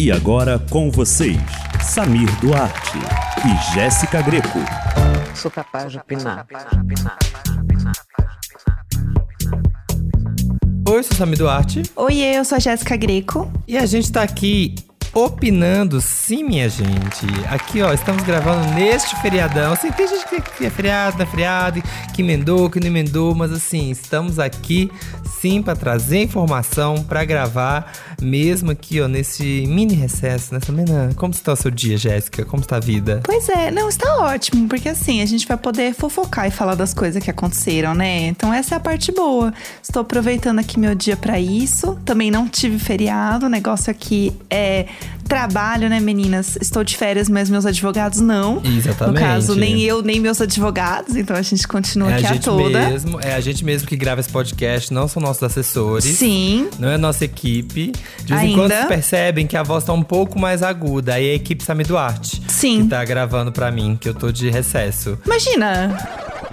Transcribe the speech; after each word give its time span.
E 0.00 0.12
agora 0.12 0.60
com 0.70 0.92
vocês, 0.92 1.36
Samir 1.82 2.30
Duarte 2.38 2.98
e 3.44 3.74
Jéssica 3.74 4.22
Greco. 4.22 4.60
Sou 5.34 5.50
capaz 5.50 5.90
de 5.90 5.98
opinar. 5.98 6.46
Oi, 10.88 10.98
eu 10.98 11.02
sou 11.02 11.16
Samir 11.16 11.36
Duarte. 11.36 11.82
Oi, 11.96 12.16
eu 12.16 12.44
sou 12.44 12.54
a 12.54 12.58
Jéssica 12.60 12.96
Greco. 12.96 13.50
E 13.66 13.76
a 13.76 13.86
gente 13.86 14.12
tá 14.12 14.22
aqui 14.22 14.76
opinando, 15.12 16.00
sim, 16.00 16.44
minha 16.44 16.68
gente. 16.68 17.26
Aqui, 17.50 17.82
ó, 17.82 17.92
estamos 17.92 18.22
gravando 18.22 18.72
neste 18.74 19.16
feriadão. 19.16 19.72
Assim, 19.72 19.90
tem 19.90 20.06
gente 20.06 20.26
que 20.56 20.64
é 20.64 20.70
feriado, 20.70 21.16
não 21.18 21.24
é 21.24 21.26
feriado, 21.26 21.82
que 22.14 22.22
emendou, 22.22 22.70
que 22.70 22.78
não 22.78 22.86
emendou, 22.86 23.34
mas 23.34 23.50
assim, 23.50 23.90
estamos 23.90 24.38
aqui 24.38 24.88
sim 25.40 25.62
para 25.62 25.76
trazer 25.76 26.22
informação, 26.22 27.02
para 27.02 27.24
gravar, 27.24 27.92
mesmo 28.20 28.70
aqui, 28.70 29.00
ó, 29.00 29.08
nesse 29.08 29.64
mini 29.66 29.94
recesso, 29.94 30.52
nessa 30.52 30.72
menina. 30.72 31.10
Como 31.16 31.32
está 31.32 31.52
o 31.52 31.56
seu 31.56 31.70
dia, 31.70 31.96
Jéssica? 31.96 32.44
Como 32.44 32.62
está 32.62 32.76
a 32.76 32.80
vida? 32.80 33.20
Pois 33.24 33.48
é, 33.48 33.70
não, 33.70 33.88
está 33.88 34.18
ótimo, 34.18 34.68
porque 34.68 34.88
assim, 34.88 35.22
a 35.22 35.26
gente 35.26 35.46
vai 35.46 35.56
poder 35.56 35.94
fofocar 35.94 36.46
e 36.46 36.50
falar 36.50 36.74
das 36.74 36.92
coisas 36.92 37.22
que 37.22 37.30
aconteceram, 37.30 37.94
né? 37.94 38.26
Então 38.26 38.52
essa 38.52 38.74
é 38.74 38.78
a 38.78 38.80
parte 38.80 39.12
boa. 39.12 39.52
Estou 39.82 40.02
aproveitando 40.02 40.58
aqui 40.58 40.78
meu 40.78 40.94
dia 40.94 41.16
para 41.16 41.38
isso. 41.38 41.98
Também 42.04 42.30
não 42.30 42.48
tive 42.48 42.78
feriado, 42.78 43.46
o 43.46 43.48
negócio 43.48 43.90
aqui 43.90 44.32
é 44.50 44.86
trabalho, 45.28 45.88
né, 45.88 46.00
meninas? 46.00 46.56
Estou 46.60 46.82
de 46.82 46.96
férias, 46.96 47.28
mas 47.28 47.50
meus 47.50 47.66
advogados 47.66 48.20
não. 48.20 48.60
Exatamente. 48.64 49.14
No 49.14 49.20
caso, 49.20 49.54
nem 49.54 49.80
eu, 49.82 50.02
nem 50.02 50.18
meus 50.18 50.40
advogados. 50.40 51.14
Então 51.14 51.36
a 51.36 51.42
gente 51.42 51.68
continua 51.68 52.10
é 52.10 52.14
aqui 52.14 52.26
a, 52.26 52.32
gente 52.32 52.44
toda. 52.44 52.90
Mesmo, 52.90 53.20
é 53.20 53.34
a 53.34 53.40
gente 53.40 53.64
mesmo 53.64 53.86
que 53.86 53.96
grava 53.96 54.20
esse 54.20 54.30
podcast, 54.30 54.92
não 54.92 55.06
são 55.06 55.22
nossos 55.22 55.42
assessores. 55.42 56.16
Sim. 56.16 56.68
Não 56.78 56.88
é 56.88 56.96
nossa 56.96 57.24
equipe. 57.24 57.92
De 58.24 58.34
vez 58.34 58.42
em 58.44 58.54
quando 58.54 58.72
vocês 58.72 58.86
percebem 58.86 59.46
que 59.46 59.56
a 59.56 59.62
voz 59.62 59.84
tá 59.84 59.92
um 59.92 60.02
pouco 60.02 60.38
mais 60.38 60.62
aguda. 60.62 61.14
Aí 61.14 61.28
é 61.28 61.32
a 61.32 61.34
equipe 61.34 61.62
Sami 61.62 61.84
Duarte. 61.84 62.42
Sim. 62.48 62.84
Que 62.84 62.88
tá 62.88 63.04
gravando 63.04 63.52
pra 63.52 63.70
mim, 63.70 63.96
que 64.00 64.08
eu 64.08 64.14
tô 64.14 64.32
de 64.32 64.50
recesso. 64.50 65.18
Imagina! 65.24 65.96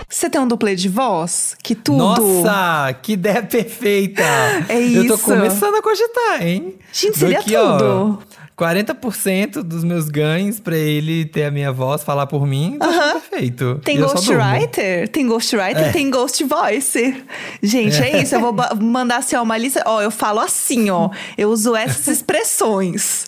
Você 0.07 0.29
tem 0.29 0.39
um 0.39 0.47
duplê 0.47 0.75
de 0.75 0.87
voz? 0.87 1.55
Que 1.61 1.73
tudo! 1.75 1.97
Nossa, 1.97 2.93
que 3.01 3.13
ideia 3.13 3.41
perfeita! 3.41 4.23
É 4.69 4.79
Eu 4.79 5.07
tô 5.07 5.15
isso. 5.15 5.23
começando 5.23 5.75
a 5.75 5.81
cogitar, 5.81 6.41
hein? 6.41 6.75
Gente, 6.91 7.17
seria 7.17 7.37
Daqui, 7.39 7.55
ó, 7.55 7.77
tudo. 7.77 8.19
40% 8.57 9.61
dos 9.63 9.83
meus 9.83 10.07
ganhos 10.07 10.59
pra 10.59 10.77
ele 10.77 11.25
ter 11.25 11.43
a 11.45 11.51
minha 11.51 11.71
voz, 11.71 12.03
falar 12.03 12.25
por 12.25 12.47
mim, 12.47 12.77
tá 12.79 12.85
Aham. 12.87 13.19
perfeito. 13.19 13.81
Tem 13.83 13.99
ghostwriter? 13.99 15.09
Tem 15.09 15.27
ghostwriter, 15.27 15.83
É. 15.87 15.91
tem 15.91 16.09
ghost 16.09 16.41
voice. 16.45 17.23
Gente, 17.61 18.01
é, 18.01 18.21
isso. 18.21 18.33
Eu 18.35 18.39
vou 18.39 18.55
mandar 18.81 19.17
assim, 19.17 19.35
ó, 19.35 19.43
uma 19.43 19.57
lista. 19.57 19.83
Ó, 19.85 20.01
eu 20.01 20.09
falo 20.11 20.39
assim, 20.39 20.89
ó. 20.89 21.09
Eu 21.37 21.49
uso 21.49 21.75
essas 21.75 22.07
expressões. 22.15 23.25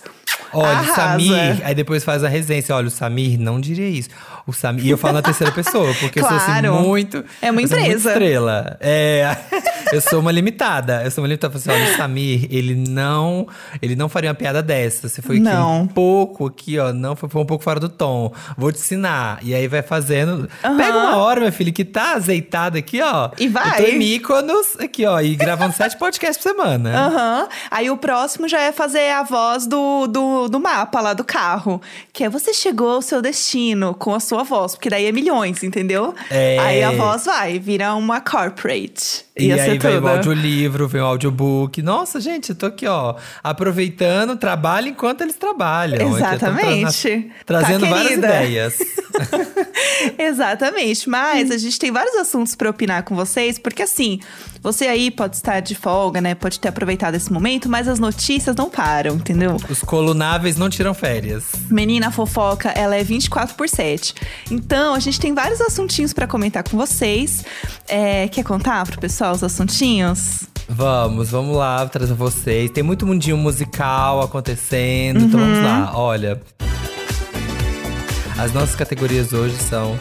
Olha, 0.54 0.66
o 0.68 0.72
Arrasa. 0.72 0.96
Samir, 0.96 1.62
aí 1.66 1.76
depois 1.76 2.04
faz 2.06 2.24
a 2.24 2.30
resenha. 2.30 2.64
Olha, 2.72 2.88
o 2.88 2.92
Samir 2.92 3.38
não 3.40 3.60
diria 3.60 3.90
isso. 3.90 4.10
O 4.48 4.54
Samir, 4.54 4.86
e 4.86 4.90
eu 4.90 4.98
falo 4.98 5.16
na 5.16 5.22
terceira 5.22 5.52
pessoa, 5.52 5.94
porque 6.00 6.20
eu 6.20 6.24
sou 6.26 6.40
Claro. 6.40 6.74
assim, 6.74 6.88
muito. 6.88 7.24
É 7.42 7.52
uma 7.52 7.62
empresa. 7.62 8.12
estrela. 8.12 8.78
É. 8.80 9.36
eu 9.92 10.00
sou 10.00 10.22
uma 10.22 10.32
limitada. 10.32 11.04
Eu 11.04 11.12
sou 11.12 11.22
uma 11.22 11.28
limitada. 11.28 11.54
Eu 11.54 11.60
falo 11.60 11.76
assim, 11.76 11.84
olha, 11.84 11.94
o 11.94 11.98
Samir, 11.98 12.48
ele 12.50 12.74
não. 12.76 13.46
Ele 13.82 13.96
não 13.96 14.08
faria 14.08 14.30
uma 14.30 14.36
piada 14.36 14.62
dessa. 14.64 15.10
Você 15.10 15.22
foi 15.22 15.40
Não. 15.40 15.82
um 15.82 15.88
pouco 15.88 16.46
aqui, 16.48 16.80
ó. 16.80 16.94
Não 16.94 17.14
foi, 17.16 17.28
foi 17.28 17.42
um 17.42 17.46
pouco 17.46 17.62
fora 17.64 17.78
do 17.80 17.90
tom. 17.90 18.32
Vou 18.58 18.72
te 18.72 18.80
ensinar. 18.80 19.40
E 19.42 19.54
aí 19.54 19.68
vai 19.68 19.82
fazendo. 19.82 20.48
Aham. 20.64 20.78
Pega 20.78 20.98
uma 20.98 21.18
hora, 21.18 21.42
meu 21.42 21.52
filho, 21.52 21.74
que 21.74 21.84
tá 21.84 22.14
azeitada 22.14 22.80
aqui, 22.80 23.02
ó. 23.02 23.30
E 23.38 23.50
vai. 23.50 23.82
Eu 23.82 23.86
tô 23.86 23.92
em 23.92 23.98
Mykonos, 24.00 24.78
aqui, 24.80 25.06
ó. 25.06 25.20
E 25.20 25.36
gravando 25.36 25.74
sete 25.76 25.98
podcasts 26.00 26.38
por 26.42 26.50
semana. 26.56 26.98
Aham. 27.08 27.48
Aí 27.70 27.90
o 27.92 27.98
próximo 27.98 28.48
já 28.48 28.62
é 28.62 28.72
fazer 28.72 29.12
a 29.12 29.24
voz 29.24 29.68
do, 29.68 30.08
do, 30.08 30.48
do 30.48 30.58
mapa 30.60 31.02
lá 31.02 31.14
do 31.14 31.26
carro. 31.26 31.82
Que 32.14 32.24
é 32.24 32.30
você 32.30 32.54
chegou 32.54 32.92
ao 32.92 33.02
seu 33.02 33.22
destino 33.22 33.94
com 33.94 34.14
a 34.14 34.20
sua 34.22 34.37
voz. 34.44 34.76
Porque 34.76 34.90
daí 34.90 35.06
é 35.06 35.12
milhões, 35.12 35.64
entendeu? 35.64 36.14
É. 36.30 36.58
Aí 36.60 36.84
a 36.84 36.92
voz 36.92 37.26
vai, 37.26 37.60
vira 37.60 37.94
uma 37.96 38.22
corporate. 38.22 39.27
E 39.40 39.52
aí 39.52 39.78
tudo. 39.80 40.04
o 40.06 40.08
audiolivro, 40.08 40.88
vem 40.88 41.02
o 41.02 41.06
audiobook. 41.06 41.82
Nossa, 41.82 42.20
gente, 42.20 42.50
eu 42.50 42.56
tô 42.56 42.66
aqui, 42.68 42.86
ó, 42.88 43.16
aproveitando, 43.44 44.36
trabalho 44.36 44.88
enquanto 44.90 45.22
eles 45.22 45.36
trabalham. 45.36 45.98
Tô 46.12 46.18
tra- 46.18 46.36
Exatamente. 46.36 47.32
trazendo 47.46 47.86
Tá, 47.86 47.90
várias 47.90 48.12
ideias. 48.18 48.78
Exatamente, 50.18 51.10
mas 51.10 51.52
a 51.52 51.58
gente 51.58 51.78
tem 51.80 51.92
vários 51.92 52.16
assuntos 52.16 52.56
para 52.56 52.70
opinar 52.70 53.04
com 53.04 53.16
vocês, 53.16 53.58
porque 53.58 53.82
assim, 53.84 54.20
você 54.62 54.88
aí 54.88 55.10
pode 55.12 55.36
estar 55.36 55.60
de 55.60 55.76
folga, 55.76 56.22
né? 56.22 56.36
Pode 56.36 56.60
ter 56.60 56.68
aproveitado 56.70 57.16
esse 57.16 57.32
momento, 57.32 57.70
mas 57.70 57.88
as 57.88 58.00
notícias 58.00 58.56
não 58.56 58.70
param, 58.70 59.16
entendeu? 59.16 59.58
Os 59.70 59.80
colunáveis 59.82 60.58
não 60.58 60.70
tiram 60.70 60.94
férias. 60.94 61.46
Menina 61.70 62.12
fofoca, 62.12 62.70
ela 62.70 62.96
é 62.96 63.04
24 63.04 63.56
por 63.56 63.68
7. 63.70 64.14
Então, 64.52 64.94
a 64.94 65.00
gente 65.00 65.20
tem 65.20 65.34
vários 65.34 65.62
assuntinhos 65.62 66.14
para 66.14 66.28
comentar 66.28 66.64
com 66.64 66.78
vocês. 66.78 67.44
É, 67.88 68.28
quer 68.28 68.44
contar 68.44 68.86
pro 68.86 69.00
pessoal 69.00 69.27
os 69.32 69.44
assuntinhos? 69.44 70.44
Vamos, 70.70 71.30
vamos 71.30 71.56
lá, 71.56 71.86
trazer 71.88 72.14
vocês. 72.14 72.70
Tem 72.72 72.84
muito 72.84 73.06
mundinho 73.06 73.38
musical 73.38 74.22
acontecendo, 74.22 75.26
então 75.26 75.40
vamos 75.40 75.64
lá. 75.64 75.92
Olha, 75.96 76.42
as 78.38 78.54
nossas 78.54 78.76
categorias 78.76 79.34
hoje 79.34 79.56
são 79.56 79.98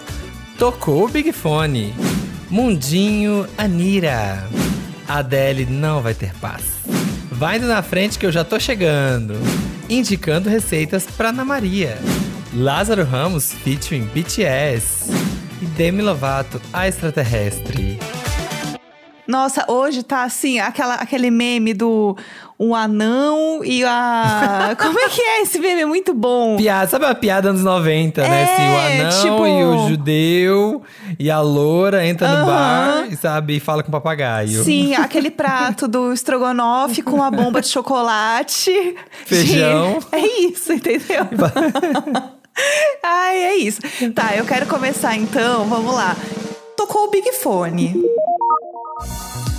Tocou 0.59 1.04
o 1.04 1.09
Big 1.09 1.32
Fone, 1.32 1.94
Mundinho 2.50 3.47
Anira, 3.56 4.47
Adele 5.09 5.66
não 5.66 6.03
vai 6.03 6.15
ter 6.15 6.34
paz. 6.34 6.65
Vai 7.31 7.59
indo 7.59 7.66
na 7.66 7.82
frente 7.82 8.19
que 8.19 8.26
eu 8.26 8.32
já 8.32 8.44
tô 8.44 8.59
chegando. 8.59 9.34
Indicando 9.88 10.48
receitas 10.48 11.06
pra 11.16 11.28
Ana 11.28 11.44
Maria. 11.44 11.98
Lázaro 12.54 13.04
Ramos 13.04 13.53
featuring 13.53 14.06
BTS. 14.06 15.10
E 15.60 15.66
Demi 15.66 16.03
Lovato, 16.03 16.60
a 16.72 16.88
extraterrestre. 16.88 17.98
Nossa, 19.26 19.64
hoje 19.69 20.03
tá 20.03 20.22
assim, 20.25 20.59
aquela, 20.60 20.94
aquele 20.94 21.31
meme 21.31 21.75
do 21.75 22.16
um 22.59 22.75
anão 22.75 23.60
e 23.64 23.84
a. 23.84 24.75
Como 24.81 24.98
é 24.98 25.09
que 25.09 25.20
é 25.20 25.42
esse 25.42 25.59
meme? 25.59 25.82
É 25.82 25.87
muito 25.87 26.14
bom. 26.14 26.56
Piada, 26.56 26.88
sabe 26.88 27.04
a 27.06 27.14
piada 27.14 27.50
anos 27.50 27.62
90, 27.62 28.22
né? 28.22 28.41
É, 28.41 28.44
Assim, 28.44 28.62
o 28.62 28.76
anão 28.78 29.22
tipo- 29.22 29.47
e 29.47 29.65
o 29.65 29.88
judeu 29.88 30.82
e 31.19 31.31
a 31.31 31.41
loura 31.41 32.06
entra 32.06 32.28
no 32.28 32.36
Aham. 32.36 32.47
bar, 32.47 33.06
e, 33.10 33.16
sabe, 33.16 33.56
e 33.56 33.60
fala 33.60 33.82
com 33.82 33.88
o 33.88 33.92
papagaio. 33.92 34.62
Sim, 34.62 34.94
aquele 34.97 35.31
prato 35.31 35.86
do 35.88 36.12
estrogonofe 36.12 37.03
com 37.03 37.22
a 37.22 37.31
bomba 37.31 37.60
de 37.60 37.69
chocolate. 37.69 38.72
Feijão. 39.25 39.94
Gente, 40.00 40.06
É 40.12 40.41
isso, 40.42 40.72
entendeu? 40.72 41.26
Ai, 43.03 43.36
é 43.42 43.56
isso. 43.56 43.81
Tá, 44.15 44.34
eu 44.34 44.44
quero 44.47 44.66
começar 44.66 45.15
então, 45.16 45.65
vamos 45.66 45.94
lá. 45.94 46.16
Tocou 46.76 47.04
o 47.04 47.10
Big 47.10 47.31
Fone. 47.32 48.03
Bye. 49.09 49.56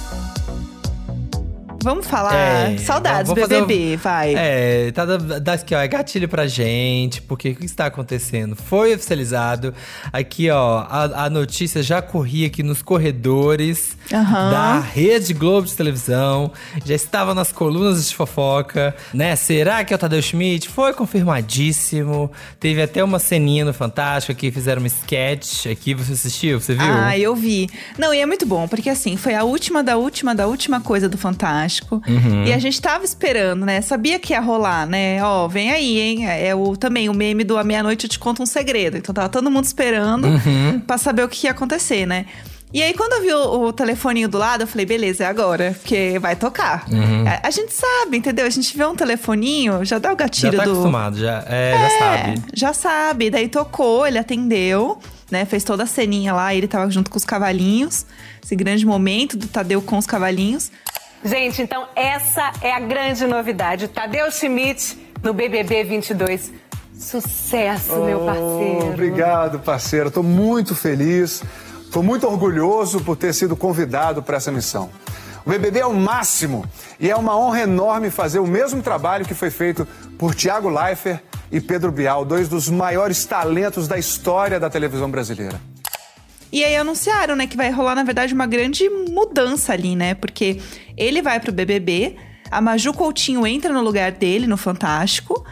Vamos 1.87 2.05
falar. 2.05 2.35
É, 2.35 2.77
Saudades, 2.79 3.31
vamos 3.31 3.47
BBB, 3.47 3.95
vai. 3.95 4.35
É, 4.35 4.91
tá 4.91 5.05
da, 5.05 5.15
da- 5.39 5.53
aqui, 5.53 5.73
ó, 5.73 5.79
é 5.79 5.87
gatilho 5.87 6.27
pra 6.27 6.45
gente, 6.45 7.21
porque 7.21 7.51
o 7.51 7.55
que 7.55 7.63
está 7.65 7.85
acontecendo? 7.85 8.57
Foi 8.57 8.93
oficializado. 8.93 9.73
Aqui, 10.11 10.49
ó, 10.49 10.79
a, 10.79 11.23
a 11.23 11.29
notícia 11.29 11.81
já 11.81 12.01
corria 12.01 12.47
aqui 12.47 12.61
nos 12.61 12.81
corredores 12.81 13.95
Aham. 14.11 14.51
da 14.51 14.79
Rede 14.79 15.33
Globo 15.33 15.65
de 15.65 15.75
televisão, 15.77 16.51
já 16.83 16.93
estava 16.93 17.33
nas 17.33 17.53
colunas 17.53 18.09
de 18.09 18.13
fofoca, 18.13 18.93
né? 19.13 19.37
Será 19.37 19.81
que 19.85 19.93
é 19.93 19.95
o 19.95 19.99
Tadeu 19.99 20.21
Schmidt? 20.21 20.67
Foi 20.67 20.91
confirmadíssimo. 20.93 22.29
Teve 22.59 22.81
até 22.81 23.01
uma 23.01 23.17
ceninha 23.17 23.63
no 23.63 23.73
Fantástico 23.73 24.33
aqui, 24.33 24.51
fizeram 24.51 24.81
um 24.81 24.85
sketch 24.87 25.67
aqui. 25.67 25.93
Você 25.93 26.11
assistiu? 26.11 26.59
Você 26.59 26.73
viu? 26.73 26.83
Ah, 26.85 27.17
eu 27.17 27.33
vi. 27.33 27.69
Não, 27.97 28.13
e 28.13 28.19
é 28.19 28.25
muito 28.25 28.45
bom, 28.45 28.67
porque 28.67 28.89
assim, 28.89 29.15
foi 29.15 29.33
a 29.35 29.45
última 29.45 29.81
da 29.81 29.95
última 29.95 30.35
da 30.35 30.47
última 30.47 30.81
coisa 30.81 31.07
do 31.07 31.17
Fantástico. 31.17 31.76
Uhum. 31.85 32.45
E 32.45 32.53
a 32.53 32.57
gente 32.59 32.81
tava 32.81 33.03
esperando, 33.05 33.65
né? 33.65 33.81
Sabia 33.81 34.19
que 34.19 34.33
ia 34.33 34.39
rolar, 34.39 34.85
né? 34.85 35.23
Ó, 35.23 35.47
vem 35.47 35.71
aí, 35.71 35.99
hein? 35.99 36.27
É 36.27 36.53
o, 36.55 36.75
também 36.77 37.09
o 37.09 37.13
meme 37.13 37.43
do 37.43 37.57
A 37.57 37.63
Meia-Noite 37.63 38.05
Eu 38.05 38.09
Te 38.09 38.19
Conto 38.19 38.41
um 38.43 38.45
Segredo. 38.45 38.97
Então 38.97 39.13
tava 39.13 39.29
todo 39.29 39.49
mundo 39.51 39.65
esperando 39.65 40.27
Uhum. 40.27 40.79
pra 40.85 40.97
saber 40.97 41.23
o 41.23 41.29
que 41.29 41.47
ia 41.47 41.51
acontecer, 41.51 42.05
né? 42.05 42.25
E 42.73 42.83
aí, 42.83 42.93
quando 42.93 43.13
eu 43.13 43.21
vi 43.21 43.31
o, 43.33 43.67
o 43.67 43.73
telefoninho 43.73 44.27
do 44.27 44.37
lado, 44.37 44.63
eu 44.63 44.67
falei, 44.67 44.85
beleza, 44.85 45.23
é 45.23 45.27
agora, 45.27 45.73
porque 45.79 46.19
vai 46.19 46.35
tocar. 46.35 46.85
Uhum. 46.91 47.23
A, 47.25 47.47
a 47.47 47.49
gente 47.49 47.73
sabe, 47.73 48.17
entendeu? 48.17 48.45
A 48.45 48.49
gente 48.49 48.75
vê 48.77 48.85
um 48.85 48.93
telefoninho, 48.93 49.85
já 49.85 49.97
dá 49.97 50.09
o 50.09 50.11
já 50.11 50.15
gatilho 50.17 50.57
tá 50.57 50.63
do. 50.65 50.71
acostumado, 50.71 51.17
já, 51.17 51.45
é, 51.47 51.73
já 51.79 51.89
sabe. 51.99 52.41
Já 52.53 52.73
sabe. 52.73 53.29
Daí 53.29 53.47
tocou, 53.47 54.05
ele 54.05 54.17
atendeu, 54.17 54.99
né? 55.31 55.45
Fez 55.45 55.63
toda 55.63 55.83
a 55.83 55.87
ceninha 55.87 56.33
lá, 56.33 56.53
ele 56.53 56.67
tava 56.67 56.91
junto 56.91 57.09
com 57.09 57.15
os 57.17 57.23
cavalinhos. 57.23 58.05
Esse 58.43 58.53
grande 58.53 58.85
momento 58.85 59.37
do 59.37 59.47
Tadeu 59.47 59.81
com 59.81 59.97
os 59.97 60.05
cavalinhos. 60.05 60.69
Gente, 61.23 61.61
então 61.61 61.87
essa 61.95 62.51
é 62.61 62.71
a 62.71 62.79
grande 62.79 63.25
novidade. 63.25 63.87
Tadeu 63.87 64.31
Schmidt 64.31 64.97
no 65.23 65.33
BBB 65.33 65.83
22. 65.83 66.51
Sucesso, 66.97 67.95
meu 68.03 68.21
Oh, 68.21 68.25
parceiro. 68.25 68.93
Obrigado, 68.93 69.59
parceiro. 69.59 70.07
Estou 70.07 70.23
muito 70.23 70.75
feliz. 70.75 71.43
Estou 71.83 72.03
muito 72.03 72.27
orgulhoso 72.27 73.01
por 73.01 73.15
ter 73.15 73.33
sido 73.33 73.55
convidado 73.55 74.21
para 74.21 74.37
essa 74.37 74.51
missão. 74.51 74.89
O 75.45 75.49
BBB 75.49 75.79
é 75.79 75.85
o 75.85 75.93
máximo 75.93 76.65
e 76.99 77.09
é 77.09 77.15
uma 77.15 77.37
honra 77.37 77.61
enorme 77.61 78.09
fazer 78.09 78.39
o 78.39 78.47
mesmo 78.47 78.81
trabalho 78.81 79.25
que 79.25 79.33
foi 79.33 79.49
feito 79.49 79.87
por 80.17 80.35
Tiago 80.35 80.69
Leifert 80.69 81.21
e 81.49 81.61
Pedro 81.61 81.91
Bial, 81.91 82.25
dois 82.25 82.49
dos 82.49 82.67
maiores 82.69 83.23
talentos 83.25 83.87
da 83.87 83.97
história 83.97 84.59
da 84.59 84.69
televisão 84.69 85.09
brasileira. 85.09 85.59
E 86.51 86.63
aí 86.63 86.75
anunciaram, 86.75 87.35
né, 87.35 87.45
que 87.45 87.57
vai 87.57 87.69
rolar, 87.69 87.95
na 87.95 88.03
verdade, 88.03 88.33
uma 88.33 88.47
grande 88.47 88.89
mudança 88.89 89.73
ali, 89.73 89.95
né? 89.95 90.13
Porque 90.13 90.59
ele 90.95 91.21
vai 91.21 91.39
pro 91.39 91.51
BBB, 91.51 92.15
a 92.49 92.61
Maju 92.61 92.93
Coutinho 92.93 93.45
entra 93.45 93.73
no 93.73 93.81
lugar 93.81 94.11
dele 94.11 94.47
no 94.47 94.57
Fantástico. 94.57 95.45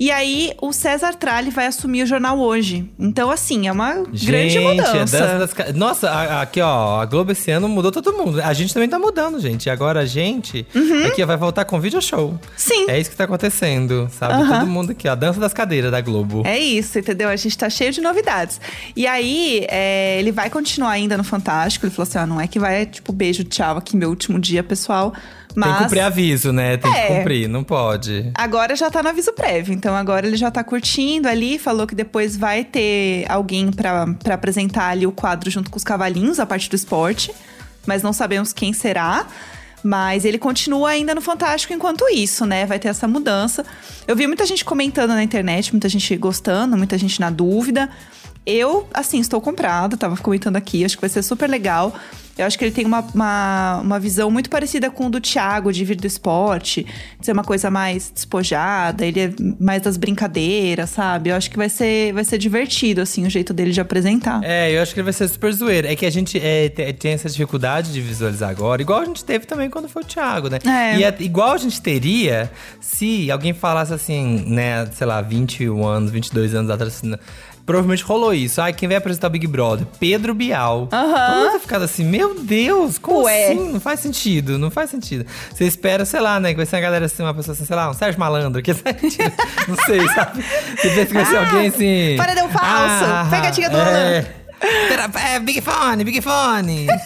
E 0.00 0.10
aí, 0.12 0.52
o 0.60 0.72
César 0.72 1.14
Tralli 1.14 1.50
vai 1.50 1.66
assumir 1.66 2.04
o 2.04 2.06
jornal 2.06 2.38
hoje. 2.38 2.88
Então, 2.98 3.30
assim, 3.30 3.66
é 3.66 3.72
uma 3.72 4.04
Gente, 4.12 4.26
grande 4.26 4.58
é 4.58 4.60
mudança. 4.60 5.18
dança 5.18 5.38
das 5.64 5.74
Nossa, 5.74 6.40
aqui 6.40 6.60
ó, 6.60 7.00
a 7.00 7.04
Globo 7.04 7.32
esse 7.32 7.50
ano 7.50 7.68
mudou 7.68 7.90
todo 7.90 8.12
mundo. 8.12 8.40
A 8.40 8.52
gente 8.52 8.72
também 8.72 8.88
tá 8.88 8.98
mudando, 8.98 9.40
gente. 9.40 9.66
E 9.66 9.70
agora 9.70 10.00
a 10.00 10.06
gente 10.06 10.64
aqui 11.06 11.22
ó, 11.22 11.26
vai 11.26 11.36
voltar 11.36 11.64
com 11.64 11.80
vídeo 11.80 12.00
show. 12.00 12.30
Uhum. 12.30 12.38
Sim. 12.56 12.86
É 12.88 13.00
isso 13.00 13.10
que 13.10 13.16
tá 13.16 13.24
acontecendo, 13.24 14.08
sabe? 14.12 14.34
Aham. 14.34 14.60
Todo 14.60 14.68
mundo 14.70 14.92
aqui, 14.92 15.08
ó, 15.08 15.12
a 15.12 15.14
dança 15.16 15.40
das 15.40 15.52
cadeiras 15.52 15.90
da 15.90 16.00
Globo. 16.00 16.42
É 16.46 16.58
isso, 16.58 16.96
entendeu? 16.98 17.28
A 17.28 17.36
gente 17.36 17.58
tá 17.58 17.68
cheio 17.68 17.92
de 17.92 18.00
novidades. 18.00 18.60
E 18.94 19.04
aí, 19.06 19.66
é, 19.68 20.20
ele 20.20 20.30
vai 20.30 20.48
continuar 20.48 20.90
ainda 20.90 21.16
no 21.16 21.24
Fantástico. 21.24 21.86
Ele 21.86 21.92
falou 21.94 22.08
assim: 22.08 22.18
ah, 22.18 22.26
não 22.26 22.40
é 22.40 22.46
que 22.46 22.60
vai, 22.60 22.86
tipo, 22.86 23.12
beijo, 23.12 23.42
tchau, 23.42 23.76
aqui 23.76 23.96
meu 23.96 24.10
último 24.10 24.38
dia, 24.38 24.62
pessoal. 24.62 25.12
Mas. 25.58 25.68
Tem 25.68 25.76
que 25.78 25.82
cumprir 25.84 26.00
aviso, 26.00 26.52
né? 26.52 26.76
Tem 26.76 26.92
É. 26.92 27.06
que 27.06 27.14
cumprir, 27.14 27.48
não 27.48 27.64
pode. 27.64 28.30
Agora 28.34 28.76
já 28.76 28.88
tá 28.90 29.02
no 29.02 29.08
aviso 29.08 29.32
prévio, 29.32 29.74
então 29.74 29.94
agora 29.96 30.26
ele 30.26 30.36
já 30.36 30.50
tá 30.50 30.62
curtindo 30.62 31.28
ali, 31.28 31.58
falou 31.58 31.86
que 31.86 31.94
depois 31.94 32.36
vai 32.36 32.64
ter 32.64 33.24
alguém 33.28 33.72
pra 33.72 34.06
apresentar 34.32 34.90
ali 34.90 35.06
o 35.06 35.12
quadro 35.12 35.50
junto 35.50 35.70
com 35.70 35.76
os 35.76 35.84
cavalinhos, 35.84 36.38
a 36.38 36.46
parte 36.46 36.70
do 36.70 36.76
esporte, 36.76 37.32
mas 37.86 38.02
não 38.02 38.12
sabemos 38.12 38.52
quem 38.52 38.72
será. 38.72 39.26
Mas 39.82 40.24
ele 40.24 40.38
continua 40.38 40.90
ainda 40.90 41.14
no 41.14 41.20
Fantástico 41.20 41.72
enquanto 41.72 42.04
isso, 42.08 42.44
né? 42.44 42.66
Vai 42.66 42.80
ter 42.80 42.88
essa 42.88 43.06
mudança. 43.06 43.64
Eu 44.08 44.16
vi 44.16 44.26
muita 44.26 44.44
gente 44.44 44.64
comentando 44.64 45.10
na 45.10 45.22
internet, 45.22 45.72
muita 45.72 45.88
gente 45.88 46.16
gostando, 46.16 46.76
muita 46.76 46.98
gente 46.98 47.20
na 47.20 47.30
dúvida. 47.30 47.88
Eu, 48.44 48.88
assim, 48.92 49.20
estou 49.20 49.40
comprada, 49.40 49.96
tava 49.96 50.16
comentando 50.16 50.56
aqui, 50.56 50.84
acho 50.84 50.96
que 50.96 51.00
vai 51.00 51.08
ser 51.10 51.22
super 51.22 51.48
legal. 51.48 51.94
Eu 52.38 52.46
acho 52.46 52.56
que 52.58 52.64
ele 52.64 52.72
tem 52.72 52.86
uma, 52.86 53.00
uma, 53.14 53.80
uma 53.82 53.98
visão 54.00 54.30
muito 54.30 54.48
parecida 54.48 54.90
com 54.90 55.06
o 55.06 55.10
do 55.10 55.20
Thiago, 55.20 55.72
de 55.72 55.84
vir 55.84 55.96
do 55.96 56.06
esporte, 56.06 56.86
de 57.18 57.26
ser 57.26 57.32
uma 57.32 57.42
coisa 57.44 57.70
mais 57.70 58.10
despojada, 58.14 59.04
ele 59.04 59.20
é 59.20 59.30
mais 59.58 59.82
das 59.82 59.96
brincadeiras, 59.96 60.90
sabe? 60.90 61.30
Eu 61.30 61.36
acho 61.36 61.50
que 61.50 61.56
vai 61.56 61.68
ser, 61.68 62.12
vai 62.12 62.24
ser 62.24 62.38
divertido, 62.38 63.00
assim, 63.00 63.26
o 63.26 63.30
jeito 63.30 63.52
dele 63.52 63.72
de 63.72 63.80
apresentar. 63.80 64.40
É, 64.44 64.70
eu 64.76 64.80
acho 64.82 64.94
que 64.94 65.00
ele 65.00 65.04
vai 65.04 65.12
ser 65.12 65.28
super 65.28 65.52
zoeiro. 65.52 65.86
É 65.88 65.96
que 65.96 66.06
a 66.06 66.10
gente 66.10 66.38
é, 66.38 66.68
te- 66.68 66.92
tem 66.92 67.12
essa 67.12 67.28
dificuldade 67.28 67.92
de 67.92 68.00
visualizar 68.00 68.50
agora, 68.50 68.80
igual 68.80 69.00
a 69.00 69.04
gente 69.04 69.24
teve 69.24 69.44
também 69.46 69.68
quando 69.68 69.88
foi 69.88 70.02
o 70.02 70.04
Thiago, 70.06 70.48
né? 70.48 70.58
É. 70.64 70.98
E 70.98 71.04
é 71.04 71.14
igual 71.20 71.52
a 71.52 71.58
gente 71.58 71.80
teria 71.82 72.50
se 72.80 73.30
alguém 73.30 73.52
falasse 73.52 73.92
assim, 73.92 74.44
né, 74.46 74.86
sei 74.92 75.06
lá, 75.06 75.20
21 75.20 75.84
anos, 75.84 76.10
22 76.10 76.54
anos 76.54 76.70
atrás, 76.70 76.94
assim? 76.96 77.14
Provavelmente 77.68 78.02
rolou 78.02 78.32
isso. 78.32 78.62
Ah, 78.62 78.72
quem 78.72 78.88
vai 78.88 78.96
apresentar 78.96 79.26
o 79.26 79.30
Big 79.30 79.46
Brother? 79.46 79.86
Pedro 80.00 80.32
Bial. 80.32 80.88
Aham. 80.90 81.26
Todo 81.26 81.36
mundo 81.36 81.50
vai 81.50 81.60
ficar 81.60 81.82
assim, 81.82 82.02
meu 82.02 82.40
Deus, 82.40 82.96
como 82.96 83.24
Ué. 83.24 83.48
assim? 83.52 83.72
Não 83.72 83.78
faz 83.78 84.00
sentido, 84.00 84.58
não 84.58 84.70
faz 84.70 84.88
sentido. 84.88 85.26
Você 85.52 85.64
espera, 85.64 86.06
sei 86.06 86.18
lá, 86.18 86.40
né, 86.40 86.52
que 86.52 86.56
vai 86.56 86.64
ser 86.64 86.76
uma 86.76 86.80
galera 86.82 87.04
assim, 87.04 87.22
uma 87.22 87.34
pessoa 87.34 87.52
assim, 87.52 87.66
sei 87.66 87.76
lá, 87.76 87.90
um 87.90 87.92
Sérgio 87.92 88.18
Malandro, 88.18 88.62
que 88.62 88.72
não 89.68 89.76
sei, 89.84 90.08
sabe? 90.08 90.42
Você 90.78 90.88
pensa 90.88 91.06
que 91.06 91.12
vai 91.12 91.26
ser 91.26 91.36
Ah, 91.36 91.40
alguém 91.40 91.66
assim... 91.66 92.16
paredão 92.16 92.48
falso, 92.48 93.30
pegadinha 93.30 93.68
do 93.68 93.76
é, 93.76 95.34
é, 95.34 95.38
Big 95.38 95.60
Fone, 95.60 96.04
Big 96.04 96.22
Fone. 96.22 96.86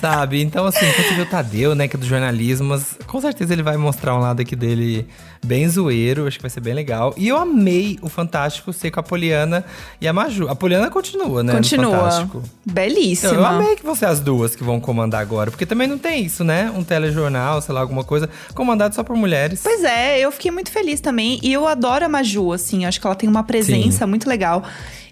Sabe? 0.00 0.40
Então, 0.40 0.64
assim, 0.64 0.86
quando 0.92 1.08
você 1.08 1.14
vê 1.14 1.22
o 1.22 1.26
Tadeu, 1.26 1.74
né, 1.74 1.88
que 1.88 1.96
é 1.96 1.98
do 1.98 2.06
jornalismo, 2.06 2.68
mas 2.68 2.96
com 3.08 3.20
certeza 3.20 3.52
ele 3.52 3.62
vai 3.62 3.76
mostrar 3.76 4.14
um 4.14 4.20
lado 4.20 4.40
aqui 4.42 4.54
dele 4.54 5.06
bem 5.44 5.68
zoeiro, 5.68 6.26
acho 6.26 6.36
que 6.36 6.42
vai 6.42 6.50
ser 6.50 6.60
bem 6.60 6.74
legal. 6.74 7.14
E 7.16 7.26
eu 7.28 7.36
amei 7.36 7.98
o 8.02 8.08
Fantástico 8.08 8.72
ser 8.72 8.90
com 8.90 9.00
a 9.00 9.02
Poliana 9.02 9.64
e 10.00 10.06
a 10.06 10.12
Maju. 10.12 10.48
A 10.48 10.54
Poliana 10.54 10.90
continua, 10.90 11.42
né? 11.42 11.54
Continua. 11.54 11.96
Fantástico. 11.96 12.42
Belíssima. 12.64 13.32
Eu, 13.32 13.38
eu 13.40 13.46
amei 13.46 13.76
que 13.76 13.82
vão 13.84 13.94
ser 13.94 14.06
as 14.06 14.20
duas 14.20 14.54
que 14.54 14.62
vão 14.62 14.78
comandar 14.78 15.20
agora, 15.20 15.50
porque 15.50 15.64
também 15.66 15.88
não 15.88 15.98
tem 15.98 16.24
isso, 16.24 16.44
né? 16.44 16.70
Um 16.76 16.84
telejornal, 16.84 17.60
sei 17.62 17.74
lá, 17.74 17.80
alguma 17.80 18.04
coisa, 18.04 18.28
comandado 18.54 18.94
só 18.94 19.02
por 19.02 19.16
mulheres. 19.16 19.60
Pois 19.62 19.82
é, 19.84 20.20
eu 20.20 20.30
fiquei 20.30 20.50
muito 20.50 20.70
feliz 20.70 21.00
também. 21.00 21.38
E 21.42 21.52
eu 21.52 21.66
adoro 21.66 22.04
a 22.04 22.08
Maju, 22.08 22.52
assim. 22.52 22.84
Acho 22.84 23.00
que 23.00 23.06
ela 23.06 23.16
tem 23.16 23.28
uma 23.28 23.42
presença 23.42 24.06
muito 24.06 24.28
legal. 24.28 24.62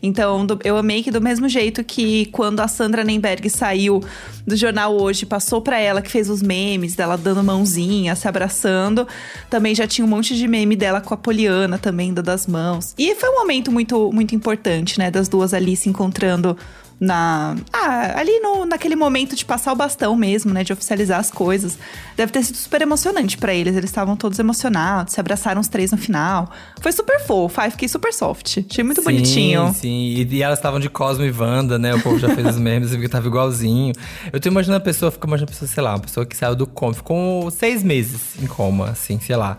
Então, 0.03 0.45
do- 0.45 0.59
eu 0.63 0.77
amei 0.77 1.03
que 1.03 1.11
do 1.11 1.21
mesmo 1.23 1.49
jeito 1.49 1.83
que 1.83 2.27
quando 2.27 2.61
a 2.61 2.69
Sandra 2.69 3.03
Nemberg 3.03 3.49
saiu 3.49 4.03
do 4.47 4.55
jornal 4.55 4.95
hoje, 5.01 5.25
passou 5.25 5.61
pra 5.63 5.81
ela 5.81 6.03
que 6.03 6.11
fez 6.11 6.29
os 6.29 6.43
memes 6.43 6.95
dela 6.95 7.17
dando 7.17 7.43
mãozinha, 7.43 7.86
se 8.15 8.29
abraçando. 8.29 9.07
Também 9.49 9.75
já 9.75 9.87
tinha 9.87 10.05
um 10.05 10.09
monte 10.09 10.35
de 10.35 10.47
meme 10.47 10.77
dela 10.77 11.01
com 11.01 11.15
a 11.15 11.17
Poliana 11.17 11.79
também, 11.79 12.13
dando 12.13 12.29
as 12.29 12.47
mãos. 12.47 12.95
E 12.99 13.15
foi 13.15 13.29
um 13.31 13.35
momento 13.35 13.71
muito, 13.71 14.13
muito 14.13 14.35
importante, 14.35 14.99
né? 14.99 15.11
Das 15.11 15.29
duas 15.29 15.55
ali 15.55 15.77
se 15.77 15.89
encontrando 15.89 16.57
na. 16.99 17.57
Ah, 17.73 18.19
ali 18.19 18.41
no, 18.41 18.65
naquele 18.65 18.97
momento 18.97 19.37
de 19.37 19.45
passar 19.45 19.73
o 19.73 19.77
bastão 19.77 20.17
mesmo, 20.17 20.53
né? 20.53 20.65
De 20.65 20.73
oficializar 20.73 21.21
as 21.21 21.31
coisas. 21.31 21.79
Deve 22.17 22.33
ter 22.33 22.43
sido 22.43 22.57
super 22.57 22.83
emocionante 22.83 23.37
pra 23.37 23.55
eles. 23.55 23.77
Eles 23.77 23.91
estavam 23.91 24.17
todos 24.17 24.39
emocionados, 24.39 25.15
se 25.15 25.21
abraçaram 25.21 25.61
os 25.61 25.69
três 25.69 25.91
no 25.91 25.99
final. 25.99 26.51
Foi 26.81 26.93
super 26.93 27.21
fofo. 27.21 27.61
Ai, 27.61 27.71
fiquei 27.71 27.89
super 27.89 28.13
soft. 28.13 28.59
Achei 28.71 28.83
muito 28.83 29.01
sim, 29.01 29.05
bonitinho. 29.05 29.75
Sim, 29.75 29.89
e, 29.89 30.23
e 30.23 30.43
elas 30.43 30.59
estavam 30.59 30.81
de 30.81 30.89
Cosmo 30.89 31.25
e 31.25 31.31
Wanda, 31.31 31.79
né? 31.79 31.95
O 31.95 32.01
povo 32.01 32.19
já 32.19 32.35
fez 32.35 32.47
os 32.47 32.57
memes, 32.59 32.91
porque 32.91 33.09
tava 33.09 33.27
igualzinho. 33.27 33.93
Eu 34.33 34.41
tô 34.41 34.49
imaginando 34.49 34.79
a 34.79 34.85
pessoa, 34.85 35.11
fico 35.11 35.27
imaginando 35.27 35.51
a 35.51 35.53
pessoa, 35.53 35.69
sei 35.69 35.83
lá, 35.83 35.93
uma 35.93 36.01
pessoa 36.01 36.25
que 36.25 36.37
saiu 36.37 36.57
do 36.57 36.67
coma, 36.67 36.95
ficou 36.95 37.51
seis 37.51 37.83
meses 37.83 38.41
em 38.43 38.47
coma, 38.47 38.91
assim, 38.91 39.21
sei 39.21 39.37
lá. 39.37 39.57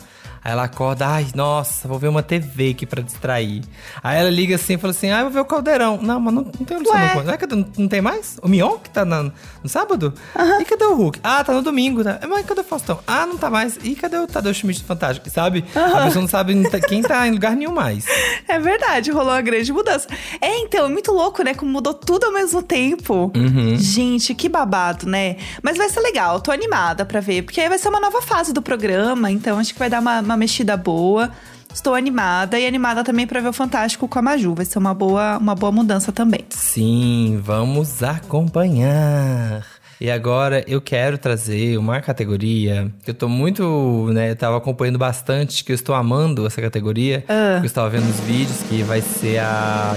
Aí 0.48 0.54
ela 0.54 0.64
acorda, 0.64 1.06
ai, 1.06 1.28
nossa, 1.36 1.90
vou 1.90 2.00
ver 2.00 2.08
uma 2.08 2.24
TV 2.24 2.70
aqui 2.70 2.86
pra 2.86 3.02
distrair. 3.02 3.62
Aí 4.02 4.18
ela 4.18 4.30
liga 4.30 4.56
assim 4.56 4.76
e 4.76 4.78
fala 4.78 4.92
assim, 4.92 5.12
ah, 5.12 5.18
eu 5.18 5.24
vou 5.26 5.32
ver 5.34 5.40
o 5.42 5.46
Caldeirão. 5.46 6.00
Não, 6.02 6.22
mas 6.22 6.34
não, 6.34 6.42
não 6.44 6.52
tem 6.66 6.78
o 6.78 6.80
Luciano 6.80 7.02
Ué? 7.04 7.16
Huck. 7.18 7.30
Ah, 7.30 7.38
cadê? 7.38 7.56
Não, 7.58 7.68
não 7.78 7.88
tem 7.90 8.00
mais? 8.00 8.38
O 8.42 8.48
Mion 8.48 8.78
que 8.78 8.90
tá 8.90 9.04
na- 9.04 9.24
no 9.24 9.68
sábado? 9.68 10.14
E 10.62 10.64
cadê 10.64 10.86
o 10.86 10.96
Hulk? 10.96 11.20
Ah, 11.22 11.44
tá 11.44 11.52
no 11.52 11.62
domingo. 11.62 12.02
Tá? 12.02 12.22
Mas 12.30 12.46
cadê 12.46 12.62
o 12.62 12.64
Faustão? 12.64 12.98
Ah, 13.06 13.26
não 13.26 13.38
tá 13.38 13.50
mais. 13.50 13.78
E 13.84 13.94
cadê 13.94 14.16
o 14.20 14.26
Tadeu 14.26 14.54
Schmidt 14.54 14.86
Fantástico? 14.86 15.30
Sabe? 15.30 15.66
A 15.76 16.06
pessoa 16.06 16.22
não 16.22 16.30
sabe 16.30 16.54
quem 16.88 17.02
tá 17.02 17.28
em 17.28 17.32
lugar 17.32 17.54
nenhum 17.54 17.74
mais. 17.74 18.06
É 18.50 18.58
verdade, 18.60 19.12
rolou 19.12 19.34
uma 19.34 19.42
grande 19.42 19.74
mudança. 19.74 20.08
É, 20.40 20.60
então, 20.60 20.86
é 20.86 20.90
muito 20.90 21.12
louco, 21.12 21.44
né? 21.44 21.54
Como 21.54 21.70
mudou 21.70 21.94
tudo 21.94 22.28
ao 22.28 22.32
mesmo 22.32 22.64
tempo. 22.64 23.30
Uhum. 23.36 23.76
Gente, 23.78 24.34
que 24.34 24.48
babado, 24.48 25.06
né? 25.06 25.36
Mas 25.62 25.76
vai 25.78 25.90
ser 25.90 26.00
legal, 26.00 26.40
tô 26.40 26.50
animada 26.50 27.04
pra 27.06 27.20
ver. 27.20 27.42
Porque 27.42 27.60
aí 27.60 27.68
vai 27.68 27.78
ser 27.78 27.90
uma 27.90 28.00
nova 28.00 28.22
fase 28.22 28.54
do 28.54 28.62
programa, 28.62 29.30
então 29.30 29.60
acho 29.60 29.74
que 29.74 29.80
vai 29.80 29.90
dar 29.90 30.00
uma, 30.00 30.22
uma 30.22 30.37
mexida 30.38 30.78
boa. 30.78 31.32
Estou 31.74 31.94
animada 31.94 32.58
e 32.58 32.66
animada 32.66 33.04
também 33.04 33.28
pra 33.28 33.42
ver 33.42 33.50
o 33.50 33.54
Fantástico 33.54 34.08
com 34.08 34.18
a 34.18 34.22
Maju. 34.22 34.56
Vai 34.56 34.66
ser 34.66 34.80
uma 34.80 34.94
boa, 34.94 35.38
uma 35.38 35.54
boa 35.54 35.72
mudança 35.72 36.12
também. 36.12 36.46
Sim, 36.50 37.40
vamos 37.44 38.02
acompanhar. 38.02 39.66
E 40.00 40.12
agora 40.12 40.64
eu 40.68 40.80
quero 40.80 41.18
trazer 41.18 41.78
uma 41.78 42.00
categoria 42.02 42.92
que 43.04 43.10
eu 43.10 43.16
tô 43.16 43.28
muito, 43.28 44.10
né, 44.14 44.30
eu 44.30 44.36
tava 44.36 44.58
acompanhando 44.58 45.00
bastante, 45.00 45.64
que 45.64 45.72
eu 45.72 45.76
estou 45.76 45.96
amando 45.96 46.46
essa 46.46 46.62
categoria, 46.62 47.22
porque 47.22 47.64
eu 47.64 47.66
estava 47.66 47.90
vendo 47.90 48.08
os 48.08 48.20
vídeos, 48.20 48.62
que 48.70 48.84
vai 48.84 49.02
ser 49.02 49.40
a 49.40 49.96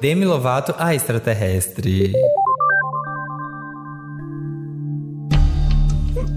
Demi 0.00 0.24
Lovato, 0.24 0.74
a 0.76 0.94
extraterrestre. 0.96 2.12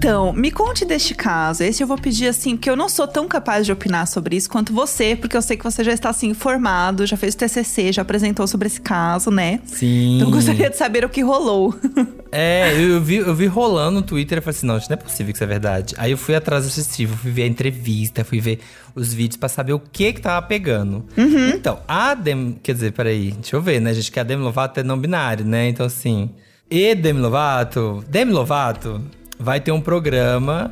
Então, 0.00 0.32
me 0.32 0.50
conte 0.50 0.86
deste 0.86 1.14
caso. 1.14 1.62
Esse 1.62 1.82
eu 1.82 1.86
vou 1.86 1.98
pedir 1.98 2.26
assim, 2.26 2.56
porque 2.56 2.70
eu 2.70 2.74
não 2.74 2.88
sou 2.88 3.06
tão 3.06 3.28
capaz 3.28 3.66
de 3.66 3.72
opinar 3.72 4.06
sobre 4.06 4.34
isso 4.34 4.48
quanto 4.48 4.72
você, 4.72 5.14
porque 5.14 5.36
eu 5.36 5.42
sei 5.42 5.58
que 5.58 5.62
você 5.62 5.84
já 5.84 5.92
está 5.92 6.08
assim 6.08 6.28
informado, 6.28 7.04
já 7.04 7.18
fez 7.18 7.34
o 7.34 7.36
TCC, 7.36 7.92
já 7.92 8.00
apresentou 8.00 8.46
sobre 8.46 8.66
esse 8.66 8.80
caso, 8.80 9.30
né? 9.30 9.60
Sim. 9.66 10.16
Então 10.16 10.28
eu 10.28 10.32
gostaria 10.32 10.70
de 10.70 10.76
saber 10.78 11.04
o 11.04 11.08
que 11.08 11.20
rolou. 11.20 11.78
É, 12.32 12.80
eu, 12.80 13.00
vi, 13.00 13.16
eu 13.16 13.34
vi 13.34 13.46
rolando 13.46 13.90
no 13.90 14.02
Twitter 14.02 14.38
e 14.38 14.40
falei 14.40 14.56
assim, 14.56 14.64
não, 14.64 14.78
isso 14.78 14.88
não 14.88 14.94
é 14.94 14.96
possível 14.96 15.32
que 15.32 15.36
isso 15.36 15.42
é 15.42 15.48
verdade. 15.48 15.96
Aí 15.98 16.12
eu 16.12 16.16
fui 16.16 16.36
atrás 16.36 16.64
assistir, 16.64 17.08
eu 17.08 17.16
fui 17.16 17.32
ver 17.32 17.42
a 17.42 17.46
entrevista, 17.48 18.22
fui 18.22 18.40
ver 18.40 18.60
os 18.94 19.12
vídeos 19.12 19.36
pra 19.36 19.48
saber 19.48 19.72
o 19.72 19.80
que 19.80 20.12
que 20.12 20.20
tava 20.20 20.46
pegando. 20.46 21.04
Então, 21.52 21.80
a 21.88 22.14
Demi... 22.14 22.56
Quer 22.62 22.74
dizer, 22.74 22.92
peraí, 22.92 23.32
deixa 23.32 23.56
eu 23.56 23.60
ver, 23.60 23.80
né, 23.80 23.92
gente, 23.92 24.12
que 24.12 24.20
a 24.20 24.22
Demi 24.22 24.44
Lovato 24.44 24.78
é 24.78 24.84
não 24.84 24.96
binário, 24.96 25.44
né? 25.44 25.70
Então, 25.70 25.84
assim... 25.84 26.30
E 26.70 26.94
Demi 26.94 27.18
Lovato... 27.18 28.04
Demi 28.08 28.30
Lovato 28.30 29.02
vai 29.40 29.58
ter 29.58 29.72
um 29.72 29.80
programa 29.80 30.70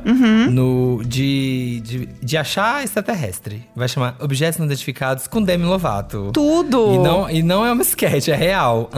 no, 0.51 1.01
de, 1.03 1.81
de, 1.83 2.05
de 2.05 2.37
achar 2.37 2.83
extraterrestre. 2.83 3.67
Vai 3.75 3.87
chamar 3.87 4.15
Objetos 4.19 4.59
Não 4.59 4.67
Identificados 4.67 5.27
com 5.27 5.41
Demi 5.41 5.65
Lovato. 5.65 6.29
Tudo! 6.31 6.93
E 6.93 6.97
não, 6.99 7.29
e 7.29 7.41
não 7.41 7.65
é 7.65 7.71
uma 7.71 7.81
sketch, 7.81 8.27
é 8.27 8.35
real. 8.35 8.89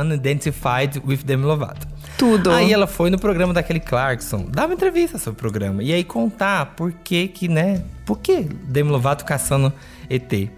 Unidentified 0.00 1.02
with 1.04 1.18
Demi 1.24 1.44
Lovato. 1.44 1.88
Tudo. 2.16 2.50
Aí 2.50 2.72
ela 2.72 2.86
foi 2.86 3.10
no 3.10 3.18
programa 3.18 3.52
daquele 3.52 3.80
Clarkson, 3.80 4.46
dar 4.48 4.66
uma 4.66 4.74
entrevista 4.74 5.18
sobre 5.18 5.38
o 5.38 5.40
programa. 5.40 5.82
E 5.82 5.92
aí 5.92 6.04
contar 6.04 6.74
por 6.76 6.92
que 6.92 7.28
que, 7.28 7.48
né? 7.48 7.82
Por 8.04 8.18
que 8.18 8.42
Demi 8.42 8.90
Lovato 8.90 9.24
caçando 9.24 9.72
ET. 10.08 10.50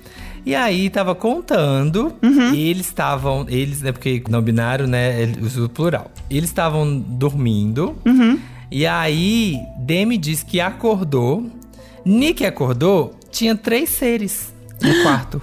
E 0.45 0.55
aí 0.55 0.91
tava 0.91 1.15
contando, 1.15 2.13
e 2.53 2.69
eles 2.69 2.87
estavam, 2.87 3.47
eles, 3.49 3.81
né, 3.83 3.93
porque 3.93 4.23
não 4.29 4.43
binário, 4.43 4.87
né, 4.89 5.23
ele 5.23 5.41
usa 5.45 5.65
o 5.65 5.69
plural. 5.69 6.11
Eles 6.29 6.51
estavam 6.51 6.99
dormindo, 6.99 7.97
E 8.71 8.87
aí, 8.87 9.59
Demi 9.79 10.17
diz 10.17 10.43
que 10.43 10.59
acordou. 10.61 11.47
Nick 12.05 12.45
acordou, 12.45 13.15
tinha 13.31 13.55
três 13.55 13.91
seres 13.91 14.53
no 14.81 14.95
quarto. 15.05 15.43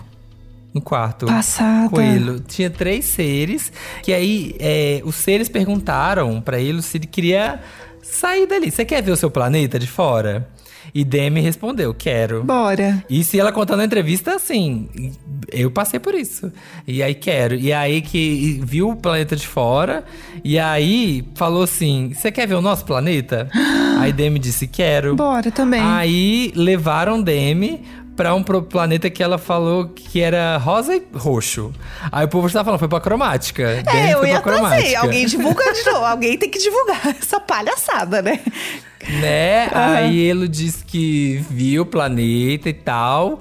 No 0.74 0.82
quarto. 0.82 1.26
Passada. 1.28 1.90
Coelho. 1.90 2.40
Tinha 2.42 2.70
três 2.70 3.06
seres. 3.06 3.72
Que 4.04 4.14
aí, 4.14 4.56
é, 4.60 5.02
os 5.04 5.16
seres 5.16 5.48
perguntaram 5.50 6.40
pra 6.42 6.60
ele 6.60 6.82
se 6.82 6.98
ele 6.98 7.08
queria 7.08 7.60
sair 8.04 8.46
dali. 8.46 8.70
Você 8.70 8.86
quer 8.86 9.02
ver 9.02 9.12
o 9.12 9.16
seu 9.16 9.32
planeta 9.32 9.80
de 9.80 9.88
fora? 9.88 10.48
E 10.94 11.04
Demi 11.04 11.42
respondeu, 11.42 11.94
quero. 11.94 12.44
Bora. 12.44 13.04
E 13.10 13.24
se 13.24 13.40
ela 13.40 13.52
contou 13.52 13.78
na 13.78 13.86
entrevista, 13.86 14.36
assim, 14.36 14.90
eu 15.52 15.70
passei 15.72 16.00
por 16.00 16.16
isso. 16.16 16.52
E 16.88 17.02
aí 17.04 17.14
quero. 17.14 17.56
E 17.56 17.72
aí 17.72 18.02
que 18.02 18.60
viu 18.64 18.90
o 18.90 18.96
planeta 18.96 19.36
de 19.36 19.48
fora. 19.48 20.04
E 20.44 20.58
aí 20.58 21.24
falou 21.36 21.64
assim: 21.64 22.12
Você 22.14 22.32
quer 22.32 22.48
ver 22.48 22.56
o 22.56 22.62
nosso 22.62 22.86
planeta? 22.86 23.50
aí 24.00 24.12
Demi 24.12 24.40
disse: 24.40 24.68
Quero. 24.68 25.16
Bora 25.16 25.52
também. 25.52 25.82
Aí 25.82 26.52
levaram 26.56 27.22
Demi 27.22 27.84
pra 28.20 28.36
um 28.36 28.44
planeta 28.44 29.10
que 29.10 29.24
ela 29.24 29.38
falou 29.38 29.88
que 29.88 30.20
era 30.20 30.58
rosa 30.58 30.94
e 30.94 31.02
roxo. 31.14 31.72
Aí 32.12 32.26
o 32.26 32.28
povo 32.28 32.48
estava 32.48 32.66
falando, 32.66 32.80
foi 32.80 32.90
pra 32.90 33.00
cromática. 33.00 33.82
É, 33.88 34.14
eu 34.14 34.20
foi 34.20 34.32
ia 34.32 34.42
cromática. 34.42 35.00
alguém 35.00 35.24
divulga 35.26 35.72
de 35.72 35.86
novo, 35.86 36.04
alguém 36.04 36.38
tem 36.38 36.50
que 36.50 36.60
divulgar 36.60 37.00
essa 37.18 37.40
palhaçada, 37.40 38.22
né? 38.22 38.42
Né? 39.22 39.70
Aí 39.72 40.20
ele 40.20 40.50
disse 40.50 40.84
que 40.84 41.38
viu 41.50 41.84
o 41.84 41.86
planeta 41.86 42.68
e 42.68 42.74
tal. 42.74 43.40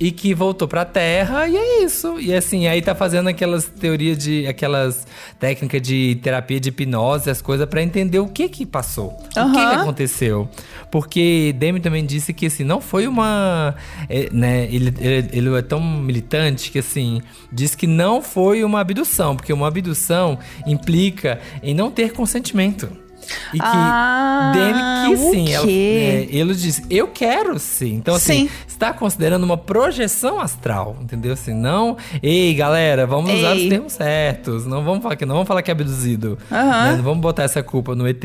E 0.00 0.12
que 0.12 0.32
voltou 0.32 0.68
pra 0.68 0.84
Terra, 0.84 1.48
e 1.48 1.56
é 1.56 1.82
isso. 1.82 2.20
E 2.20 2.32
assim, 2.32 2.68
aí 2.68 2.80
tá 2.80 2.94
fazendo 2.94 3.28
aquelas 3.28 3.64
teorias 3.66 4.16
de. 4.16 4.46
aquelas 4.46 5.06
técnicas 5.40 5.82
de 5.82 6.18
terapia 6.22 6.60
de 6.60 6.68
hipnose, 6.68 7.28
as 7.28 7.42
coisas, 7.42 7.68
pra 7.68 7.82
entender 7.82 8.20
o 8.20 8.28
que 8.28 8.48
que 8.48 8.64
passou. 8.64 9.08
O 9.08 9.52
que 9.52 9.58
que 9.58 9.74
aconteceu. 9.74 10.48
Porque 10.90 11.52
Demi 11.58 11.80
também 11.80 12.06
disse 12.06 12.32
que 12.32 12.46
assim, 12.46 12.62
não 12.62 12.80
foi 12.80 13.08
uma. 13.08 13.74
é, 14.08 14.28
né, 14.32 14.68
ele, 14.70 14.94
ele, 15.00 15.28
ele 15.32 15.56
é 15.56 15.62
tão 15.62 15.80
militante 15.80 16.70
que 16.70 16.78
assim, 16.78 17.20
diz 17.52 17.74
que 17.74 17.86
não 17.86 18.22
foi 18.22 18.62
uma 18.62 18.80
abdução, 18.80 19.34
porque 19.34 19.52
uma 19.52 19.66
abdução 19.66 20.38
implica 20.64 21.40
em 21.60 21.74
não 21.74 21.90
ter 21.90 22.12
consentimento. 22.12 22.88
E 23.52 23.58
que 23.58 23.62
Ah, 23.62 24.52
Demi 24.54 25.16
que 25.16 25.30
sim, 25.30 25.52
ela, 25.52 25.66
é, 25.68 26.26
ele 26.30 26.54
disse, 26.54 26.82
eu 26.88 27.08
quero 27.08 27.58
sim. 27.58 27.94
Então, 27.94 28.14
assim, 28.14 28.48
Sim. 28.48 28.50
Está 28.78 28.92
considerando 28.92 29.42
uma 29.42 29.56
projeção 29.58 30.38
astral, 30.40 30.96
entendeu? 31.02 31.32
Assim, 31.32 31.52
não. 31.52 31.96
Ei, 32.22 32.54
galera, 32.54 33.06
vamos 33.08 33.32
usar 33.34 33.56
Ei. 33.56 33.64
os 33.64 33.68
termos 33.68 33.92
certos. 33.92 34.64
Não 34.64 34.84
vamos 34.84 35.02
falar 35.02 35.16
que 35.16 35.26
não 35.26 35.34
vamos 35.34 35.48
falar 35.48 35.62
que 35.62 35.70
é 35.70 35.72
abduzido. 35.72 36.38
Aham. 36.50 36.84
né? 36.92 36.96
Não 36.96 37.02
vamos 37.02 37.20
botar 37.20 37.42
essa 37.42 37.60
culpa 37.62 37.94
no 37.96 38.06
ET. 38.08 38.24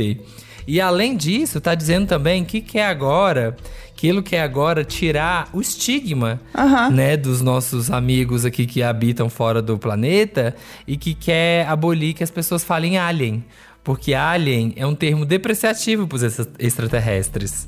E 0.68 0.80
além 0.80 1.18
disso, 1.18 1.60
tá 1.60 1.74
dizendo 1.76 2.08
também 2.08 2.46
que 2.46 2.62
quer 2.62 2.86
agora, 2.86 3.58
que 3.96 4.08
ele 4.08 4.22
quer 4.22 4.42
agora 4.44 4.86
tirar 4.86 5.50
o 5.52 5.60
estigma, 5.60 6.40
Aham. 6.56 6.90
né, 6.92 7.18
dos 7.18 7.42
nossos 7.42 7.90
amigos 7.92 8.46
aqui 8.46 8.66
que 8.68 8.82
habitam 8.84 9.30
fora 9.30 9.62
do 9.62 9.78
planeta 9.78 10.56
e 10.88 10.96
que 10.96 11.14
quer 11.16 11.68
abolir 11.68 12.14
que 12.14 12.24
as 12.24 12.32
pessoas 12.32 12.64
falem 12.64 12.98
alien, 12.98 13.44
porque 13.84 14.14
alien 14.14 14.72
é 14.78 14.86
um 14.86 14.96
termo 14.96 15.26
depreciativo 15.26 16.08
para 16.08 16.16
os 16.16 16.24
extraterrestres. 16.60 17.68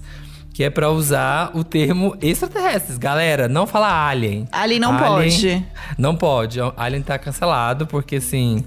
Que 0.55 0.63
é 0.63 0.69
pra 0.69 0.89
usar 0.89 1.51
o 1.53 1.65
termo 1.65 2.15
extraterrestres. 2.21 2.97
Galera, 2.97 3.49
não 3.49 3.67
fala 3.67 4.07
alien. 4.07 4.47
Alien 4.53 4.79
não 4.79 4.97
pode. 4.97 5.65
Não 5.97 6.15
pode. 6.15 6.59
Alien 6.77 7.03
tá 7.03 7.19
cancelado, 7.19 7.85
porque 7.85 8.15
assim. 8.15 8.63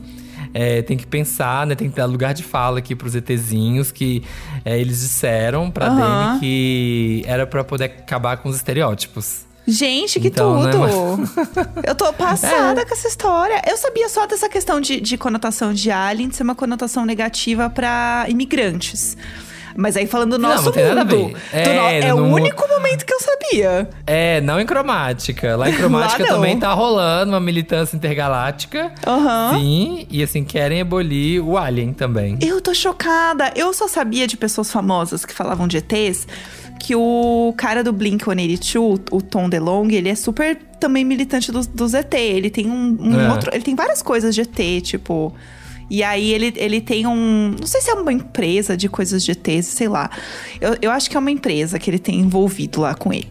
é, 0.53 0.83
tem 0.83 0.99
que 0.99 1.07
pensar, 1.07 1.67
né? 1.67 1.75
Tem 1.75 1.89
que 1.89 1.97
dar 1.97 2.05
lugar 2.05 2.35
de 2.35 2.43
fala 2.43 2.79
aqui 2.81 2.95
pros 2.95 3.15
ETzinhos 3.15 3.91
que 3.91 4.23
é, 4.67 4.79
eles 4.79 5.01
disseram 5.01 5.71
pra 5.71 5.87
Aham. 5.87 6.27
Demi 6.35 6.41
que 6.41 7.23
era 7.27 7.47
pra 7.47 7.65
poder 7.65 7.85
acabar 7.85 8.37
com 8.37 8.51
os 8.51 8.57
estereótipos. 8.57 9.47
Gente, 9.67 10.21
que 10.21 10.29
Então, 10.29 10.63
né, 10.63 10.71
tudo! 10.71 11.23
Eu 11.87 11.95
tô 11.95 12.07
É. 12.09 12.13
passada 12.13 12.85
com 12.87 12.93
essa 12.95 13.09
história. 13.09 13.63
Eu 13.67 13.77
sabia 13.79 14.09
só 14.11 14.27
dessa 14.27 14.49
questão 14.49 14.79
de, 14.81 15.01
de 15.01 15.17
conotação 15.17 15.73
de 15.75 15.91
alien 15.91 16.31
ser 16.31 16.43
uma 16.43 16.55
conotação 16.55 17.05
negativa 17.07 17.69
pra 17.71 18.27
imigrantes. 18.29 19.17
Mas 19.81 19.97
aí 19.97 20.09
falando 20.09 20.33
do 20.33 20.39
Não, 20.43 20.49
nosso 20.51 20.73
não 20.75 20.91
a 20.91 20.95
mundo. 21.05 21.09
do 21.09 21.17
no- 21.29 21.37
É, 21.53 22.01
é 22.09 22.13
o 22.13 22.17
no- 22.19 22.35
único 22.35 22.67
momento 22.67 23.07
que 23.07 23.15
eu 23.15 23.21
sabia. 23.21 23.89
É, 24.09 24.41
não 24.41 24.61
em 24.61 24.67
cromática. 24.67 25.55
Lá 25.57 25.71
em 25.71 25.73
cromática 25.75 26.25
Lá 26.25 26.31
não. 26.31 26.37
também 26.37 26.59
tá 26.59 26.73
rolando 26.73 27.31
uma 27.31 27.39
militância 27.39 27.95
intergaláctica. 27.97 28.91
Aham. 29.07 29.57
Sim, 29.57 30.07
e 30.11 30.21
assim, 30.21 30.43
querem 30.43 30.81
abolir 30.81 31.41
o 31.41 31.57
Alien 31.57 31.93
também. 31.93 32.37
Eu 32.43 32.61
tô 32.61 32.75
chocada. 32.75 33.53
Eu 33.55 33.73
só 33.73 33.87
sabia 33.87 34.27
de 34.27 34.37
pessoas 34.37 34.69
famosas 34.73 35.25
que 35.25 35.33
falavam 35.33 35.69
de 35.69 35.77
ETs 35.77 36.27
que 36.81 36.97
o 36.97 37.55
cara 37.57 37.85
do 37.85 37.93
Blink-182, 37.93 39.01
o 39.13 39.21
Tom 39.23 39.49
DeLonge, 39.49 39.95
ele 39.95 40.09
é 40.09 40.15
super 40.17 40.57
também 40.81 41.05
militante 41.05 41.53
dos, 41.53 41.69
dos 41.69 41.95
ET. 41.95 42.13
Ele 42.15 42.51
tem 42.51 42.69
um, 42.69 42.97
um 43.01 43.21
É. 43.21 43.31
outro... 43.31 43.51
Ele 43.55 43.63
tem 43.63 43.75
várias 43.77 44.03
coisas 44.03 44.35
de 44.35 44.41
ET, 44.41 44.81
tipo... 44.83 45.33
E 45.91 46.03
aí 46.03 46.33
ele, 46.33 46.53
ele 46.57 46.81
tem 46.81 47.07
um... 47.07 47.55
Não 47.59 47.67
sei 47.67 47.81
se 47.81 47.91
é 47.91 47.95
uma 47.95 48.13
empresa 48.13 48.77
de 48.77 48.89
coisas 48.89 49.25
de 49.25 49.33
ETs, 49.33 49.67
sei 49.67 49.89
lá. 49.89 50.11
Eu, 50.61 50.77
eu 50.83 50.91
acho 50.91 51.09
que 51.11 51.17
é 51.17 51.21
uma 51.21 51.31
empresa 51.31 51.79
que 51.79 51.89
ele 51.89 51.99
tem 51.99 52.17
envolvido 52.21 52.81
lá 52.81 52.95
com 52.95 53.13
ele. 53.13 53.27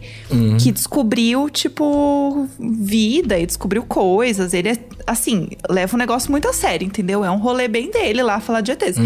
Que 0.58 0.72
descobriu, 0.72 1.48
tipo, 1.48 2.48
vida 2.58 3.38
e 3.38 3.46
descobriu 3.46 3.82
coisas. 3.84 4.52
Ele 4.54 4.70
é, 4.70 4.76
assim, 5.06 5.48
leva 5.70 5.94
um 5.94 5.98
negócio 5.98 6.30
muito 6.30 6.48
a 6.48 6.52
sério, 6.52 6.84
entendeu? 6.86 7.24
É 7.24 7.30
um 7.30 7.38
rolê 7.38 7.68
bem 7.68 7.90
dele 7.90 8.22
lá, 8.22 8.40
falar 8.40 8.60
de 8.60 8.72
ETs. 8.72 8.98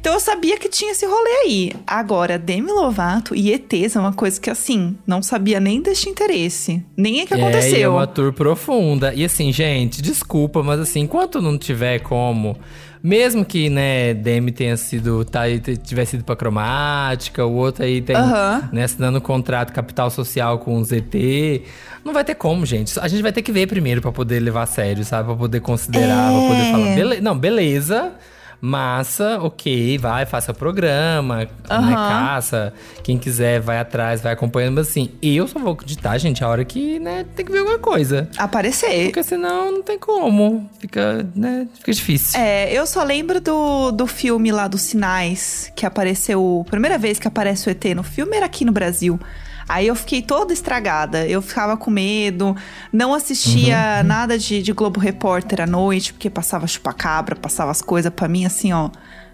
Então 0.00 0.14
eu 0.14 0.20
sabia 0.20 0.56
que 0.58 0.68
tinha 0.68 0.92
esse 0.92 1.04
rolê 1.06 1.30
aí. 1.44 1.72
Agora, 1.86 2.38
Demi 2.38 2.70
Lovato 2.70 3.34
e 3.34 3.52
ETs 3.52 3.96
é 3.96 4.00
uma 4.00 4.12
coisa 4.12 4.40
que, 4.40 4.48
assim, 4.50 4.96
não 5.06 5.22
sabia 5.22 5.58
nem 5.58 5.80
deste 5.82 6.08
interesse. 6.08 6.82
Nem 6.96 7.20
é 7.20 7.26
que 7.26 7.34
É, 7.34 7.38
é 7.38 7.40
aconteceu. 7.40 7.92
uma 7.92 8.06
tour 8.06 8.32
profunda. 8.32 9.12
E 9.14 9.24
assim, 9.24 9.52
gente, 9.52 10.00
desculpa, 10.00 10.62
mas 10.62 10.78
assim, 10.80 11.00
enquanto 11.00 11.40
não 11.42 11.58
tiver 11.58 11.98
como. 12.00 12.56
Mesmo 13.02 13.44
que, 13.46 13.70
né, 13.70 14.12
Demi 14.12 14.52
tenha 14.52 14.76
sido. 14.76 15.24
Tá, 15.24 15.42
tivesse 15.82 16.16
ido 16.16 16.24
pra 16.24 16.36
cromática, 16.36 17.44
o 17.46 17.52
outro 17.54 17.82
aí 17.84 18.02
tem, 18.02 18.14
Aham. 18.14 18.68
né, 18.72 18.84
assinando 18.84 19.18
um 19.18 19.20
contrato 19.22 19.72
capital 19.72 20.10
social 20.10 20.58
com 20.58 20.76
o 20.78 20.84
ZT. 20.84 21.62
Não 22.04 22.12
vai 22.12 22.24
ter 22.24 22.34
como, 22.34 22.66
gente. 22.66 22.98
A 23.00 23.08
gente 23.08 23.22
vai 23.22 23.32
ter 23.32 23.40
que 23.42 23.50
ver 23.52 23.66
primeiro 23.66 24.02
pra 24.02 24.12
poder 24.12 24.40
levar 24.40 24.62
a 24.62 24.66
sério, 24.66 25.04
sabe? 25.04 25.28
Pra 25.28 25.36
poder 25.36 25.60
considerar, 25.60 26.30
pra 26.30 26.40
poder 26.48 26.62
É. 26.62 26.72
falar. 26.72 26.94
Bele... 26.94 27.20
Não, 27.20 27.38
beleza. 27.38 28.12
Massa, 28.60 29.38
ok, 29.40 29.96
vai, 29.98 30.26
faça 30.26 30.52
o 30.52 30.54
programa, 30.54 31.38
né, 31.38 31.48
Aham. 31.70 31.94
caça. 31.94 32.74
Quem 33.02 33.16
quiser 33.18 33.60
vai 33.60 33.78
atrás, 33.78 34.20
vai 34.20 34.32
acompanhando. 34.32 34.74
Mas 34.74 34.88
assim, 34.88 35.10
eu 35.22 35.48
só 35.48 35.58
vou 35.58 35.72
acreditar, 35.72 36.18
gente, 36.18 36.44
a 36.44 36.48
hora 36.48 36.64
que, 36.64 36.98
né, 36.98 37.24
tem 37.34 37.44
que 37.44 37.50
ver 37.50 37.60
alguma 37.60 37.78
coisa. 37.78 38.28
Aparecer. 38.36 39.06
Porque 39.06 39.22
senão 39.22 39.72
não 39.72 39.82
tem 39.82 39.98
como. 39.98 40.68
Fica, 40.78 41.26
né, 41.34 41.66
fica 41.78 41.92
difícil. 41.92 42.38
É, 42.38 42.72
eu 42.72 42.86
só 42.86 43.02
lembro 43.02 43.40
do, 43.40 43.90
do 43.92 44.06
filme 44.06 44.52
lá 44.52 44.68
dos 44.68 44.82
Sinais, 44.82 45.72
que 45.74 45.86
apareceu. 45.86 46.64
Primeira 46.68 46.98
vez 46.98 47.18
que 47.18 47.26
aparece 47.26 47.68
o 47.68 47.70
ET 47.70 47.84
no 47.96 48.02
filme 48.02 48.36
era 48.36 48.46
aqui 48.46 48.64
no 48.64 48.72
Brasil. 48.72 49.18
Aí 49.70 49.86
eu 49.86 49.94
fiquei 49.94 50.20
toda 50.20 50.52
estragada. 50.52 51.24
Eu 51.26 51.40
ficava 51.40 51.76
com 51.76 51.90
medo, 51.92 52.56
não 52.92 53.14
assistia 53.14 54.02
nada 54.02 54.36
de, 54.36 54.60
de 54.60 54.72
Globo 54.72 54.98
Repórter 54.98 55.60
à 55.60 55.66
noite, 55.66 56.12
porque 56.12 56.28
passava 56.28 56.66
chupacabra, 56.66 57.36
passava 57.36 57.70
as 57.70 57.80
coisas 57.80 58.12
pra 58.12 58.26
mim 58.26 58.44
assim, 58.44 58.72
ó. 58.72 58.90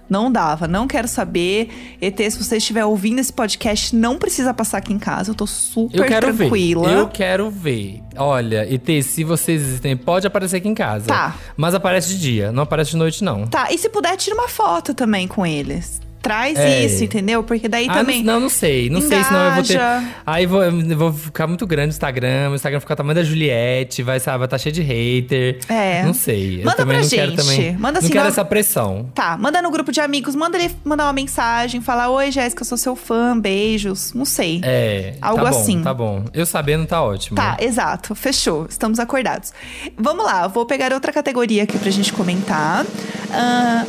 Não 0.09 0.31
dava, 0.31 0.69
não 0.69 0.87
quero 0.87 1.09
saber. 1.09 1.97
ET, 2.01 2.17
se 2.19 2.37
você 2.43 2.59
estiver 2.59 2.85
ouvindo 2.85 3.19
esse 3.19 3.33
podcast, 3.33 3.97
não 3.97 4.19
precisa 4.19 4.53
passar 4.55 4.79
aqui 4.79 4.93
em 4.93 4.99
casa. 4.99 5.31
Eu 5.31 5.35
tô 5.35 5.47
super 5.47 5.99
Eu 5.99 6.05
quero 6.05 6.33
tranquila. 6.35 6.87
ver. 6.89 6.97
Eu 6.97 7.09
quero 7.09 7.51
ver. 7.51 8.03
Olha, 8.17 8.73
ET, 8.73 8.87
se 9.03 9.25
vocês 9.25 9.63
existem, 9.63 9.97
pode 9.97 10.27
aparecer 10.27 10.59
aqui 10.59 10.69
em 10.69 10.75
casa. 10.75 11.07
Tá. 11.07 11.35
Mas 11.57 11.75
aparece 11.75 12.11
de 12.11 12.21
dia, 12.21 12.53
não 12.53 12.63
aparece 12.63 12.91
de 12.91 12.99
noite, 12.99 13.25
não. 13.25 13.47
Tá, 13.49 13.73
e 13.73 13.79
se 13.79 13.89
puder, 13.89 14.17
tira 14.17 14.37
uma 14.37 14.49
foto 14.49 14.95
também 14.95 15.27
com 15.27 15.45
eles. 15.45 16.01
Traz 16.27 16.59
É. 16.59 16.85
isso, 16.85 17.05
entendeu? 17.05 17.43
Porque 17.45 17.69
daí 17.69 17.87
Ah, 17.89 17.95
também. 17.95 18.23
não, 18.23 18.41
não, 18.41 18.49
sei. 18.49 18.91
Não 18.91 19.01
sei, 19.01 19.23
senão 19.23 19.45
eu 19.45 19.55
vou 19.55 19.63
ter. 19.63 19.75
Engaja. 19.75 20.09
Aí 20.27 20.47
vou, 20.47 20.63
eu 20.65 20.97
vou 20.99 21.13
ficar 21.13 21.47
muito 21.47 21.67
grande 21.67 21.89
o 21.89 21.95
Instagram. 21.95 22.51
O 22.51 22.55
Instagram 22.57 22.81
fica 22.81 22.93
o 22.93 22.97
tamanho 22.97 23.15
da 23.15 23.23
Juliette, 23.23 24.03
vai, 24.03 24.19
sabe, 24.19 24.39
vai 24.39 24.47
estar 24.47 24.59
cheio 24.59 24.73
de 24.75 24.83
hater. 24.83 25.59
É. 25.69 26.03
Não 26.03 26.13
sei. 26.15 26.61
eu 26.61 26.65
Manda 26.65 26.77
também 26.77 26.97
pra 26.97 27.03
não 27.05 27.11
quero 27.11 27.31
gente. 27.31 27.37
também. 27.41 27.77
Manda 27.77 27.99
assim, 27.99 28.09
não 28.09 28.13
quero 28.13 28.25
não- 28.25 28.31
essa 28.31 28.45
pressão. 28.45 29.11
Tá, 29.15 29.37
manda 29.37 29.63
no 29.63 29.71
grupo 29.71 29.93
de 29.93 30.01
amigos, 30.01 30.35
manda 30.35 30.59
ele 30.59 30.75
mandar 30.85 31.05
uma 31.05 31.13
mensagem, 31.13 31.81
falar: 31.81 32.09
Oi, 32.11 32.31
Jéssica, 32.33 32.63
eu 32.63 32.67
sou 32.67 32.77
seu 32.79 32.97
fã, 32.97 33.39
beijos. 33.39 34.13
Não 34.13 34.25
sei. 34.25 34.61
É. 34.65 35.15
Algo 35.21 35.45
tá 35.45 35.51
bom, 35.51 35.61
assim. 35.61 35.83
Tá 35.83 35.95
bom. 35.95 36.25
Eu 36.35 36.45
sabendo 36.47 36.87
tá 36.87 37.03
ótimo. 37.03 37.37
Tá, 37.37 37.57
exato. 37.61 38.15
Fechou. 38.15 38.67
Estamos 38.69 38.99
acordados. 38.99 39.53
Vamos 39.97 40.25
lá, 40.25 40.47
vou 40.49 40.67
pegar 40.67 40.93
outra 40.93 41.13
categoria 41.13 41.63
aqui 41.63 41.79
pra 41.79 41.91
gente 41.91 42.13
comentar. 42.13 42.85
Ah, 43.31 43.85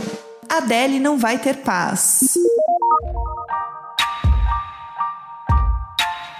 Adele 0.49 0.99
não 0.99 1.17
vai 1.17 1.37
ter 1.37 1.57
paz. 1.57 2.37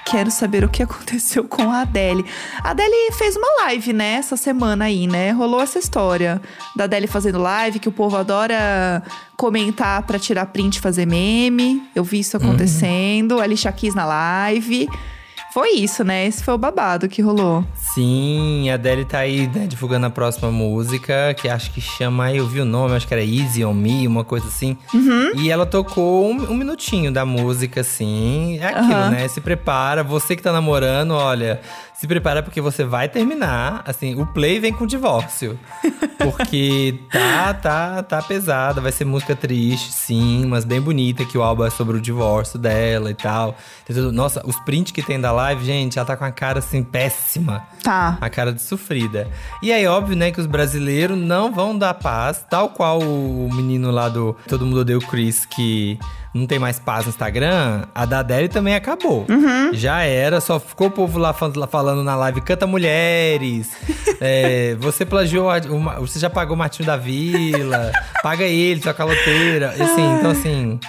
Quero 0.06 0.32
saber 0.32 0.64
o 0.64 0.70
que 0.70 0.82
aconteceu 0.82 1.44
com 1.50 1.70
a 1.70 1.82
Adele. 1.82 2.26
A 2.64 2.72
Adele 2.72 3.12
fez 3.12 3.36
uma 3.36 3.64
live, 3.64 3.92
né, 3.92 4.14
essa 4.14 4.38
semana 4.38 4.86
aí, 4.86 5.06
né? 5.06 5.32
Rolou 5.32 5.62
essa 5.62 5.78
história 5.78 6.42
da 6.76 6.86
Adele 6.86 7.08
fazendo 7.08 7.38
live, 7.40 7.80
que 7.80 7.90
o 7.90 7.92
povo 7.92 8.16
adora 8.16 9.04
comentar 9.36 10.04
pra 10.04 10.18
tirar 10.18 10.46
print 10.48 10.78
e 10.78 10.82
fazer 10.82 11.06
meme. 11.06 11.84
Eu 11.94 12.04
vi 12.04 12.20
isso 12.20 12.38
acontecendo. 12.38 13.36
Uhum. 13.36 13.42
Alicia 13.42 13.72
Keys 13.72 13.94
na 13.94 14.06
live. 14.06 14.88
Foi 15.58 15.72
isso, 15.72 16.04
né? 16.04 16.28
Esse 16.28 16.44
foi 16.44 16.54
o 16.54 16.58
babado 16.60 17.10
que 17.10 17.20
rolou. 17.20 17.66
Sim, 17.74 18.70
a 18.70 18.76
Adele 18.76 19.04
tá 19.04 19.18
aí, 19.18 19.48
né, 19.48 19.66
divulgando 19.66 20.06
a 20.06 20.10
próxima 20.12 20.52
música, 20.52 21.34
que 21.34 21.50
acho 21.50 21.72
que 21.72 21.82
chama, 21.82 22.32
eu 22.32 22.46
vi 22.46 22.62
o 22.62 22.66
nome, 22.66 22.96
acho 22.96 23.08
que 23.08 23.14
era 23.16 23.24
Easy 23.24 23.66
on 23.66 23.74
Me, 23.74 24.08
uma 24.08 24.24
coisa 24.24 24.48
assim. 24.48 24.78
Uhum. 24.94 25.32
E 25.36 25.50
ela 25.50 25.66
tocou 25.66 26.30
um, 26.30 26.52
um, 26.52 26.56
minutinho 26.56 27.12
da 27.12 27.26
música, 27.26 27.82
assim. 27.82 28.60
É 28.62 28.68
aquilo, 28.68 29.02
uhum. 29.02 29.10
né? 29.10 29.28
Se 29.30 29.42
prepara, 29.42 30.04
você 30.04 30.36
que 30.36 30.44
tá 30.44 30.52
namorando, 30.52 31.16
olha, 31.16 31.60
se 32.00 32.08
prepara 32.08 32.44
porque 32.44 32.62
você 32.62 32.84
vai 32.84 33.10
terminar. 33.10 33.82
Assim, 33.86 34.20
o 34.22 34.26
play 34.26 34.60
vem 34.60 34.72
com 34.72 34.86
divórcio. 34.86 35.60
Porque 36.18 37.00
tá, 37.12 37.54
tá, 37.54 38.04
tá 38.04 38.22
pesada. 38.22 38.82
Vai 38.82 38.92
ser 38.92 39.06
música 39.06 39.36
triste, 39.36 39.92
sim, 39.92 40.46
mas 40.48 40.66
bem 40.66 40.82
bonita, 40.82 41.24
que 41.24 41.38
o 41.38 41.44
álbum 41.44 41.64
é 41.64 41.70
sobre 41.70 41.96
o 41.96 42.02
divórcio 42.02 42.58
dela 42.60 43.12
e 43.12 43.14
tal. 43.14 43.56
Nossa, 44.12 44.42
os 44.46 44.60
prints 44.62 44.92
que 44.92 45.02
tem 45.02 45.20
da 45.20 45.32
live, 45.32 45.64
gente, 45.64 45.98
ela 45.98 46.06
tá 46.06 46.18
com 46.18 46.26
a 46.26 46.32
cara 46.32 46.60
assim, 46.60 46.84
péssima. 46.84 47.66
Tá. 47.84 48.18
A 48.20 48.30
cara 48.30 48.52
de 48.52 48.62
sofrida. 48.62 49.30
E 49.62 49.72
aí, 49.72 49.86
óbvio, 49.88 50.18
né, 50.18 50.32
que 50.32 50.42
os 50.42 50.48
brasileiros 50.48 51.18
não 51.18 51.52
vão 51.52 51.78
dar 51.78 51.94
paz, 51.94 52.44
tal 52.50 52.70
qual 52.70 53.00
o 53.00 53.50
menino 53.54 53.92
lá 53.92 54.10
do 54.10 54.36
Todo 54.48 54.66
Mundo 54.66 54.82
Odeia 54.82 54.98
o 54.98 55.02
Chris, 55.02 55.46
que 55.46 56.00
não 56.38 56.48
tem 56.48 56.60
mais 56.60 56.80
paz 56.80 57.06
no 57.06 57.10
Instagram, 57.10 57.84
a 57.94 58.06
da 58.06 58.20
Adele 58.20 58.48
também 58.48 58.76
acabou. 58.76 59.26
Uhum. 59.30 59.74
Já 59.74 60.02
era, 60.02 60.40
só 60.40 60.60
ficou 60.60 60.88
o 60.88 60.92
povo 60.92 61.18
lá 61.20 61.34
falando 61.34 62.04
na 62.04 62.16
live, 62.16 62.42
canta 62.42 62.68
mulheres, 62.68 63.72
é, 64.22 64.76
você 64.80 65.06
plagiou, 65.06 65.50
uma, 65.70 65.96
você 65.96 66.20
já 66.20 66.30
pagou 66.30 66.56
o 66.56 66.58
Martinho 66.58 66.86
da 66.86 66.98
Vila, 66.98 67.92
paga 68.24 68.46
ele, 68.46 68.82
sua 68.82 68.94
caloteira. 68.94 69.70
Assim, 69.72 70.18
então 70.18 70.32
assim, 70.32 70.80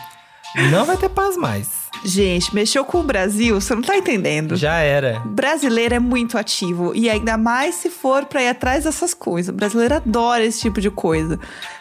não 0.71 0.85
vai 0.85 0.97
ter 0.97 1.09
paz 1.09 1.37
mais. 1.37 1.88
Gente, 2.05 2.55
mexeu 2.55 2.85
com 2.85 3.00
o 3.00 3.02
Brasil, 3.02 3.61
você 3.61 3.75
não 3.75 3.83
tá 3.83 3.97
entendendo. 3.97 4.57
Já 4.57 4.78
era. 4.78 5.21
Brasileiro 5.25 5.95
é 5.95 5.99
muito 5.99 6.38
ativo. 6.38 6.93
E 6.95 7.11
ainda 7.11 7.37
mais 7.37 7.75
se 7.76 7.90
for 7.90 8.25
pra 8.25 8.43
ir 8.43 8.49
atrás 8.49 8.85
dessas 8.85 9.14
coisas. 9.14 9.52
O 9.52 9.57
brasileiro 9.57 9.95
adora 9.95 10.45
esse 10.45 10.61
tipo 10.61 10.81
de 10.81 10.90
coisa. 10.90 11.38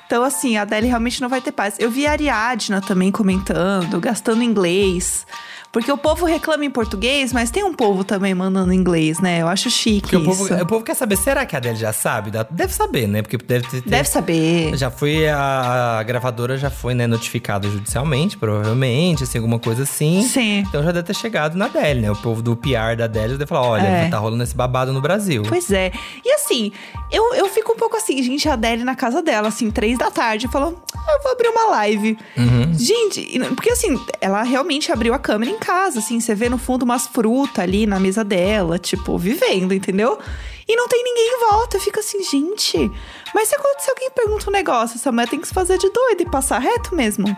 Então, 0.07 0.23
assim, 0.23 0.55
a 0.55 0.61
Adele 0.61 0.87
realmente 0.87 1.21
não 1.21 1.27
vai 1.27 1.41
ter 1.41 1.51
paz. 1.51 1.75
Eu 1.77 1.91
vi 1.91 2.07
a 2.07 2.13
Ariadna 2.13 2.79
também 2.79 3.11
comentando, 3.11 3.99
gastando 3.99 4.41
inglês. 4.41 5.27
Porque 5.71 5.91
o 5.91 5.97
povo 5.97 6.25
reclama 6.25 6.65
em 6.65 6.69
português, 6.69 7.33
mas 7.33 7.51
tem 7.51 7.63
um 7.63 7.73
povo 7.73 8.03
também 8.03 8.33
mandando 8.33 8.73
em 8.73 8.77
inglês, 8.77 9.19
né? 9.19 9.41
Eu 9.41 9.47
acho 9.47 9.69
chique 9.69 10.01
Porque 10.01 10.15
o 10.15 10.23
povo, 10.23 10.53
o 10.53 10.65
povo, 10.65 10.83
quer 10.83 10.95
saber, 10.95 11.17
será 11.17 11.45
que 11.45 11.55
a 11.55 11.59
Adele 11.59 11.75
já 11.75 11.93
sabe? 11.93 12.31
Deve 12.49 12.73
saber, 12.73 13.07
né? 13.07 13.21
Porque 13.21 13.37
deve 13.37 13.67
ter… 13.67 13.81
Deve 13.81 14.09
saber. 14.09 14.75
Já 14.77 14.89
foi, 14.89 15.27
a, 15.27 15.99
a 15.99 16.03
gravadora 16.03 16.57
já 16.57 16.69
foi, 16.69 16.93
né, 16.93 17.05
notificada 17.05 17.69
judicialmente, 17.69 18.37
provavelmente, 18.37 19.23
assim, 19.23 19.37
alguma 19.37 19.59
coisa 19.59 19.83
assim. 19.83 20.23
Sim. 20.23 20.59
Então 20.59 20.83
já 20.83 20.91
deve 20.91 21.05
ter 21.05 21.15
chegado 21.15 21.55
na 21.55 21.65
Adele, 21.65 22.01
né? 22.01 22.11
O 22.11 22.15
povo 22.15 22.41
do 22.41 22.55
PR 22.55 22.95
da 22.97 23.05
Adele 23.05 23.33
deve 23.33 23.45
falar, 23.45 23.67
olha, 23.67 23.87
é. 23.87 24.09
tá 24.09 24.17
rolando 24.17 24.43
esse 24.43 24.55
babado 24.55 24.93
no 24.93 25.01
Brasil. 25.01 25.43
Pois 25.47 25.69
é. 25.71 25.91
E 26.23 26.31
assim, 26.33 26.71
eu, 27.11 27.33
eu 27.35 27.49
fico 27.49 27.73
um 27.73 27.77
pouco 27.77 27.97
assim, 27.97 28.21
gente, 28.23 28.47
a 28.47 28.53
Adele 28.53 28.83
na 28.83 28.95
casa 28.95 29.21
dela, 29.21 29.47
assim, 29.47 29.69
três 29.69 29.97
da 29.97 30.09
tarde, 30.09 30.47
falou, 30.47 30.81
ah, 30.95 31.13
eu 31.13 31.23
vou 31.23 31.31
abrir 31.31 31.49
uma 31.49 31.65
live. 31.71 32.17
Uhum. 32.37 32.73
Gente, 32.73 33.39
porque 33.55 33.71
assim, 33.71 33.99
ela 34.19 34.43
realmente 34.43 34.91
abriu 34.91 35.13
a 35.13 35.19
câmera 35.19 35.51
em 35.51 35.57
casa, 35.57 35.66
assim, 35.73 36.19
você 36.19 36.35
vê 36.35 36.49
no 36.49 36.57
fundo 36.57 36.83
umas 36.83 37.07
frutas 37.07 37.59
ali 37.59 37.85
na 37.85 37.99
mesa 37.99 38.23
dela, 38.23 38.77
tipo, 38.77 39.17
vivendo, 39.17 39.73
entendeu? 39.73 40.19
E 40.67 40.75
não 40.75 40.87
tem 40.87 41.03
ninguém 41.03 41.35
em 41.35 41.49
volta. 41.49 41.79
Fica 41.79 41.99
assim, 41.99 42.23
gente. 42.23 42.91
Mas 43.33 43.49
se 43.49 43.55
acontecer 43.55 43.91
alguém 43.91 44.11
pergunta 44.11 44.49
um 44.49 44.53
negócio, 44.53 44.97
essa 44.97 45.11
mulher 45.11 45.29
tem 45.29 45.39
que 45.39 45.47
se 45.47 45.53
fazer 45.53 45.77
de 45.77 45.89
doida 45.89 46.23
e 46.23 46.29
passar 46.29 46.59
reto 46.59 46.95
mesmo. 46.95 47.35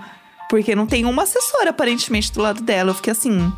Porque 0.49 0.75
não 0.75 0.87
tem 0.87 1.05
uma 1.05 1.23
assessora, 1.23 1.69
aparentemente, 1.69 2.31
do 2.31 2.41
lado 2.41 2.61
dela. 2.61 2.89
Eu 2.89 2.95
fiquei 2.95 3.11
assim, 3.11 3.53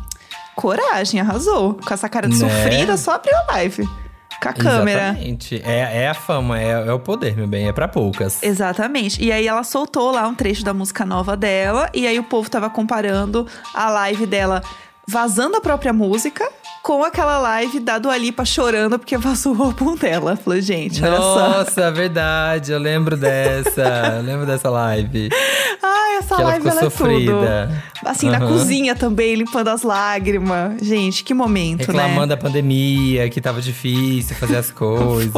coragem, 0.54 1.20
arrasou. 1.20 1.74
Com 1.74 1.94
essa 1.94 2.08
cara 2.08 2.28
de 2.28 2.36
né? 2.36 2.48
sofrida, 2.48 2.96
só 2.96 3.12
abriu 3.12 3.34
a 3.36 3.52
live 3.52 4.01
com 4.42 4.48
a 4.48 4.52
câmera. 4.52 5.08
Exatamente. 5.10 5.62
É, 5.64 6.02
é 6.02 6.08
a 6.08 6.14
fama, 6.14 6.60
é, 6.60 6.88
é 6.88 6.92
o 6.92 6.98
poder, 6.98 7.36
meu 7.36 7.46
bem, 7.46 7.68
é 7.68 7.72
para 7.72 7.86
poucas. 7.86 8.42
Exatamente. 8.42 9.22
E 9.22 9.30
aí 9.30 9.46
ela 9.46 9.62
soltou 9.62 10.10
lá 10.10 10.26
um 10.26 10.34
trecho 10.34 10.64
da 10.64 10.74
música 10.74 11.06
nova 11.06 11.36
dela, 11.36 11.88
e 11.94 12.06
aí 12.06 12.18
o 12.18 12.24
povo 12.24 12.50
tava 12.50 12.68
comparando 12.68 13.46
a 13.74 13.88
live 13.90 14.26
dela 14.26 14.62
vazando 15.06 15.56
a 15.56 15.60
própria 15.60 15.92
música 15.92 16.48
com 16.82 17.04
aquela 17.04 17.38
live 17.38 17.78
da 17.78 17.98
Dua 17.98 18.16
Lipa 18.16 18.44
chorando 18.44 18.98
porque 18.98 19.16
vazou 19.16 19.56
o 19.56 19.62
álbum 19.62 19.94
dela. 19.94 20.36
Falei, 20.36 20.60
gente, 20.60 21.02
olha 21.02 21.18
Nossa, 21.18 21.40
só. 21.40 21.58
Nossa, 21.58 21.90
verdade, 21.92 22.72
eu 22.72 22.78
lembro 22.78 23.16
dessa. 23.16 24.16
eu 24.16 24.22
lembro 24.22 24.46
dessa 24.46 24.68
live. 24.68 25.28
Ai, 26.12 26.18
essa 26.18 26.36
que 26.36 26.42
live 26.42 26.68
ela 26.68 26.90
ficou 26.90 26.90
sofrida. 26.90 27.92
É 28.04 28.08
assim, 28.08 28.26
uhum. 28.26 28.32
na 28.32 28.40
cozinha 28.40 28.94
também, 28.94 29.34
limpando 29.34 29.68
as 29.68 29.82
lágrimas. 29.82 30.82
Gente, 30.82 31.24
que 31.24 31.34
momento, 31.34 31.80
Reclamando 31.80 32.20
né? 32.20 32.26
da 32.26 32.36
pandemia, 32.36 33.28
que 33.28 33.40
tava 33.40 33.60
difícil 33.60 34.36
fazer 34.36 34.56
as 34.56 34.70
coisas. 34.72 35.32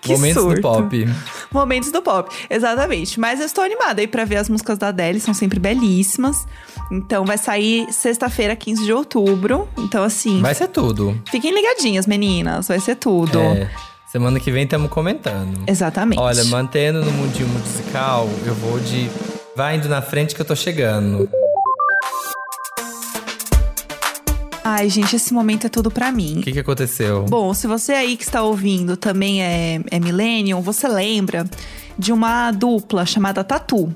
que 0.00 0.12
Momentos 0.12 0.42
surto. 0.42 0.56
do 0.56 0.62
pop. 0.62 1.08
Momentos 1.52 1.92
do 1.92 2.02
pop, 2.02 2.34
exatamente. 2.48 3.20
Mas 3.20 3.40
eu 3.40 3.46
estou 3.46 3.62
animada 3.64 4.00
aí 4.00 4.06
pra 4.06 4.24
ver 4.24 4.36
as 4.36 4.48
músicas 4.48 4.78
da 4.78 4.88
Adele, 4.88 5.20
são 5.20 5.34
sempre 5.34 5.58
belíssimas. 5.60 6.46
Então 6.90 7.24
vai 7.24 7.38
sair 7.38 7.86
sexta-feira, 7.92 8.56
15 8.56 8.84
de 8.84 8.92
outubro. 8.92 9.68
Então, 9.78 10.02
assim. 10.02 10.40
Vai 10.40 10.54
ser 10.54 10.68
tudo. 10.68 11.20
Fiquem 11.30 11.54
ligadinhas, 11.54 12.06
meninas. 12.06 12.68
Vai 12.68 12.80
ser 12.80 12.96
tudo. 12.96 13.38
É. 13.38 13.70
Semana 14.10 14.38
que 14.38 14.50
vem 14.50 14.64
estamos 14.64 14.90
comentando. 14.90 15.64
Exatamente. 15.66 16.20
Olha, 16.20 16.44
mantendo 16.44 17.02
no 17.02 17.10
mundinho 17.12 17.48
musical, 17.48 18.28
eu 18.44 18.54
vou 18.54 18.78
de. 18.78 19.08
Vai 19.54 19.76
indo 19.76 19.88
na 19.88 20.00
frente 20.00 20.34
que 20.34 20.40
eu 20.40 20.46
tô 20.46 20.56
chegando. 20.56 21.28
Ai, 24.64 24.88
gente, 24.88 25.16
esse 25.16 25.34
momento 25.34 25.66
é 25.66 25.68
tudo 25.68 25.90
para 25.90 26.10
mim. 26.10 26.38
O 26.38 26.42
que, 26.42 26.52
que 26.52 26.60
aconteceu? 26.60 27.24
Bom, 27.24 27.52
se 27.52 27.66
você 27.66 27.92
aí 27.92 28.16
que 28.16 28.22
está 28.22 28.42
ouvindo 28.42 28.96
também 28.96 29.42
é, 29.42 29.80
é 29.90 30.00
Millennium, 30.00 30.62
você 30.62 30.88
lembra 30.88 31.44
de 31.98 32.12
uma 32.12 32.50
dupla 32.50 33.04
chamada 33.04 33.44
Tatu 33.44 33.94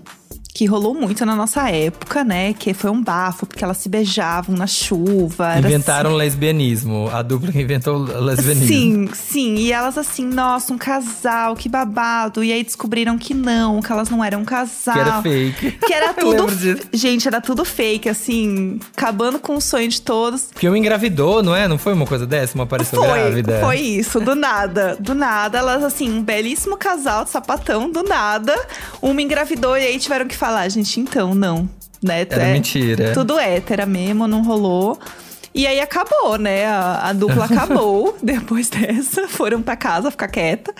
que 0.57 0.65
rolou 0.65 0.95
muito 0.95 1.27
na 1.27 1.37
nossa 1.37 1.69
época, 1.69 2.25
né? 2.25 2.55
Que 2.55 2.73
foi 2.73 2.91
um 2.91 3.03
bafo, 3.03 3.45
porque 3.45 3.63
elas 3.63 3.77
se 3.77 3.91
beijavam 3.91 4.57
na 4.57 4.67
chuva. 4.67 5.59
Inventaram 5.59 6.09
assim... 6.09 6.19
lesbianismo. 6.19 7.11
A 7.13 7.21
dupla 7.21 7.53
que 7.53 7.61
inventou 7.61 7.99
o 7.99 8.21
lesbianismo. 8.21 8.67
Sim, 8.67 9.11
sim. 9.13 9.55
E 9.57 9.71
elas 9.71 9.99
assim, 9.99 10.25
nossa, 10.25 10.73
um 10.73 10.79
casal, 10.79 11.55
que 11.55 11.69
babado. 11.69 12.43
E 12.43 12.55
aí 12.55 12.65
descobriram 12.65 13.19
que 13.19 13.35
não, 13.35 13.83
que 13.83 13.93
elas 13.93 14.09
não 14.09 14.25
eram 14.25 14.41
um 14.41 14.45
casal. 14.47 14.95
Que 14.95 15.01
era 15.01 15.23
fake. 15.23 15.71
Que 15.73 15.93
era 15.93 16.15
tudo. 16.17 16.47
Gente, 16.91 17.29
era 17.29 17.43
tudo 17.43 17.63
fake, 17.63 18.09
assim, 18.09 18.81
acabando 18.97 19.39
com 19.39 19.57
o 19.57 19.61
sonho 19.61 19.89
de 19.89 20.01
todos. 20.01 20.45
Porque 20.55 20.67
uma 20.67 20.79
engravidou, 20.79 21.43
não 21.43 21.55
é? 21.55 21.69
Não 21.69 21.77
foi 21.77 21.93
uma 21.93 22.07
coisa 22.07 22.27
dessa? 22.27 22.55
Uma 22.55 22.65
apareceu 22.65 22.99
foi, 22.99 23.09
grávida. 23.09 23.61
Foi 23.61 23.79
isso, 23.79 24.21
do 24.21 24.35
nada. 24.35 24.97
Do 24.99 25.15
nada, 25.15 25.59
elas, 25.59 25.85
assim, 25.85 26.11
um 26.11 26.23
belíssimo 26.23 26.79
casal 26.79 27.25
de 27.25 27.31
sapatão, 27.31 27.91
do 27.91 28.03
nada. 28.03 28.59
Uma 29.03 29.21
engravidou 29.21 29.77
e 29.77 29.83
aí 29.83 29.99
tiveram 29.99 30.27
que 30.27 30.35
falar, 30.47 30.69
gente, 30.69 31.01
então, 31.01 31.35
não. 31.35 31.69
Né? 32.03 32.27
Era 32.31 32.45
é, 32.45 32.53
mentira. 32.53 33.13
Tudo 33.13 33.39
hétera 33.39 33.85
mesmo, 33.85 34.29
não 34.29 34.43
rolou. 34.43 34.99
E 35.53 35.67
aí 35.67 35.81
acabou, 35.81 36.39
né? 36.39 36.67
A, 36.67 37.09
a 37.09 37.13
dupla 37.13 37.47
acabou 37.51 38.17
depois 38.23 38.69
dessa. 38.69 39.27
Foram 39.27 39.61
para 39.61 39.77
casa 39.77 40.11
ficar 40.11 40.29
quieta. 40.29 40.73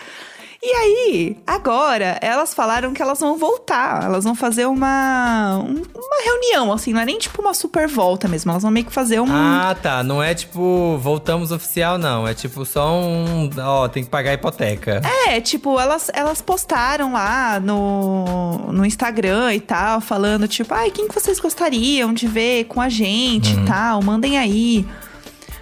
E 0.63 0.73
aí, 0.73 1.37
agora, 1.47 2.19
elas 2.21 2.55
falaram 2.55 2.93
que 2.93 3.03
elas 3.03 3.21
vão 3.21 3.37
voltar. 3.37 4.05
Elas 4.05 4.25
vão 4.25 4.35
fazer 4.35 4.67
uma, 4.67 5.59
uma 5.59 6.25
reunião, 6.25 6.73
assim. 6.73 6.93
Não 6.93 7.01
é 7.01 7.05
nem 7.05 7.19
tipo 7.19 7.41
uma 7.43 7.55
super 7.55 7.87
volta 7.87 8.27
mesmo. 8.27 8.51
Elas 8.51 8.63
vão 8.63 8.71
meio 8.71 8.87
que 8.87 8.93
fazer 8.93 9.21
um. 9.21 9.27
Ah, 9.29 9.77
tá. 9.81 10.03
Não 10.03 10.23
é 10.23 10.35
tipo 10.35 10.99
voltamos 10.99 11.53
oficial, 11.53 11.99
não. 11.99 12.27
É 12.27 12.35
tipo 12.35 12.65
só 12.65 12.99
um. 12.99 13.51
Ó, 13.59 13.89
tem 13.89 14.05
que 14.05 14.11
pagar 14.11 14.31
a 14.31 14.35
hipoteca. 14.35 15.03
É, 15.29 15.41
tipo, 15.41 15.79
elas, 15.79 16.11
elas 16.13 16.41
postaram 16.41 17.13
lá 17.13 17.61
no, 17.61 18.73
no 18.73 18.85
Instagram 18.85 19.55
e 19.55 19.61
tal, 19.61 20.01
falando 20.01 20.49
tipo, 20.49 20.73
ai, 20.73 20.91
quem 20.91 21.07
que 21.09 21.15
vocês 21.15 21.39
gostariam 21.39 22.13
de 22.13 22.27
ver 22.27 22.65
com 22.65 22.81
a 22.81 22.89
gente 22.89 23.55
uhum. 23.55 23.63
e 23.63 23.67
tal? 23.67 24.03
Mandem 24.03 24.39
aí. 24.39 24.87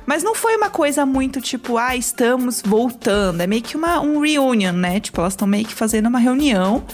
Mas 0.06 0.22
não 0.22 0.34
foi 0.34 0.56
uma 0.56 0.70
coisa 0.70 1.06
muito 1.06 1.40
tipo, 1.40 1.76
ah, 1.78 1.96
estamos 1.96 2.62
voltando. 2.64 3.40
É 3.40 3.46
meio 3.46 3.62
que 3.62 3.76
uma, 3.76 4.00
um 4.00 4.20
reunion, 4.20 4.72
né? 4.72 5.00
Tipo, 5.00 5.20
elas 5.20 5.32
estão 5.32 5.48
meio 5.48 5.64
que 5.64 5.74
fazendo 5.74 6.06
uma 6.06 6.18
reunião. 6.18 6.84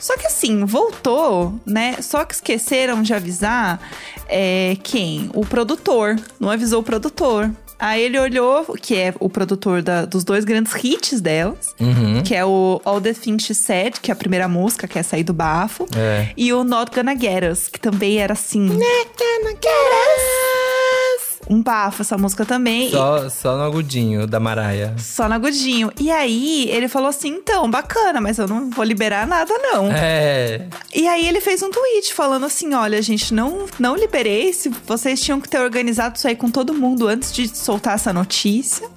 Só 0.00 0.16
que 0.16 0.26
assim, 0.26 0.64
voltou, 0.64 1.54
né? 1.64 1.96
Só 2.00 2.24
que 2.24 2.34
esqueceram 2.34 3.02
de 3.02 3.14
avisar 3.14 3.80
é, 4.28 4.76
quem? 4.82 5.30
O 5.32 5.46
produtor. 5.46 6.18
Não 6.40 6.50
avisou 6.50 6.80
o 6.80 6.82
produtor. 6.82 7.50
Aí 7.78 8.02
ele 8.02 8.16
olhou, 8.16 8.64
que 8.80 8.94
é 8.94 9.12
o 9.18 9.28
produtor 9.28 9.82
da, 9.82 10.04
dos 10.04 10.22
dois 10.22 10.44
grandes 10.44 10.72
hits 10.84 11.20
delas, 11.20 11.74
uhum. 11.80 12.22
que 12.22 12.32
é 12.32 12.44
o 12.44 12.80
All 12.84 13.00
the 13.00 13.12
Things 13.12 13.44
She 13.44 13.54
Said, 13.54 14.00
que 14.00 14.08
é 14.08 14.14
a 14.14 14.16
primeira 14.16 14.46
música, 14.46 14.86
que 14.86 15.00
é 15.00 15.02
sair 15.02 15.24
do 15.24 15.32
bafo, 15.32 15.88
é. 15.96 16.28
e 16.36 16.52
o 16.52 16.62
Not 16.62 16.94
Gonna 16.94 17.18
Get 17.18 17.42
Us, 17.50 17.66
que 17.66 17.80
também 17.80 18.18
era 18.18 18.34
assim. 18.34 18.60
Not 18.60 18.80
Gonna 19.18 19.50
Get 19.50 19.66
Us. 19.66 20.51
Um 21.50 21.62
bafo 21.62 22.02
essa 22.02 22.16
música 22.16 22.44
também. 22.44 22.90
Só, 22.90 23.28
só 23.28 23.56
no 23.56 23.64
agudinho 23.64 24.26
da 24.26 24.38
Maraia. 24.38 24.94
Só 24.98 25.28
no 25.28 25.34
agudinho. 25.34 25.90
E 25.98 26.10
aí, 26.10 26.68
ele 26.70 26.88
falou 26.88 27.08
assim: 27.08 27.28
então, 27.28 27.70
bacana, 27.70 28.20
mas 28.20 28.38
eu 28.38 28.46
não 28.46 28.70
vou 28.70 28.84
liberar 28.84 29.26
nada, 29.26 29.52
não. 29.58 29.90
É. 29.90 30.68
E 30.94 31.06
aí 31.08 31.26
ele 31.26 31.40
fez 31.40 31.62
um 31.62 31.70
tweet 31.70 32.14
falando 32.14 32.46
assim: 32.46 32.74
olha, 32.74 33.00
gente, 33.02 33.34
não, 33.34 33.66
não 33.78 33.96
liberei. 33.96 34.52
Se 34.52 34.68
vocês 34.86 35.20
tinham 35.20 35.40
que 35.40 35.48
ter 35.48 35.58
organizado 35.58 36.16
isso 36.16 36.28
aí 36.28 36.36
com 36.36 36.50
todo 36.50 36.72
mundo 36.74 37.08
antes 37.08 37.32
de 37.32 37.48
soltar 37.48 37.94
essa 37.94 38.12
notícia. 38.12 38.88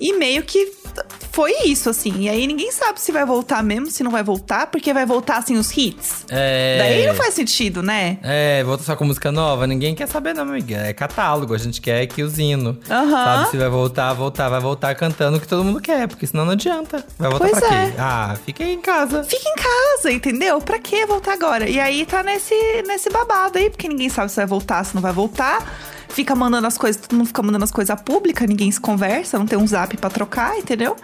E 0.00 0.14
meio 0.14 0.42
que 0.42 0.72
foi 1.32 1.52
isso, 1.64 1.88
assim. 1.90 2.20
E 2.20 2.28
aí 2.28 2.46
ninguém 2.46 2.70
sabe 2.72 3.00
se 3.00 3.12
vai 3.12 3.24
voltar 3.24 3.62
mesmo, 3.62 3.90
se 3.90 4.02
não 4.02 4.10
vai 4.10 4.22
voltar, 4.22 4.66
porque 4.68 4.92
vai 4.92 5.06
voltar 5.06 5.38
assim 5.38 5.56
os 5.56 5.76
hits. 5.76 6.24
É. 6.28 6.78
Daí 6.78 7.06
não 7.06 7.14
faz 7.14 7.34
sentido, 7.34 7.82
né? 7.82 8.18
É, 8.22 8.62
volta 8.64 8.82
só 8.82 8.96
com 8.96 9.04
música 9.04 9.30
nova. 9.30 9.66
Ninguém 9.66 9.94
quer 9.94 10.06
saber, 10.08 10.34
não, 10.34 10.42
amiga. 10.42 10.76
É 10.76 10.92
catálogo. 10.92 11.54
A 11.54 11.58
gente 11.58 11.80
quer 11.80 12.06
que 12.06 12.22
o 12.22 12.28
Zino. 12.28 12.78
Aham. 12.90 13.10
Sabe 13.10 13.50
se 13.50 13.56
vai 13.56 13.68
voltar, 13.68 14.12
voltar, 14.14 14.48
vai 14.48 14.60
voltar 14.60 14.94
cantando 14.94 15.36
o 15.36 15.40
que 15.40 15.46
todo 15.48 15.64
mundo 15.64 15.80
quer, 15.80 16.08
porque 16.08 16.26
senão 16.26 16.44
não 16.44 16.52
adianta. 16.52 17.04
Vai 17.18 17.30
voltar 17.30 17.48
Pois 17.48 17.58
pra 17.60 17.74
é. 17.76 17.90
quê? 17.90 17.96
Ah, 17.98 18.36
fica 18.44 18.64
aí 18.64 18.72
em 18.74 18.80
casa. 18.80 19.24
Fica 19.24 19.48
em 19.48 19.54
casa, 19.56 20.10
entendeu? 20.12 20.60
Pra 20.60 20.78
que 20.78 21.06
voltar 21.06 21.32
agora? 21.34 21.68
E 21.68 21.78
aí 21.78 22.04
tá 22.06 22.22
nesse, 22.22 22.54
nesse 22.86 23.10
babado 23.10 23.58
aí, 23.58 23.70
porque 23.70 23.88
ninguém 23.88 24.08
sabe 24.08 24.30
se 24.30 24.36
vai 24.36 24.46
voltar, 24.46 24.84
se 24.84 24.94
não 24.94 25.02
vai 25.02 25.12
voltar. 25.12 25.64
Fica 26.10 26.34
mandando 26.34 26.66
as 26.66 26.76
coisas, 26.76 27.00
todo 27.00 27.16
mundo 27.16 27.26
fica 27.28 27.42
mandando 27.42 27.64
as 27.64 27.70
coisas 27.70 28.00
públicas, 28.02 28.48
ninguém 28.48 28.70
se 28.70 28.80
conversa, 28.80 29.38
não 29.38 29.46
tem 29.46 29.58
um 29.58 29.66
zap 29.66 29.96
pra 29.96 30.10
trocar, 30.10 30.58
entendeu? 30.58 30.96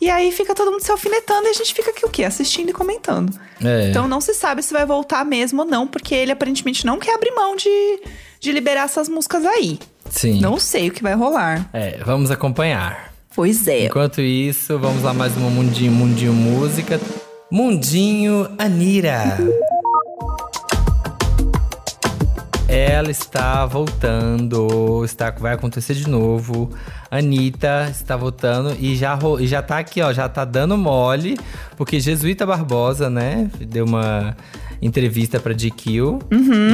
E 0.00 0.10
aí 0.10 0.30
fica 0.30 0.54
todo 0.54 0.70
mundo 0.70 0.82
se 0.82 0.90
alfinetando 0.90 1.46
e 1.46 1.50
a 1.50 1.52
gente 1.52 1.72
fica 1.72 1.90
aqui 1.90 2.04
o 2.04 2.08
quê? 2.08 2.24
Assistindo 2.24 2.70
e 2.70 2.72
comentando. 2.72 3.32
É. 3.62 3.88
Então 3.88 4.06
não 4.06 4.20
se 4.20 4.34
sabe 4.34 4.62
se 4.62 4.72
vai 4.72 4.84
voltar 4.84 5.24
mesmo 5.24 5.62
ou 5.62 5.68
não, 5.68 5.86
porque 5.86 6.14
ele 6.14 6.32
aparentemente 6.32 6.84
não 6.84 6.98
quer 6.98 7.14
abrir 7.14 7.30
mão 7.32 7.56
de, 7.56 8.00
de 8.40 8.52
liberar 8.52 8.84
essas 8.84 9.08
músicas 9.08 9.44
aí. 9.44 9.78
Sim. 10.10 10.40
Não 10.40 10.58
sei 10.58 10.88
o 10.88 10.92
que 10.92 11.02
vai 11.02 11.14
rolar. 11.14 11.68
É, 11.72 11.98
vamos 12.04 12.30
acompanhar. 12.30 13.12
Pois 13.34 13.66
é. 13.66 13.86
Enquanto 13.86 14.20
isso, 14.20 14.78
vamos 14.78 15.02
lá 15.02 15.12
mais 15.12 15.36
uma 15.36 15.50
Mundinho, 15.50 15.92
Mundinho 15.92 16.32
Música. 16.32 17.00
Mundinho 17.50 18.48
Anira. 18.58 19.38
Ela 22.76 23.10
está 23.10 23.64
voltando, 23.64 25.02
está, 25.02 25.30
vai 25.30 25.54
acontecer 25.54 25.94
de 25.94 26.06
novo. 26.06 26.68
Anitta 27.10 27.88
está 27.90 28.18
voltando 28.18 28.76
e 28.78 28.94
já, 28.94 29.18
já 29.40 29.62
tá 29.62 29.78
aqui, 29.78 30.02
ó, 30.02 30.12
já 30.12 30.28
tá 30.28 30.44
dando 30.44 30.76
mole, 30.76 31.38
porque 31.74 31.98
Jesuíta 31.98 32.44
Barbosa, 32.44 33.08
né, 33.08 33.50
deu 33.58 33.86
uma 33.86 34.36
entrevista 34.80 35.40
pra 35.40 35.52
GQ 35.52 36.18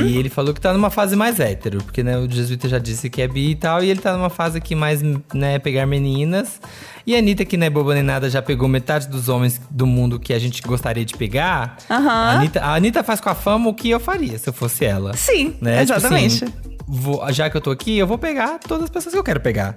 e 0.06 0.16
ele 0.18 0.28
falou 0.28 0.52
que 0.52 0.60
tá 0.60 0.72
numa 0.72 0.90
fase 0.90 1.14
mais 1.16 1.38
hétero, 1.40 1.78
porque 1.78 2.02
né, 2.02 2.18
o 2.18 2.30
Jesuíta 2.30 2.68
já 2.68 2.78
disse 2.78 3.08
que 3.08 3.22
é 3.22 3.28
bi 3.28 3.50
e 3.50 3.54
tal, 3.54 3.82
e 3.82 3.90
ele 3.90 4.00
tá 4.00 4.16
numa 4.16 4.30
fase 4.30 4.58
aqui 4.58 4.74
mais, 4.74 5.00
né, 5.32 5.58
pegar 5.58 5.86
meninas. 5.86 6.60
E 7.06 7.16
a 7.16 7.18
Anitta, 7.18 7.44
que 7.44 7.56
não 7.56 7.66
é 7.66 7.70
boba 7.70 7.94
nem 7.94 8.02
nada, 8.02 8.30
já 8.30 8.40
pegou 8.40 8.68
metade 8.68 9.08
dos 9.08 9.28
homens 9.28 9.60
do 9.70 9.86
mundo 9.86 10.20
que 10.20 10.32
a 10.32 10.38
gente 10.38 10.62
gostaria 10.62 11.04
de 11.04 11.16
pegar. 11.16 11.76
Aham. 11.90 12.08
A, 12.08 12.30
Anitta, 12.32 12.60
a 12.60 12.74
Anitta 12.74 13.02
faz 13.02 13.20
com 13.20 13.28
a 13.28 13.34
fama 13.34 13.68
o 13.70 13.74
que 13.74 13.90
eu 13.90 13.98
faria 13.98 14.38
se 14.38 14.48
eu 14.48 14.52
fosse 14.52 14.84
ela. 14.84 15.12
Sim, 15.14 15.56
Né? 15.60 15.84
Tipo 15.84 15.98
exatamente. 15.98 16.44
assim, 16.44 16.52
vou- 16.86 17.30
já 17.32 17.48
que 17.50 17.56
eu 17.56 17.60
tô 17.60 17.70
aqui, 17.70 17.98
eu 17.98 18.06
vou 18.06 18.18
pegar 18.18 18.58
todas 18.58 18.84
as 18.84 18.90
pessoas 18.90 19.12
que 19.14 19.18
eu 19.18 19.24
quero 19.24 19.40
pegar. 19.40 19.74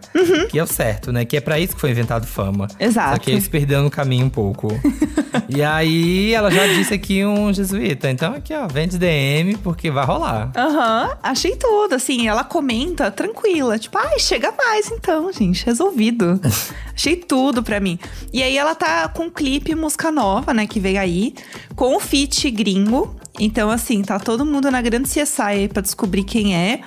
Que 0.49 0.59
é 0.59 0.63
o 0.63 0.67
certo, 0.67 1.11
né? 1.11 1.25
Que 1.25 1.37
é 1.37 1.41
pra 1.41 1.59
isso 1.59 1.75
que 1.75 1.81
foi 1.81 1.91
inventado 1.91 2.25
fama. 2.27 2.67
Uhum. 2.71 2.75
Exato. 2.85 3.11
Só 3.11 3.17
que 3.19 3.31
eles 3.31 3.47
perderam 3.47 3.83
no 3.83 3.89
caminho 3.91 4.25
um 4.25 4.29
pouco. 4.29 4.67
e 5.49 5.61
aí, 5.63 6.33
ela 6.33 6.49
já 6.51 6.65
disse 6.67 6.93
aqui 6.93 7.25
um 7.25 7.53
jesuíta. 7.53 8.09
Então, 8.09 8.33
aqui, 8.33 8.53
ó, 8.53 8.67
vende 8.67 8.97
DM, 8.97 9.55
porque 9.57 9.89
vai 9.91 10.05
rolar. 10.05 10.51
Aham, 10.55 11.17
achei 11.23 11.55
tudo. 11.55 11.95
Assim, 11.95 12.27
ela 12.27 12.43
comenta 12.43 13.09
tranquila. 13.11 13.77
Tipo, 13.79 13.97
ai, 13.97 14.19
chega 14.19 14.51
mais 14.57 14.91
então, 14.91 15.31
gente. 15.31 15.65
Resolvido. 15.65 16.39
achei 16.95 17.15
tudo 17.15 17.61
pra 17.63 17.79
mim. 17.79 17.97
E 18.33 18.41
aí 18.43 18.57
ela 18.57 18.75
tá 18.75 19.07
com 19.09 19.23
um 19.25 19.29
clipe, 19.29 19.75
música 19.75 20.11
nova, 20.11 20.53
né, 20.53 20.65
que 20.67 20.79
veio 20.79 20.99
aí, 20.99 21.33
com 21.75 21.95
o 21.95 21.99
feat 21.99 22.49
gringo. 22.51 23.15
Então, 23.39 23.69
assim, 23.69 24.01
tá 24.01 24.17
todo 24.17 24.45
mundo 24.45 24.71
na 24.71 24.81
grande 24.81 25.09
CSI 25.09 25.41
aí 25.41 25.67
pra 25.67 25.81
descobrir 25.81 26.23
quem 26.23 26.55
é. 26.55 26.79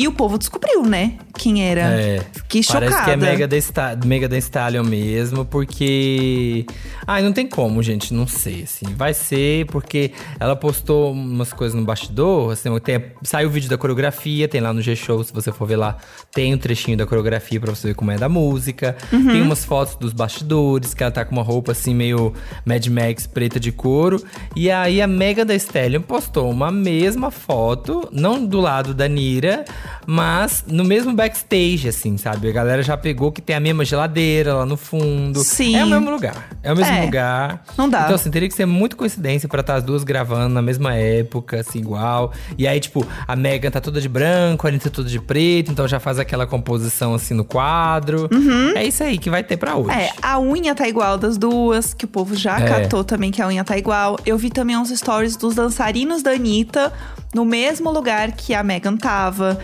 E 0.00 0.08
o 0.08 0.12
povo 0.12 0.38
descobriu, 0.38 0.82
né? 0.82 1.18
Quem 1.40 1.66
era. 1.66 1.80
É. 1.80 2.20
Que 2.46 2.62
chocada. 2.62 2.90
Parece 2.90 3.04
que 3.06 3.10
é 3.12 3.16
Mega 3.16 3.48
The, 3.48 3.56
Sta 3.56 3.98
Mega 4.04 4.28
The 4.28 4.36
Stallion 4.36 4.84
mesmo, 4.84 5.42
porque. 5.46 6.66
Ai, 7.06 7.22
não 7.22 7.32
tem 7.32 7.46
como, 7.46 7.82
gente, 7.82 8.12
não 8.12 8.26
sei, 8.26 8.64
assim. 8.64 8.84
Vai 8.94 9.14
ser 9.14 9.64
porque 9.66 10.12
ela 10.38 10.54
postou 10.54 11.12
umas 11.12 11.50
coisas 11.50 11.74
no 11.74 11.82
bastidor, 11.82 12.52
assim, 12.52 12.68
tem, 12.80 13.02
saiu 13.22 13.48
o 13.48 13.50
vídeo 13.50 13.70
da 13.70 13.78
coreografia, 13.78 14.46
tem 14.48 14.60
lá 14.60 14.70
no 14.74 14.82
G-Show, 14.82 15.24
se 15.24 15.32
você 15.32 15.50
for 15.50 15.66
ver 15.66 15.76
lá, 15.76 15.96
tem 16.30 16.52
um 16.52 16.58
trechinho 16.58 16.98
da 16.98 17.06
coreografia 17.06 17.58
pra 17.58 17.74
você 17.74 17.88
ver 17.88 17.94
como 17.94 18.10
é 18.10 18.18
da 18.18 18.28
música. 18.28 18.94
Uhum. 19.10 19.28
Tem 19.28 19.40
umas 19.40 19.64
fotos 19.64 19.94
dos 19.94 20.12
bastidores, 20.12 20.92
que 20.92 21.02
ela 21.02 21.10
tá 21.10 21.24
com 21.24 21.32
uma 21.32 21.42
roupa 21.42 21.72
assim, 21.72 21.94
meio 21.94 22.34
Mad 22.66 22.86
Max 22.88 23.26
preta 23.26 23.58
de 23.58 23.72
couro. 23.72 24.22
E 24.54 24.70
aí 24.70 25.00
a 25.00 25.06
Mega 25.06 25.46
The 25.46 25.54
Stallion 25.54 26.02
postou 26.02 26.50
uma 26.50 26.70
mesma 26.70 27.30
foto, 27.30 28.06
não 28.12 28.44
do 28.44 28.60
lado 28.60 28.92
da 28.92 29.08
Nira, 29.08 29.64
mas 30.06 30.64
no 30.68 30.84
mesmo 30.84 31.14
backstage, 31.30 31.88
assim, 31.88 32.16
sabe? 32.18 32.48
A 32.48 32.52
galera 32.52 32.82
já 32.82 32.96
pegou 32.96 33.30
que 33.30 33.40
tem 33.40 33.54
a 33.54 33.60
mesma 33.60 33.84
geladeira 33.84 34.54
lá 34.54 34.66
no 34.66 34.76
fundo. 34.76 35.40
Sim. 35.40 35.76
É 35.76 35.84
o 35.84 35.88
mesmo 35.88 36.10
lugar. 36.10 36.48
É 36.62 36.72
o 36.72 36.76
mesmo 36.76 36.92
É. 36.94 37.02
lugar. 37.04 37.64
Não 37.78 37.88
dá. 37.88 38.02
Então, 38.02 38.14
assim, 38.16 38.30
teria 38.30 38.48
que 38.48 38.54
ser 38.54 38.66
muito 38.66 38.96
coincidência 38.96 39.48
pra 39.48 39.60
estar 39.60 39.76
as 39.76 39.82
duas 39.84 40.02
gravando 40.04 40.52
na 40.52 40.60
mesma 40.62 40.94
época, 40.94 41.60
assim, 41.60 41.78
igual. 41.78 42.32
E 42.58 42.66
aí, 42.66 42.80
tipo, 42.80 43.06
a 43.26 43.36
Megan 43.36 43.70
tá 43.70 43.80
toda 43.80 44.00
de 44.00 44.08
branco, 44.08 44.66
a 44.66 44.70
Anitta 44.70 44.90
toda 44.90 45.08
de 45.08 45.20
preto, 45.20 45.70
então 45.70 45.86
já 45.86 46.00
faz 46.00 46.18
aquela 46.18 46.46
composição 46.46 47.14
assim 47.14 47.34
no 47.34 47.44
quadro. 47.44 48.28
É 48.74 48.84
isso 48.84 49.02
aí 49.02 49.16
que 49.18 49.30
vai 49.30 49.42
ter 49.42 49.56
pra 49.56 49.76
hoje. 49.76 49.90
Uhum. 49.90 50.00
É, 50.00 50.10
a 50.20 50.40
unha 50.40 50.74
tá 50.74 50.88
igual 50.88 51.16
das 51.16 51.38
duas, 51.38 51.94
que 51.94 52.04
o 52.04 52.08
povo 52.08 52.34
já 52.34 52.58
É. 52.58 52.64
catou 52.82 53.04
também 53.04 53.30
que 53.30 53.40
a 53.40 53.46
unha 53.46 53.62
tá 53.64 53.78
igual. 53.78 54.18
Eu 54.26 54.36
vi 54.36 54.50
também 54.50 54.76
uns 54.76 54.90
stories 54.90 55.36
dos 55.36 55.54
dançarinos 55.54 56.22
da 56.22 56.32
Anitta 56.32 56.92
no 57.34 57.44
mesmo 57.44 57.90
lugar 57.90 58.32
que 58.32 58.54
a 58.54 58.62
Megan 58.62 58.96
tava. 58.96 59.58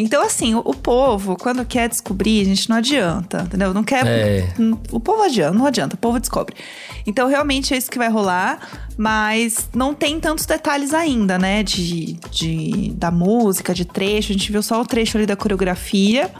Então, 0.00 0.22
assim, 0.22 0.54
o, 0.54 0.60
o 0.60 0.74
povo, 0.74 1.36
quando 1.36 1.64
quer 1.64 1.88
descobrir, 1.88 2.44
gente, 2.44 2.70
não 2.70 2.76
adianta, 2.76 3.42
entendeu? 3.42 3.74
Não 3.74 3.82
quer. 3.82 4.06
É. 4.06 4.48
O 4.92 5.00
povo 5.00 5.24
adianta, 5.24 5.58
não 5.58 5.66
adianta, 5.66 5.96
o 5.96 5.98
povo 5.98 6.20
descobre. 6.20 6.54
Então, 7.04 7.26
realmente 7.26 7.74
é 7.74 7.76
isso 7.76 7.90
que 7.90 7.98
vai 7.98 8.08
rolar, 8.08 8.60
mas 8.96 9.68
não 9.74 9.92
tem 9.92 10.20
tantos 10.20 10.46
detalhes 10.46 10.94
ainda, 10.94 11.36
né? 11.36 11.64
De, 11.64 12.12
de, 12.30 12.92
da 12.94 13.10
música, 13.10 13.74
de 13.74 13.84
trecho. 13.84 14.30
A 14.30 14.34
gente 14.34 14.52
viu 14.52 14.62
só 14.62 14.80
o 14.80 14.86
trecho 14.86 15.18
ali 15.18 15.26
da 15.26 15.34
coreografia, 15.34 16.30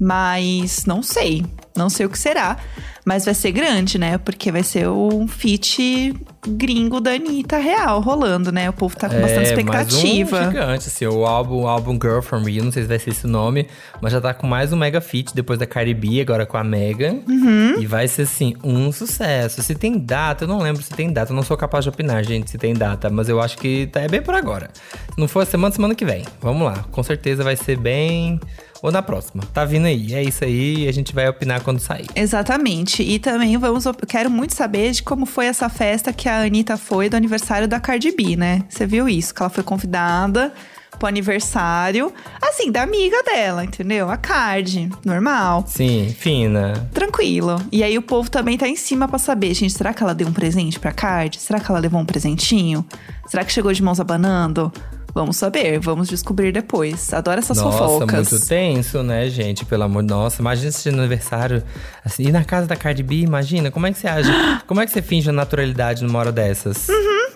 mas 0.00 0.86
não 0.86 1.02
sei. 1.02 1.44
Não 1.76 1.90
sei 1.90 2.06
o 2.06 2.08
que 2.08 2.18
será. 2.18 2.56
Mas 3.04 3.24
vai 3.24 3.34
ser 3.34 3.50
grande, 3.50 3.98
né? 3.98 4.16
Porque 4.18 4.52
vai 4.52 4.62
ser 4.62 4.88
um 4.88 5.26
feat 5.26 6.14
gringo 6.46 7.00
da 7.00 7.12
Anitta 7.12 7.56
real 7.58 8.00
rolando, 8.00 8.52
né? 8.52 8.68
O 8.70 8.72
povo 8.72 8.96
tá 8.96 9.08
com 9.08 9.14
bastante 9.20 9.32
É, 9.32 9.36
mais 9.36 9.48
expectativa. 9.48 10.40
um 10.40 10.44
gigante, 10.44 10.88
assim, 10.88 11.06
o 11.06 11.24
álbum, 11.26 11.62
o 11.62 11.66
álbum 11.68 11.92
Girl 12.00 12.20
From 12.20 12.42
Rio, 12.42 12.64
não 12.64 12.70
sei 12.72 12.82
se 12.82 12.88
vai 12.88 12.98
ser 12.98 13.10
esse 13.10 13.26
nome, 13.26 13.66
mas 14.00 14.12
já 14.12 14.20
tá 14.20 14.32
com 14.32 14.46
mais 14.46 14.72
um 14.72 14.76
mega 14.76 15.00
feat 15.00 15.34
depois 15.34 15.58
da 15.58 15.66
Cardi 15.66 15.94
B, 15.94 16.20
agora 16.20 16.46
com 16.46 16.56
a 16.56 16.62
Megan. 16.64 17.18
Uhum. 17.28 17.80
E 17.80 17.86
vai 17.86 18.06
ser, 18.06 18.22
assim, 18.22 18.54
um 18.62 18.92
sucesso. 18.92 19.62
Se 19.62 19.74
tem 19.74 19.98
data, 19.98 20.44
eu 20.44 20.48
não 20.48 20.58
lembro 20.60 20.82
se 20.82 20.90
tem 20.90 21.12
data, 21.12 21.32
eu 21.32 21.36
não 21.36 21.42
sou 21.42 21.56
capaz 21.56 21.84
de 21.84 21.88
opinar, 21.90 22.24
gente, 22.24 22.50
se 22.50 22.58
tem 22.58 22.72
data, 22.74 23.10
mas 23.10 23.28
eu 23.28 23.40
acho 23.40 23.56
que 23.58 23.88
tá, 23.92 24.00
é 24.00 24.08
bem 24.08 24.22
por 24.22 24.34
agora. 24.34 24.70
Se 25.12 25.18
não 25.20 25.26
for 25.28 25.44
semana, 25.46 25.74
semana 25.74 25.94
que 25.94 26.04
vem. 26.04 26.24
Vamos 26.40 26.62
lá, 26.64 26.84
com 26.90 27.02
certeza 27.02 27.42
vai 27.42 27.56
ser 27.56 27.76
bem. 27.76 28.38
Ou 28.82 28.90
na 28.90 29.00
próxima. 29.00 29.44
Tá 29.54 29.64
vindo 29.64 29.86
aí, 29.86 30.12
é 30.12 30.24
isso 30.24 30.42
aí, 30.42 30.88
a 30.88 30.92
gente 30.92 31.14
vai 31.14 31.28
opinar 31.28 31.60
quando 31.60 31.78
sair. 31.78 32.06
Exatamente. 32.16 32.91
E 33.00 33.18
também 33.18 33.56
vamos. 33.56 33.86
Eu 33.86 33.94
quero 33.94 34.28
muito 34.28 34.54
saber 34.54 34.90
de 34.90 35.02
como 35.02 35.24
foi 35.24 35.46
essa 35.46 35.68
festa 35.68 36.12
que 36.12 36.28
a 36.28 36.42
Anitta 36.42 36.76
foi 36.76 37.08
do 37.08 37.16
aniversário 37.16 37.68
da 37.68 37.78
Cardi 37.78 38.10
B, 38.10 38.36
né? 38.36 38.64
Você 38.68 38.86
viu 38.86 39.08
isso? 39.08 39.32
Que 39.32 39.42
ela 39.42 39.50
foi 39.50 39.62
convidada 39.62 40.52
pro 40.98 41.08
aniversário, 41.08 42.12
assim, 42.40 42.70
da 42.70 42.82
amiga 42.82 43.22
dela, 43.22 43.64
entendeu? 43.64 44.10
A 44.10 44.16
Cardi. 44.16 44.90
Normal. 45.04 45.64
Sim, 45.66 46.14
fina. 46.18 46.88
Tranquilo. 46.92 47.56
E 47.72 47.82
aí 47.82 47.96
o 47.96 48.02
povo 48.02 48.30
também 48.30 48.58
tá 48.58 48.68
em 48.68 48.76
cima 48.76 49.08
pra 49.08 49.18
saber, 49.18 49.54
gente, 49.54 49.72
será 49.72 49.94
que 49.94 50.02
ela 50.02 50.14
deu 50.14 50.28
um 50.28 50.32
presente 50.32 50.78
pra 50.78 50.92
Cardi? 50.92 51.40
Será 51.40 51.58
que 51.58 51.70
ela 51.70 51.80
levou 51.80 52.00
um 52.00 52.04
presentinho? 52.04 52.84
Será 53.26 53.44
que 53.44 53.52
chegou 53.52 53.72
de 53.72 53.82
mãos 53.82 54.00
abanando? 54.00 54.72
Vamos 55.14 55.36
saber, 55.36 55.78
vamos 55.78 56.08
descobrir 56.08 56.52
depois. 56.52 57.12
Adoro 57.12 57.38
essas 57.38 57.58
Nossa, 57.58 57.76
fofocas. 57.78 58.30
muito 58.32 58.46
tenso, 58.46 59.02
né, 59.02 59.28
gente? 59.28 59.64
Pelo 59.64 59.82
amor 59.82 60.02
de 60.02 60.08
Nossa, 60.08 60.40
imagina 60.40 60.68
esse 60.70 60.88
aniversário. 60.88 61.62
Assim, 62.04 62.24
e 62.28 62.32
na 62.32 62.44
casa 62.44 62.66
da 62.66 62.76
Cardi 62.76 63.02
B, 63.02 63.16
imagina, 63.16 63.70
como 63.70 63.86
é 63.86 63.92
que 63.92 63.98
você 63.98 64.08
age? 64.08 64.30
Como 64.66 64.80
é 64.80 64.86
que 64.86 64.92
você 64.92 65.02
finge 65.02 65.28
a 65.28 65.32
naturalidade 65.32 66.02
numa 66.02 66.18
hora 66.18 66.32
dessas? 66.32 66.86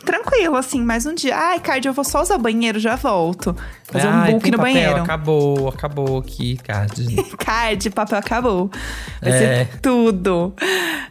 Tranquilo, 0.05 0.57
assim, 0.57 0.81
mais 0.81 1.05
um 1.05 1.15
dia. 1.15 1.37
Ai, 1.37 1.61
Cardi, 1.61 1.87
eu 1.89 1.93
vou 1.93 2.05
só 2.05 2.23
usar 2.23 2.37
o 2.37 2.39
banheiro, 2.39 2.79
já 2.79 2.97
volto. 2.97 3.55
Fazer 3.85 4.07
um 4.07 4.11
Ai, 4.11 4.31
book 4.33 4.43
tem 4.43 4.53
no 4.53 4.59
papel, 4.59 4.73
banheiro. 4.75 5.03
Acabou, 5.03 5.69
acabou 5.69 6.19
aqui, 6.19 6.57
Cardi. 6.59 7.17
Card, 7.37 7.91
papel 7.91 8.19
acabou. 8.19 8.71
Vai 9.21 9.33
É. 9.33 9.39
ser 9.67 9.81
tudo. 9.81 10.55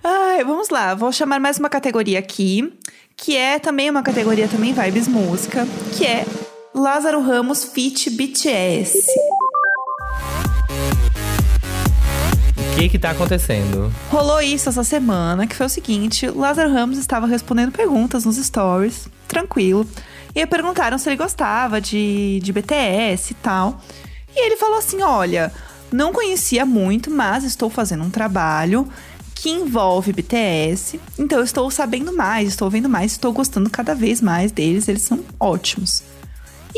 Ai, 0.04 0.44
vamos 0.44 0.70
lá, 0.70 0.96
vou 0.96 1.12
chamar 1.12 1.40
mais 1.40 1.60
uma 1.60 1.70
categoria 1.70 2.18
aqui, 2.20 2.74
que 3.16 3.36
é 3.38 3.60
também 3.60 3.90
uma 3.90 4.02
categoria 4.02 4.48
também 4.48 4.74
vibes 4.74 5.08
música, 5.08 5.68
que 5.96 6.06
é 6.06 6.26
Lázaro 6.76 7.22
Ramos 7.22 7.64
feat 7.64 8.10
BTS. 8.10 9.08
O 12.58 12.76
que 12.76 12.90
que 12.90 13.00
tá 13.00 13.12
acontecendo? 13.12 13.90
Rolou 14.10 14.42
isso 14.42 14.68
essa 14.68 14.84
semana, 14.84 15.48
que 15.48 15.56
foi 15.56 15.68
o 15.68 15.70
seguinte: 15.70 16.28
Lázaro 16.28 16.70
Ramos 16.70 16.98
estava 16.98 17.26
respondendo 17.28 17.72
perguntas 17.72 18.26
nos 18.26 18.36
stories, 18.36 19.08
tranquilo. 19.26 19.88
E 20.36 20.46
perguntaram 20.46 20.98
se 20.98 21.08
ele 21.08 21.16
gostava 21.16 21.80
de, 21.80 22.42
de 22.44 22.52
BTS 22.52 23.32
e 23.32 23.36
tal. 23.36 23.82
E 24.36 24.46
ele 24.46 24.58
falou 24.58 24.78
assim: 24.78 25.02
olha, 25.02 25.54
não 25.94 26.12
conhecia 26.12 26.66
muito, 26.66 27.10
mas 27.10 27.46
estou 27.46 27.70
fazendo 27.70 28.04
um 28.04 28.10
trabalho 28.10 28.86
que 29.34 29.50
envolve 29.50 30.12
BTS. 30.12 31.00
Então 31.18 31.38
eu 31.38 31.46
estou 31.46 31.72
sabendo 31.72 32.12
mais, 32.12 32.50
estou 32.50 32.70
vendo 32.70 32.90
mais, 32.90 33.14
estou 33.14 33.32
gostando 33.32 33.70
cada 33.70 33.96
vez 33.96 34.20
mais 34.20 34.52
deles, 34.52 34.90
eles 34.90 35.04
são 35.04 35.24
ótimos. 35.40 36.04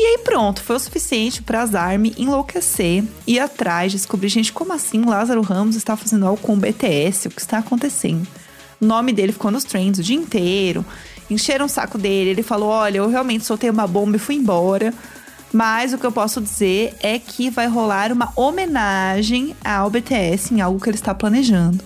aí 0.00 0.18
pronto, 0.18 0.62
foi 0.62 0.76
o 0.76 0.78
suficiente 0.78 1.42
para 1.42 1.60
Azar-me 1.60 2.14
enlouquecer, 2.16 3.02
ir 3.26 3.40
atrás, 3.40 3.90
descobrir, 3.90 4.28
gente, 4.28 4.52
como 4.52 4.72
assim 4.72 5.04
Lázaro 5.04 5.42
Ramos 5.42 5.74
está 5.74 5.96
fazendo 5.96 6.24
algo 6.24 6.40
com 6.40 6.54
o 6.54 6.56
BTS? 6.56 7.26
O 7.26 7.30
que 7.32 7.40
está 7.40 7.58
acontecendo? 7.58 8.24
O 8.80 8.86
nome 8.86 9.12
dele 9.12 9.32
ficou 9.32 9.50
nos 9.50 9.64
trends 9.64 9.98
o 9.98 10.02
dia 10.04 10.14
inteiro, 10.14 10.86
encheram 11.28 11.66
o 11.66 11.68
saco 11.68 11.98
dele, 11.98 12.30
ele 12.30 12.44
falou, 12.44 12.68
olha, 12.68 12.98
eu 12.98 13.08
realmente 13.08 13.44
soltei 13.44 13.68
uma 13.68 13.88
bomba 13.88 14.14
e 14.14 14.20
fui 14.20 14.36
embora. 14.36 14.94
Mas 15.52 15.92
o 15.92 15.98
que 15.98 16.06
eu 16.06 16.12
posso 16.12 16.40
dizer 16.40 16.94
é 17.00 17.18
que 17.18 17.50
vai 17.50 17.66
rolar 17.66 18.12
uma 18.12 18.32
homenagem 18.36 19.56
ao 19.64 19.90
BTS 19.90 20.54
em 20.54 20.60
algo 20.60 20.80
que 20.80 20.88
ele 20.88 20.96
está 20.96 21.12
planejando. 21.12 21.82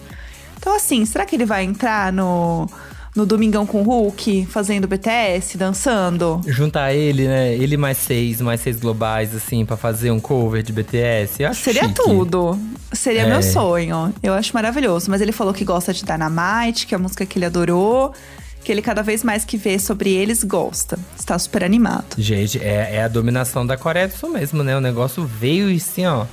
Então, 0.58 0.76
assim, 0.76 1.06
será 1.06 1.24
que 1.24 1.34
ele 1.34 1.46
vai 1.46 1.64
entrar 1.64 2.12
no, 2.12 2.68
no 3.14 3.26
Domingão 3.26 3.66
com 3.66 3.82
o 3.82 3.84
Hulk, 3.84 4.46
fazendo 4.50 4.88
BTS, 4.88 5.58
dançando? 5.58 6.40
Juntar 6.46 6.94
ele, 6.94 7.28
né? 7.28 7.52
Ele 7.54 7.76
mais 7.76 7.98
seis, 7.98 8.40
mais 8.40 8.60
seis 8.60 8.78
globais, 8.78 9.34
assim, 9.34 9.64
pra 9.66 9.76
fazer 9.76 10.10
um 10.10 10.18
cover 10.18 10.62
de 10.62 10.72
BTS. 10.72 11.42
Eu 11.42 11.50
acho 11.50 11.62
Seria 11.62 11.82
chique. 11.82 11.94
tudo. 12.02 12.58
Seria 12.92 13.22
É. 13.22 13.26
meu 13.28 13.42
sonho. 13.42 14.14
Eu 14.22 14.32
acho 14.32 14.54
maravilhoso. 14.54 15.10
Mas 15.10 15.20
ele 15.20 15.32
falou 15.32 15.52
que 15.52 15.64
gosta 15.64 15.92
de 15.92 16.02
Dynamite, 16.04 16.86
que 16.86 16.94
é 16.94 16.96
a 16.96 16.98
música 16.98 17.26
que 17.26 17.38
ele 17.38 17.44
adorou. 17.44 18.12
Que 18.64 18.70
ele, 18.70 18.80
cada 18.80 19.02
vez 19.02 19.24
mais 19.24 19.44
que 19.44 19.56
vê 19.56 19.76
sobre 19.78 20.10
eles, 20.10 20.44
gosta. 20.44 20.96
Está 21.18 21.36
super 21.38 21.64
animado. 21.64 22.14
Gente, 22.16 22.58
é, 22.62 22.94
é 22.96 23.02
a 23.02 23.08
dominação 23.08 23.66
da 23.66 23.76
Coreia 23.76 24.06
do 24.08 24.14
Sul 24.14 24.30
mesmo, 24.30 24.62
né? 24.62 24.76
O 24.76 24.80
negócio 24.80 25.24
veio 25.26 25.68
e 25.70 25.76
assim, 25.76 26.06
ó. 26.06 26.24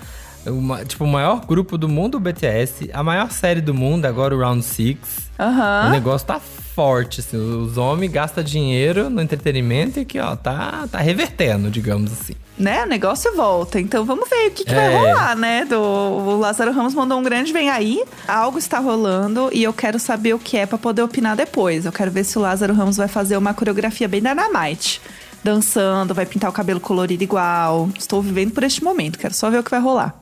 Uma- 0.45 0.83
tipo, 0.85 1.03
o 1.03 1.07
maior 1.07 1.45
grupo 1.45 1.77
do 1.77 1.87
mundo, 1.89 2.15
o 2.15 2.19
BTS. 2.19 2.89
A 2.93 3.03
maior 3.03 3.31
série 3.31 3.61
do 3.61 3.73
mundo, 3.73 4.05
agora 4.05 4.35
o 4.35 4.39
Round 4.39 4.63
Six. 4.63 5.29
O 5.37 5.41
Aham. 5.43 5.89
negócio 5.91 6.27
tá 6.27 6.39
forte, 6.39 7.19
assim. 7.21 7.37
Os 7.37 7.77
homens 7.77 8.11
gastam 8.11 8.43
dinheiro 8.43 9.09
no 9.09 9.21
entretenimento 9.21 9.99
e 9.99 10.01
aqui, 10.03 10.19
ó, 10.19 10.35
tá, 10.35 10.85
tá 10.91 10.97
revertendo, 10.99 11.69
digamos 11.69 12.11
assim. 12.11 12.33
Né? 12.57 12.83
O 12.83 12.87
negócio 12.87 13.33
volta. 13.35 13.79
Então 13.79 14.03
vamos 14.05 14.29
ver 14.29 14.47
o 14.47 14.51
que, 14.51 14.65
que 14.65 14.73
vai 14.75 14.93
É. 14.93 14.97
rolar, 14.97 15.35
né? 15.35 15.63
Do, 15.65 15.79
o 15.79 16.37
Lázaro 16.39 16.71
Ramos 16.73 16.93
mandou 16.93 17.17
um 17.17 17.23
grande 17.23 17.53
vem 17.53 17.69
aí. 17.69 18.03
Algo 18.27 18.57
está 18.59 18.79
rolando 18.79 19.49
e 19.53 19.63
eu 19.63 19.71
quero 19.71 19.97
saber 19.97 20.33
o 20.33 20.39
que 20.39 20.57
é 20.57 20.65
pra 20.65 20.77
poder 20.77 21.01
opinar 21.01 21.37
depois. 21.37 21.85
Eu 21.85 21.91
quero 21.91 22.11
ver 22.11 22.25
se 22.25 22.37
o 22.37 22.41
Lázaro 22.41 22.73
Ramos 22.73 22.97
vai 22.97 23.07
fazer 23.07 23.37
uma 23.37 23.53
coreografia 23.53 24.07
bem 24.09 24.21
Dynamite. 24.21 25.01
Dançando, 25.43 26.13
vai 26.13 26.25
pintar 26.25 26.49
o 26.49 26.53
cabelo 26.53 26.79
colorido 26.79 27.23
igual. 27.23 27.89
Estou 27.97 28.21
vivendo 28.21 28.51
por 28.51 28.63
este 28.63 28.83
momento, 28.83 29.17
quero 29.17 29.33
só 29.33 29.49
ver 29.49 29.59
o 29.59 29.63
que 29.63 29.71
vai 29.71 29.79
rolar. 29.79 30.19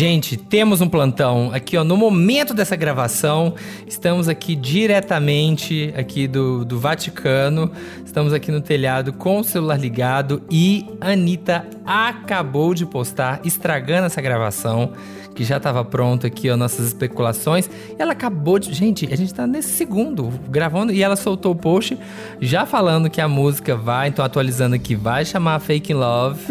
Gente, 0.00 0.34
temos 0.34 0.80
um 0.80 0.88
plantão 0.88 1.50
aqui, 1.52 1.76
ó. 1.76 1.84
No 1.84 1.94
momento 1.94 2.54
dessa 2.54 2.74
gravação, 2.74 3.54
estamos 3.86 4.30
aqui 4.30 4.56
diretamente 4.56 5.92
aqui 5.94 6.26
do, 6.26 6.64
do 6.64 6.80
Vaticano. 6.80 7.70
Estamos 8.02 8.32
aqui 8.32 8.50
no 8.50 8.62
telhado 8.62 9.12
com 9.12 9.40
o 9.40 9.44
celular 9.44 9.78
ligado 9.78 10.42
e 10.50 10.86
Anitta 11.02 11.68
acabou 11.84 12.72
de 12.72 12.86
postar, 12.86 13.42
estragando 13.44 14.06
essa 14.06 14.22
gravação, 14.22 14.94
que 15.40 15.44
já 15.44 15.56
estava 15.56 15.82
pronto 15.82 16.26
aqui, 16.26 16.50
ó, 16.50 16.56
nossas 16.56 16.88
especulações. 16.88 17.66
E 17.66 18.02
ela 18.02 18.12
acabou 18.12 18.58
de. 18.58 18.74
Gente, 18.74 19.08
a 19.10 19.16
gente 19.16 19.32
tá 19.32 19.46
nesse 19.46 19.70
segundo 19.70 20.28
gravando 20.50 20.92
e 20.92 21.02
ela 21.02 21.16
soltou 21.16 21.52
o 21.52 21.54
post 21.54 21.98
já 22.42 22.66
falando 22.66 23.08
que 23.08 23.22
a 23.22 23.26
música 23.26 23.74
vai, 23.74 24.08
então 24.08 24.22
atualizando 24.22 24.74
aqui, 24.76 24.94
vai 24.94 25.24
chamar 25.24 25.58
Fake 25.60 25.94
Love. 25.94 26.42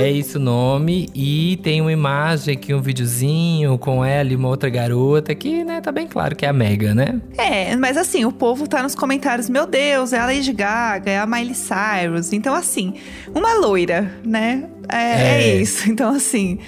É 0.00 0.08
isso 0.08 0.38
o 0.38 0.40
nome. 0.40 1.08
E 1.16 1.58
tem 1.64 1.80
uma 1.80 1.90
imagem 1.90 2.54
aqui, 2.54 2.72
um 2.72 2.80
videozinho 2.80 3.76
com 3.76 4.04
ela 4.04 4.32
e 4.32 4.36
uma 4.36 4.46
outra 4.46 4.70
garota 4.70 5.34
que, 5.34 5.64
né, 5.64 5.80
tá 5.80 5.90
bem 5.90 6.06
claro 6.06 6.36
que 6.36 6.46
é 6.46 6.48
a 6.48 6.52
Mega, 6.52 6.94
né? 6.94 7.20
É, 7.36 7.74
mas 7.74 7.96
assim, 7.96 8.24
o 8.24 8.30
povo 8.30 8.68
tá 8.68 8.84
nos 8.84 8.94
comentários, 8.94 9.48
meu 9.48 9.66
Deus, 9.66 10.12
é 10.12 10.20
a 10.20 10.26
Lady 10.26 10.52
Gaga, 10.52 11.10
é 11.10 11.18
a 11.18 11.26
Miley 11.26 11.56
Cyrus. 11.56 12.32
Então, 12.32 12.54
assim, 12.54 12.94
uma 13.34 13.54
loira, 13.54 14.12
né? 14.24 14.68
É, 14.88 14.96
é 14.96 15.42
É. 15.42 15.60
isso. 15.60 15.90
Então, 15.90 16.14
assim, 16.14 16.58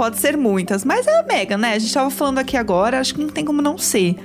pode 0.00 0.18
ser 0.18 0.34
muitas. 0.34 0.82
Mas 0.82 1.06
é 1.06 1.18
a 1.18 1.22
Megan, 1.24 1.58
né? 1.58 1.74
A 1.74 1.78
gente 1.78 1.92
tava 1.92 2.08
falando 2.08 2.38
aqui 2.38 2.56
agora, 2.56 2.98
acho 2.98 3.14
que 3.14 3.20
não 3.20 3.28
tem 3.28 3.44
como 3.44 3.60
não 3.60 3.76
ser. 3.76 4.16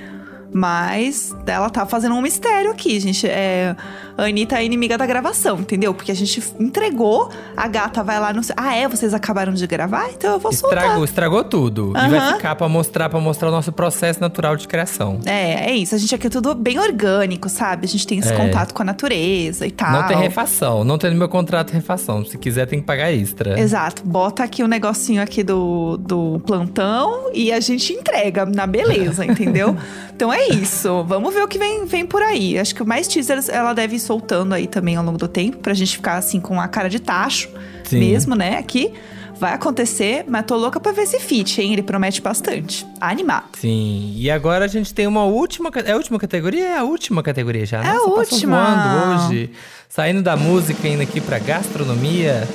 Mas 0.50 1.36
ela 1.46 1.68
tá 1.68 1.84
fazendo 1.84 2.14
um 2.14 2.22
mistério 2.22 2.70
aqui, 2.70 2.98
gente. 2.98 3.28
É, 3.28 3.76
a 4.16 4.24
Anitta 4.24 4.58
é 4.60 4.64
inimiga 4.64 4.96
da 4.96 5.06
gravação, 5.06 5.58
entendeu? 5.60 5.92
Porque 5.94 6.10
a 6.10 6.14
gente 6.14 6.42
entregou, 6.58 7.30
a 7.56 7.68
gata 7.68 8.02
vai 8.02 8.18
lá 8.20 8.32
no. 8.32 8.40
Ah, 8.56 8.74
é? 8.74 8.88
Vocês 8.88 9.12
acabaram 9.14 9.52
de 9.52 9.66
gravar? 9.66 10.10
Então 10.10 10.32
eu 10.34 10.38
vou 10.38 10.52
soltar. 10.52 10.78
Estragou, 10.78 11.04
estragou 11.04 11.44
tudo. 11.44 11.92
E 11.94 11.98
Aham. 11.98 12.08
vai 12.10 12.34
ficar 12.34 12.54
pra 12.56 12.68
mostrar, 12.68 13.08
para 13.08 13.20
mostrar 13.20 13.48
o 13.48 13.50
nosso 13.50 13.72
processo 13.72 14.20
natural 14.20 14.56
de 14.56 14.66
criação. 14.68 15.20
É, 15.26 15.70
é 15.70 15.74
isso. 15.76 15.94
A 15.94 15.98
gente 15.98 16.14
aqui 16.14 16.26
é 16.26 16.30
tudo 16.30 16.54
bem 16.54 16.78
orgânico, 16.78 17.48
sabe? 17.48 17.84
A 17.86 17.88
gente 17.88 18.06
tem 18.06 18.18
esse 18.18 18.32
É. 18.32 18.36
contato 18.36 18.72
com 18.72 18.82
a 18.82 18.84
natureza 18.84 19.66
e 19.66 19.70
tal. 19.70 19.92
Não 19.92 20.06
tem 20.06 20.16
refação, 20.18 20.84
não 20.84 20.98
tem 20.98 21.10
no 21.10 21.16
meu 21.16 21.28
contrato 21.28 21.70
refação. 21.72 22.24
Se 22.24 22.36
quiser, 22.38 22.66
tem 22.66 22.80
que 22.80 22.86
pagar 22.86 23.12
extra. 23.12 23.58
Exato. 23.58 24.02
Bota 24.04 24.42
aqui 24.44 24.62
o 24.62 24.68
negocinho 24.68 25.22
aqui 25.22 25.42
do, 25.42 25.96
do 25.98 26.40
plantão 26.46 27.30
e 27.32 27.52
a 27.52 27.60
gente 27.60 27.92
entrega 27.92 28.44
na 28.46 28.66
beleza, 28.66 29.24
entendeu? 29.24 29.76
Então 30.16 30.32
é 30.32 30.48
isso. 30.48 31.04
Vamos 31.04 31.34
ver 31.34 31.42
o 31.42 31.46
que 31.46 31.58
vem, 31.58 31.84
vem 31.84 32.06
por 32.06 32.22
aí. 32.22 32.58
Acho 32.58 32.74
que 32.74 32.82
mais 32.82 33.06
teasers 33.06 33.50
ela 33.50 33.74
deve 33.74 33.98
soltando 34.06 34.54
aí 34.54 34.66
também 34.66 34.96
ao 34.96 35.04
longo 35.04 35.18
do 35.18 35.28
tempo, 35.28 35.58
pra 35.58 35.74
gente 35.74 35.96
ficar 35.96 36.16
assim 36.16 36.40
com 36.40 36.60
a 36.60 36.68
cara 36.68 36.88
de 36.88 36.98
tacho 37.00 37.48
Sim. 37.84 37.98
mesmo, 37.98 38.34
né? 38.34 38.56
Aqui. 38.58 38.92
Vai 39.38 39.52
acontecer, 39.52 40.24
mas 40.26 40.46
tô 40.46 40.56
louca 40.56 40.80
pra 40.80 40.92
ver 40.92 41.02
esse 41.02 41.20
feat, 41.20 41.60
hein? 41.60 41.74
Ele 41.74 41.82
promete 41.82 42.22
bastante. 42.22 42.86
Animado. 42.98 43.44
Sim, 43.60 44.14
e 44.16 44.30
agora 44.30 44.64
a 44.64 44.68
gente 44.68 44.94
tem 44.94 45.06
uma 45.06 45.24
última. 45.24 45.70
É 45.84 45.92
a 45.92 45.96
última 45.96 46.18
categoria? 46.18 46.64
É 46.68 46.78
a 46.78 46.84
última 46.84 47.22
categoria 47.22 47.66
já. 47.66 47.84
É 47.84 47.88
a 47.90 47.94
Nossa, 47.96 48.08
última. 48.34 49.26
hoje. 49.28 49.50
Saindo 49.90 50.22
da 50.22 50.38
música, 50.38 50.88
indo 50.88 51.02
aqui 51.02 51.20
pra 51.20 51.38
gastronomia, 51.38 52.48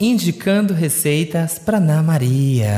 indicando 0.00 0.72
receitas 0.72 1.58
pra 1.58 1.78
Ana 1.78 2.04
Maria. 2.04 2.68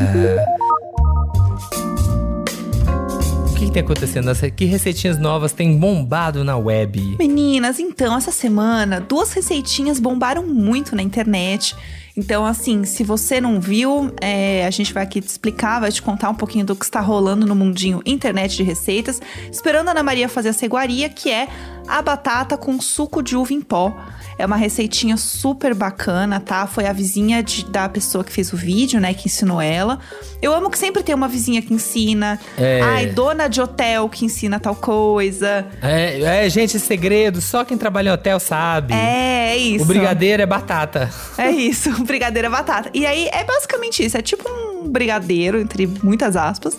Que, 3.61 3.67
que 3.67 3.73
tem 3.73 3.83
acontecendo? 3.83 4.33
Que 4.57 4.65
receitinhas 4.65 5.19
novas 5.19 5.53
têm 5.53 5.77
bombado 5.77 6.43
na 6.43 6.57
web? 6.57 7.17
Meninas, 7.19 7.79
então, 7.79 8.17
essa 8.17 8.33
semana, 8.33 9.03
duas 9.03 9.35
receitinhas 9.35 10.01
bombaram 10.01 10.47
muito 10.47 10.97
na 10.97 11.03
internet. 11.03 11.77
Então, 12.17 12.47
assim, 12.47 12.85
se 12.85 13.05
você 13.05 13.39
não 13.39 13.61
viu, 13.61 14.15
é, 14.19 14.65
a 14.67 14.71
gente 14.71 14.95
vai 14.95 15.03
aqui 15.03 15.21
te 15.21 15.29
explicar, 15.29 15.79
vai 15.79 15.93
te 15.93 16.01
contar 16.01 16.31
um 16.31 16.35
pouquinho 16.35 16.65
do 16.65 16.75
que 16.75 16.87
está 16.87 17.01
rolando 17.01 17.45
no 17.45 17.55
mundinho 17.55 18.01
internet 18.07 18.57
de 18.57 18.63
receitas. 18.63 19.21
Esperando 19.53 19.89
a 19.89 19.91
Ana 19.91 20.03
Maria 20.03 20.27
fazer 20.27 20.49
a 20.49 20.55
ceguaria, 20.55 21.11
que 21.11 21.31
é 21.31 21.47
a 21.87 22.01
batata 22.01 22.57
com 22.57 22.81
suco 22.81 23.23
de 23.23 23.37
uva 23.37 23.53
em 23.53 23.61
pó. 23.61 23.95
É 24.41 24.47
uma 24.47 24.57
receitinha 24.57 25.17
super 25.17 25.75
bacana, 25.75 26.41
tá? 26.41 26.67
Foi 26.67 26.87
a 26.87 26.93
vizinha 26.93 27.43
de- 27.43 27.65
da 27.67 27.89
pessoa 27.89 28.25
que 28.25 28.33
fez 28.33 28.53
o 28.53 28.57
vídeo, 28.57 29.01
né? 29.01 29.13
Que 29.15 29.29
ensinou 29.29 29.61
ela. 29.61 29.99
Eu 30.41 30.55
amo 30.55 30.71
que 30.71 30.79
sempre 30.79 31.03
tem 31.03 31.15
uma 31.15 31.29
vizinha 31.29 31.61
que 31.61 31.73
ensina. 31.75 32.39
É. 32.59 32.81
Ai, 32.83 33.07
dona 33.07 33.49
de 33.49 33.61
hotel 33.61 34.09
que 34.09 34.25
ensina 34.25 34.59
tal 34.59 34.75
coisa. 34.75 35.67
É, 35.83 36.47
é, 36.47 36.49
gente, 36.51 36.79
segredo, 36.81 37.41
só 37.41 37.65
quem 37.65 37.77
trabalha 37.77 38.09
em 38.09 38.13
hotel 38.13 38.41
sabe. 38.41 38.95
É, 38.95 39.51
é 39.53 39.57
isso. 39.57 39.85
O 39.85 39.87
brigadeiro 39.87 40.43
é 40.43 40.47
batata. 40.47 41.11
É 41.37 41.51
isso, 41.51 41.91
brigadeiro 42.05 42.47
é 42.47 42.51
batata. 42.51 42.91
E 42.95 43.05
aí 43.05 43.29
é 43.33 43.45
basicamente 43.45 44.05
isso, 44.05 44.17
é 44.17 44.23
tipo 44.23 44.49
um 44.49 44.89
brigadeiro, 44.89 45.61
entre 45.61 45.87
muitas 46.03 46.37
aspas, 46.37 46.77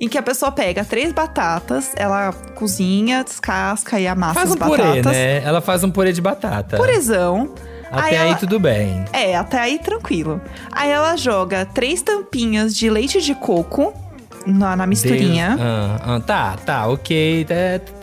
em 0.00 0.08
que 0.08 0.16
a 0.16 0.22
pessoa 0.22 0.50
pega 0.50 0.84
três 0.84 1.12
batatas, 1.12 1.92
ela 1.96 2.32
cozinha, 2.54 3.22
descasca 3.22 4.00
e 4.00 4.06
amassa 4.06 4.34
Faz 4.34 4.50
as 4.50 4.56
um 4.56 4.58
purê, 4.58 4.82
batatas. 4.82 5.12
né? 5.12 5.42
Ela 5.44 5.60
faz 5.60 5.84
um 5.84 5.90
purê 5.90 6.12
de 6.12 6.20
batata. 6.20 6.76
Purezão. 6.76 7.52
Até 7.92 8.18
aí, 8.18 8.28
ela- 8.28 8.34
tudo 8.36 8.58
bem. 8.60 9.04
É, 9.12 9.36
até 9.36 9.58
aí 9.60 9.78
tranquilo. 9.78 10.40
Aí 10.72 10.88
ela 10.90 11.16
joga 11.16 11.66
três 11.66 12.00
tampinhas 12.02 12.74
de 12.74 12.88
leite 12.88 13.20
de 13.20 13.34
coco 13.34 13.92
na, 14.46 14.74
na 14.76 14.86
misturinha. 14.86 15.56
Ah, 15.60 16.14
ah, 16.16 16.20
tá, 16.20 16.56
tá, 16.64 16.86
ok. 16.86 17.44
tá, 17.46 17.54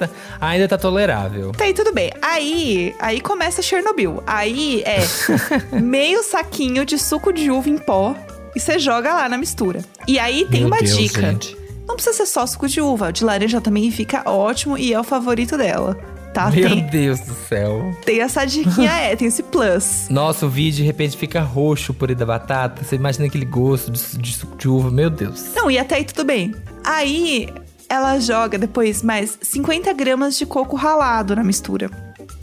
tá, 0.05 0.09
ainda 0.39 0.67
tá 0.67 0.77
tolerável. 0.77 1.51
Tá 1.53 1.63
aí, 1.63 1.73
tudo 1.73 1.91
bem. 1.93 2.11
Aí, 2.21 2.93
aí 2.99 3.19
começa 3.21 3.61
Chernobyl. 3.61 4.21
Aí 4.27 4.83
é 4.85 4.99
meio 5.81 6.21
saquinho 6.21 6.85
de 6.85 6.99
suco 6.99 7.31
de 7.33 7.49
uva 7.49 7.69
em 7.69 7.77
pó 7.77 8.13
e 8.55 8.59
você 8.59 8.77
joga 8.77 9.13
lá 9.13 9.27
na 9.29 9.37
mistura. 9.37 9.79
E 10.07 10.19
aí 10.19 10.45
tem 10.51 10.59
Meu 10.59 10.67
uma 10.67 10.77
Deus, 10.77 10.95
dica. 10.95 11.21
gente. 11.21 11.56
Não 11.87 11.95
precisa 11.95 12.15
ser 12.17 12.25
só 12.25 12.45
suco 12.45 12.67
de 12.67 12.81
uva. 12.81 13.11
De 13.11 13.23
laranja 13.23 13.61
também 13.61 13.89
fica 13.91 14.29
ótimo 14.29 14.77
e 14.77 14.93
é 14.93 14.99
o 14.99 15.03
favorito 15.03 15.57
dela. 15.57 15.95
tá? 16.33 16.49
Meu 16.51 16.69
tem, 16.69 16.85
Deus 16.87 17.19
do 17.21 17.33
céu. 17.33 17.95
tem 18.05 18.21
essa 18.21 18.45
diquinha, 18.45 18.91
é, 18.91 19.15
tem 19.15 19.27
esse 19.27 19.41
plus. 19.41 20.07
Nossa, 20.11 20.45
o 20.45 20.49
vídeo 20.49 20.77
de 20.77 20.83
repente 20.83 21.17
fica 21.17 21.39
roxo 21.41 21.91
o 21.91 21.95
purê 21.95 22.13
da 22.13 22.25
batata. 22.25 22.83
Você 22.83 22.95
imagina 22.95 23.25
aquele 23.25 23.45
gosto 23.45 23.91
de, 23.91 24.17
de 24.17 24.33
suco 24.33 24.57
de 24.57 24.67
uva, 24.67 24.91
meu 24.91 25.09
Deus. 25.09 25.53
Não, 25.55 25.71
e 25.71 25.79
até 25.79 25.95
aí 25.95 26.03
tudo 26.03 26.25
bem. 26.25 26.53
Aí 26.83 27.49
ela 27.89 28.19
joga 28.19 28.57
depois 28.57 29.01
mais 29.01 29.37
50 29.41 29.91
gramas 29.93 30.37
de 30.37 30.45
coco 30.45 30.75
ralado 30.75 31.35
na 31.35 31.43
mistura. 31.43 31.89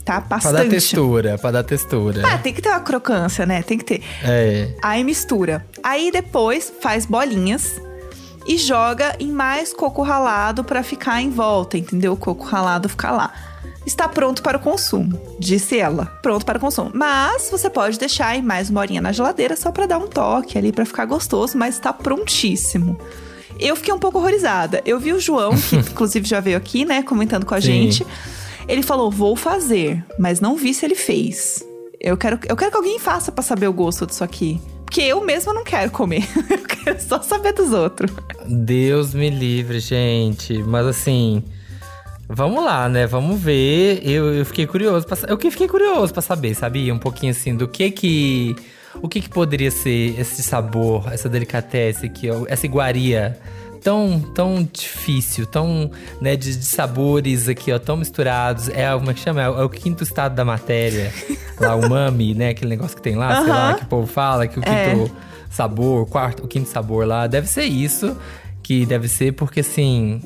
Tá? 0.03 0.21
Pra 0.21 0.37
Bastante. 0.37 0.53
dar 0.55 0.69
textura, 0.69 1.37
pra 1.37 1.51
dar 1.51 1.63
textura. 1.63 2.21
Ah, 2.27 2.37
tem 2.37 2.53
que 2.53 2.61
ter 2.61 2.69
uma 2.69 2.79
crocância, 2.79 3.45
né? 3.45 3.63
Tem 3.63 3.77
que 3.77 3.83
ter. 3.85 4.03
É. 4.23 4.75
Aí 4.81 5.03
mistura. 5.03 5.65
Aí 5.81 6.11
depois 6.11 6.71
faz 6.81 7.05
bolinhas 7.07 7.81
e 8.45 8.57
joga 8.57 9.15
em 9.19 9.31
mais 9.31 9.73
coco 9.73 10.01
ralado 10.01 10.63
pra 10.63 10.83
ficar 10.83 11.21
em 11.21 11.29
volta, 11.29 11.77
entendeu? 11.77 12.13
O 12.13 12.17
coco 12.17 12.43
ralado 12.43 12.87
ficar 12.87 13.11
lá. 13.11 13.33
Está 13.85 14.07
pronto 14.07 14.41
para 14.41 14.57
o 14.57 14.59
consumo, 14.59 15.19
disse 15.39 15.77
ela. 15.77 16.05
Pronto 16.21 16.45
para 16.45 16.57
o 16.57 16.61
consumo. 16.61 16.91
Mas 16.93 17.49
você 17.51 17.69
pode 17.69 17.99
deixar 17.99 18.27
aí 18.29 18.41
mais 18.41 18.69
uma 18.69 18.81
horinha 18.81 19.01
na 19.01 19.11
geladeira 19.11 19.55
só 19.55 19.71
pra 19.71 19.85
dar 19.85 19.99
um 19.99 20.07
toque 20.07 20.57
ali 20.57 20.71
pra 20.71 20.85
ficar 20.85 21.05
gostoso, 21.05 21.57
mas 21.57 21.75
está 21.75 21.93
prontíssimo. 21.93 22.97
Eu 23.59 23.75
fiquei 23.75 23.93
um 23.93 23.99
pouco 23.99 24.17
horrorizada. 24.17 24.81
Eu 24.85 24.99
vi 24.99 25.13
o 25.13 25.19
João, 25.19 25.51
que 25.55 25.75
inclusive 25.91 26.27
já 26.27 26.39
veio 26.39 26.57
aqui, 26.57 26.83
né, 26.83 27.03
comentando 27.03 27.45
com 27.45 27.53
a 27.53 27.61
Sim. 27.61 27.67
gente. 27.67 28.07
Ele 28.67 28.81
falou: 28.81 29.11
"Vou 29.11 29.35
fazer", 29.35 30.03
mas 30.17 30.39
não 30.39 30.55
vi 30.55 30.73
se 30.73 30.83
ele 30.83 30.95
fez. 30.95 31.63
Eu 31.99 32.17
quero, 32.17 32.39
eu 32.47 32.55
quero 32.55 32.71
que 32.71 32.77
alguém 32.77 32.99
faça 32.99 33.31
pra 33.31 33.43
saber 33.43 33.67
o 33.67 33.73
gosto 33.73 34.05
disso 34.07 34.23
aqui. 34.23 34.59
Porque 34.95 35.09
eu 35.09 35.21
mesma 35.25 35.53
não 35.53 35.65
quero 35.65 35.91
comer. 35.91 36.23
Eu 36.49 36.63
quero 36.63 37.01
só 37.01 37.21
saber 37.21 37.51
dos 37.51 37.73
outros. 37.73 38.09
Deus 38.47 39.13
me 39.13 39.29
livre, 39.29 39.81
gente. 39.81 40.63
Mas 40.63 40.87
assim, 40.87 41.43
vamos 42.29 42.63
lá, 42.63 42.87
né? 42.87 43.05
Vamos 43.05 43.41
ver. 43.41 43.99
Eu, 44.09 44.33
eu 44.33 44.45
fiquei 44.45 44.65
curioso. 44.65 45.05
Pra, 45.05 45.17
eu 45.27 45.37
que 45.37 45.51
fiquei 45.51 45.67
curioso 45.67 46.13
pra 46.13 46.21
saber, 46.21 46.55
sabia? 46.55 46.93
Um 46.93 46.97
pouquinho 46.97 47.33
assim 47.33 47.53
do 47.53 47.67
que 47.67 47.91
que. 47.91 48.55
O 49.01 49.09
que 49.09 49.19
que 49.19 49.27
poderia 49.27 49.69
ser 49.69 50.17
esse 50.17 50.41
sabor, 50.41 51.11
essa 51.11 51.27
delicatesse 51.27 52.09
ó, 52.31 52.45
essa 52.47 52.65
iguaria 52.65 53.37
tão, 53.85 54.19
tão 54.33 54.67
difícil, 54.73 55.45
tão, 55.45 55.91
né, 56.19 56.35
de, 56.35 56.57
de 56.57 56.65
sabores 56.65 57.47
aqui, 57.47 57.71
ó, 57.71 57.77
tão 57.77 57.95
misturados. 57.95 58.67
É, 58.69 58.91
como 58.93 59.11
é 59.11 59.13
que 59.13 59.19
chama? 59.19 59.41
É, 59.43 59.49
o- 59.49 59.61
é 59.61 59.63
o 59.63 59.69
quinto 59.69 60.03
estado 60.03 60.33
da 60.35 60.43
matéria. 60.43 61.13
lá, 61.61 61.75
o 61.75 61.87
mami, 61.87 62.33
né? 62.33 62.49
Aquele 62.49 62.71
negócio 62.71 62.95
que 62.97 63.01
tem 63.03 63.15
lá, 63.15 63.43
sei 63.43 63.51
lá, 63.53 63.73
que 63.75 63.83
o 63.83 63.87
povo 63.87 64.07
fala, 64.07 64.47
que 64.47 64.59
o 64.59 64.63
É. 64.65 64.89
quinto 64.95 65.11
sabor, 65.51 66.01
o 66.01 66.05
quarto, 66.07 66.43
o 66.43 66.47
quinto 66.47 66.67
sabor 66.67 67.05
lá. 67.07 67.27
Deve 67.27 67.47
ser 67.47 67.63
isso 67.65 68.17
que 68.63 68.85
deve 68.87 69.07
ser, 69.07 69.33
porque 69.33 69.59
assim. 69.59 70.19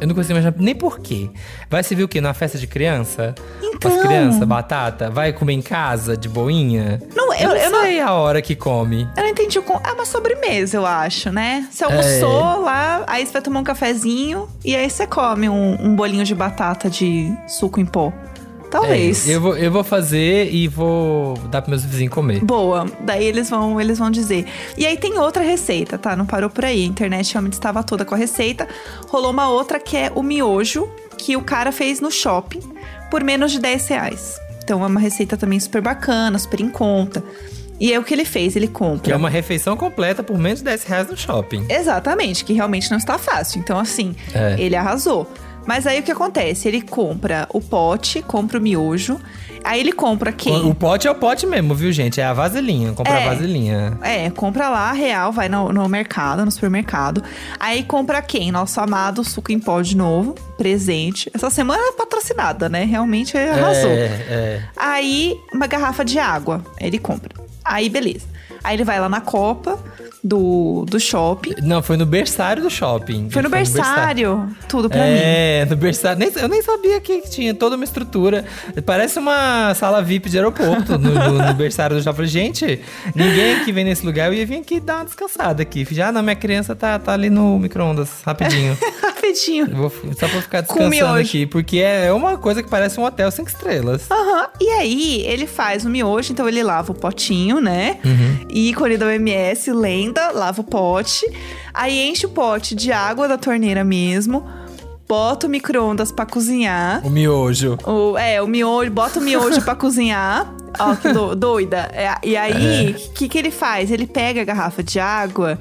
Eu 0.00 0.08
não 0.08 0.14
consigo 0.16 0.32
imaginar 0.36 0.56
nem 0.58 0.74
por 0.74 0.98
quê. 0.98 1.30
Vai 1.70 1.84
servir 1.84 2.02
o 2.02 2.08
quê? 2.08 2.20
Numa 2.20 2.34
festa 2.34 2.58
de 2.58 2.66
criança? 2.66 3.32
Com 3.80 3.86
as 3.88 3.94
Então. 3.94 4.02
crianças, 4.08 4.40
batata? 4.48 5.08
Vai 5.08 5.32
comer 5.32 5.52
em 5.52 5.62
casa, 5.62 6.16
de 6.16 6.28
boinha? 6.28 7.00
Não, 7.14 7.23
eu- 7.42 7.48
não 7.48 7.56
eu 7.56 7.70
não- 7.70 7.80
sei 7.82 8.00
a 8.00 8.12
hora 8.12 8.40
que 8.42 8.54
come. 8.54 9.08
Eu 9.16 9.22
não 9.22 9.30
entendi 9.30 9.58
o 9.58 9.62
com. 9.62 9.80
É 9.86 9.92
uma 9.92 10.04
sobremesa, 10.04 10.76
eu 10.76 10.86
acho, 10.86 11.30
né? 11.30 11.66
Você 11.70 11.84
almoçou 11.84 12.60
lá, 12.62 13.04
aí 13.06 13.24
você 13.26 13.32
vai 13.32 13.42
tomar 13.42 13.60
um 13.60 13.64
cafezinho 13.64 14.48
e 14.64 14.74
aí 14.76 14.88
você 14.88 15.06
come 15.06 15.48
um, 15.48 15.76
um 15.80 15.94
bolinho 15.96 16.24
de 16.24 16.34
batata 16.34 16.88
de 16.90 17.32
suco 17.48 17.80
em 17.80 17.86
pó. 17.86 18.12
Talvez. 18.70 19.28
É, 19.28 19.36
eu, 19.36 19.40
vou, 19.40 19.56
eu 19.56 19.70
vou 19.70 19.84
fazer 19.84 20.52
e 20.52 20.66
vou 20.66 21.34
dar 21.48 21.62
pros 21.62 21.70
meus 21.70 21.84
vizinhos 21.84 22.12
comer. 22.12 22.40
Boa, 22.44 22.86
daí 23.02 23.24
eles 23.24 23.48
vão, 23.48 23.80
eles 23.80 23.98
vão 24.00 24.10
dizer. 24.10 24.46
E 24.76 24.84
aí 24.84 24.96
tem 24.96 25.16
outra 25.16 25.44
receita, 25.44 25.96
tá? 25.96 26.16
Não 26.16 26.26
parou 26.26 26.50
por 26.50 26.64
aí. 26.64 26.82
A 26.82 26.86
internet 26.86 27.32
realmente 27.32 27.52
estava 27.52 27.84
toda 27.84 28.04
com 28.04 28.16
a 28.16 28.18
receita. 28.18 28.66
Rolou 29.08 29.30
uma 29.30 29.48
outra 29.48 29.78
que 29.78 29.96
é 29.96 30.10
o 30.12 30.24
miojo, 30.24 30.88
que 31.16 31.36
o 31.36 31.42
cara 31.42 31.70
fez 31.70 32.00
no 32.00 32.10
shopping 32.10 32.60
por 33.12 33.22
menos 33.22 33.52
de 33.52 33.60
10 33.60 33.86
reais. 33.86 34.40
Então 34.64 34.82
é 34.82 34.86
uma 34.86 34.98
receita 34.98 35.36
também 35.36 35.60
super 35.60 35.82
bacana, 35.82 36.38
super 36.38 36.60
em 36.60 36.68
conta. 36.70 37.22
E 37.78 37.92
é 37.92 37.98
o 37.98 38.04
que 38.04 38.14
ele 38.14 38.24
fez, 38.24 38.56
ele 38.56 38.68
compra. 38.68 39.02
Que 39.02 39.12
é 39.12 39.16
uma 39.16 39.28
refeição 39.28 39.76
completa 39.76 40.22
por 40.22 40.38
menos 40.38 40.60
de 40.60 40.64
10 40.64 40.84
reais 40.84 41.08
no 41.08 41.16
shopping. 41.16 41.66
Exatamente, 41.68 42.44
que 42.44 42.52
realmente 42.52 42.90
não 42.90 42.96
está 42.98 43.18
fácil. 43.18 43.60
Então, 43.60 43.78
assim, 43.78 44.14
É. 44.32 44.56
ele 44.58 44.74
arrasou. 44.76 45.30
Mas 45.66 45.86
aí 45.86 46.00
o 46.00 46.02
que 46.02 46.12
acontece? 46.12 46.68
Ele 46.68 46.80
compra 46.82 47.48
o 47.52 47.60
pote, 47.60 48.22
compra 48.22 48.58
o 48.58 48.60
miojo. 48.60 49.18
Aí 49.64 49.80
ele 49.80 49.92
compra 49.92 50.30
quem? 50.30 50.54
O 50.68 50.74
pote 50.74 51.08
é 51.08 51.10
o 51.10 51.14
pote 51.14 51.46
mesmo, 51.46 51.74
viu, 51.74 51.90
gente? 51.90 52.20
É 52.20 52.24
a 52.24 52.32
vasilhinha. 52.34 52.92
Compra 52.92 53.18
É. 53.18 53.26
a 53.26 53.30
vasilhinha. 53.30 53.98
É, 54.02 54.28
compra 54.30 54.68
lá, 54.68 54.92
real, 54.92 55.32
vai 55.32 55.48
no, 55.48 55.72
no 55.72 55.88
mercado, 55.88 56.44
no 56.44 56.50
supermercado. 56.50 57.22
Aí 57.58 57.82
compra 57.82 58.20
quem? 58.20 58.52
Nosso 58.52 58.78
amado 58.80 59.24
suco 59.24 59.50
em 59.50 59.58
pó 59.58 59.80
de 59.80 59.96
novo, 59.96 60.34
presente. 60.58 61.30
Essa 61.34 61.48
semana 61.48 61.82
é 61.82 61.92
patrocinada, 61.92 62.68
né? 62.68 62.84
Realmente 62.84 63.36
arrasou. 63.38 63.90
É, 63.90 64.04
é. 64.28 64.62
Aí, 64.76 65.40
uma 65.52 65.66
garrafa 65.66 66.04
de 66.04 66.18
água, 66.18 66.62
ele 66.78 66.98
compra. 66.98 67.43
Aí, 67.64 67.88
beleza. 67.88 68.26
Aí 68.62 68.76
ele 68.76 68.84
vai 68.84 68.98
lá 68.98 69.08
na 69.08 69.20
Copa 69.20 69.78
do, 70.22 70.86
do 70.88 70.98
shopping. 70.98 71.54
Não, 71.62 71.82
foi 71.82 71.96
no 71.98 72.06
berçário 72.06 72.62
do 72.62 72.70
shopping. 72.70 73.28
Foi 73.30 73.42
no 73.42 73.50
berçário, 73.50 74.48
tudo 74.68 74.88
pra 74.88 75.00
mim. 75.00 75.04
É, 75.10 75.66
no 75.68 75.76
berçário. 75.76 76.18
Nem- 76.18 76.32
eu 76.34 76.48
nem 76.48 76.62
sabia 76.62 76.98
que 77.00 77.20
tinha 77.28 77.54
toda 77.54 77.76
uma 77.76 77.84
estrutura. 77.84 78.44
Parece 78.86 79.18
uma 79.18 79.74
sala 79.74 80.02
VIP 80.02 80.30
de 80.30 80.38
aeroporto 80.38 80.96
no, 80.98 81.12
no, 81.12 81.32
no 81.46 81.52
berçário 81.54 81.96
do 81.96 82.02
shopping. 82.02 82.16
Falei, 82.16 82.30
Gente, 82.30 82.80
ninguém 83.14 83.56
aqui 83.60 83.70
vem 83.72 83.84
nesse 83.84 84.04
lugar. 84.04 84.28
Eu 84.28 84.34
ia 84.34 84.46
vir 84.46 84.60
aqui 84.60 84.80
dar 84.80 84.96
uma 84.96 85.04
descansada 85.04 85.62
aqui. 85.62 85.86
Já, 85.90 86.10
não, 86.10 86.22
minha 86.22 86.36
criança 86.36 86.74
tá, 86.74 86.98
tá 86.98 87.12
ali 87.12 87.28
no 87.28 87.58
micro-ondas, 87.58 88.22
rapidinho. 88.24 88.76
Vou, 89.72 89.90
só 90.18 90.28
pra 90.28 90.42
ficar 90.42 90.60
descansando 90.62 91.18
aqui. 91.18 91.46
Porque 91.46 91.78
é 91.78 92.12
uma 92.12 92.36
coisa 92.36 92.62
que 92.62 92.68
parece 92.68 92.98
um 93.00 93.04
hotel 93.04 93.30
cinco 93.30 93.48
estrelas. 93.48 94.10
Aham. 94.10 94.48
E 94.60 94.68
aí, 94.70 95.22
ele 95.26 95.46
faz 95.46 95.84
o 95.84 95.88
miojo, 95.90 96.32
então 96.32 96.48
ele 96.48 96.62
lava 96.62 96.92
o 96.92 96.94
potinho, 96.94 97.60
né? 97.60 97.98
Uhum. 98.04 98.46
Ícone 98.50 98.96
da 98.96 99.06
OMS, 99.06 99.72
lenda, 99.72 100.30
lava 100.30 100.60
o 100.60 100.64
pote. 100.64 101.26
Aí 101.72 102.08
enche 102.08 102.26
o 102.26 102.30
pote 102.30 102.74
de 102.74 102.92
água 102.92 103.26
da 103.28 103.36
torneira 103.38 103.82
mesmo. 103.84 104.46
Bota 105.06 105.46
o 105.46 105.50
micro-ondas 105.50 106.10
pra 106.10 106.24
cozinhar. 106.24 107.06
O 107.06 107.10
miojo. 107.10 107.76
O, 107.86 108.16
é, 108.16 108.40
o 108.40 108.46
miojo, 108.46 108.90
bota 108.90 109.18
o 109.18 109.22
miojo 109.22 109.60
pra 109.62 109.74
cozinhar. 109.74 110.52
Ó, 110.80 110.94
que 110.96 111.12
do- 111.12 111.36
doida. 111.36 111.88
É, 111.92 112.14
e 112.22 112.36
aí, 112.36 112.96
o 113.08 113.12
que, 113.12 113.28
que 113.28 113.38
ele 113.38 113.50
faz? 113.50 113.90
Ele 113.90 114.06
pega 114.06 114.40
a 114.40 114.44
garrafa 114.44 114.82
de 114.82 114.98
água 114.98 115.58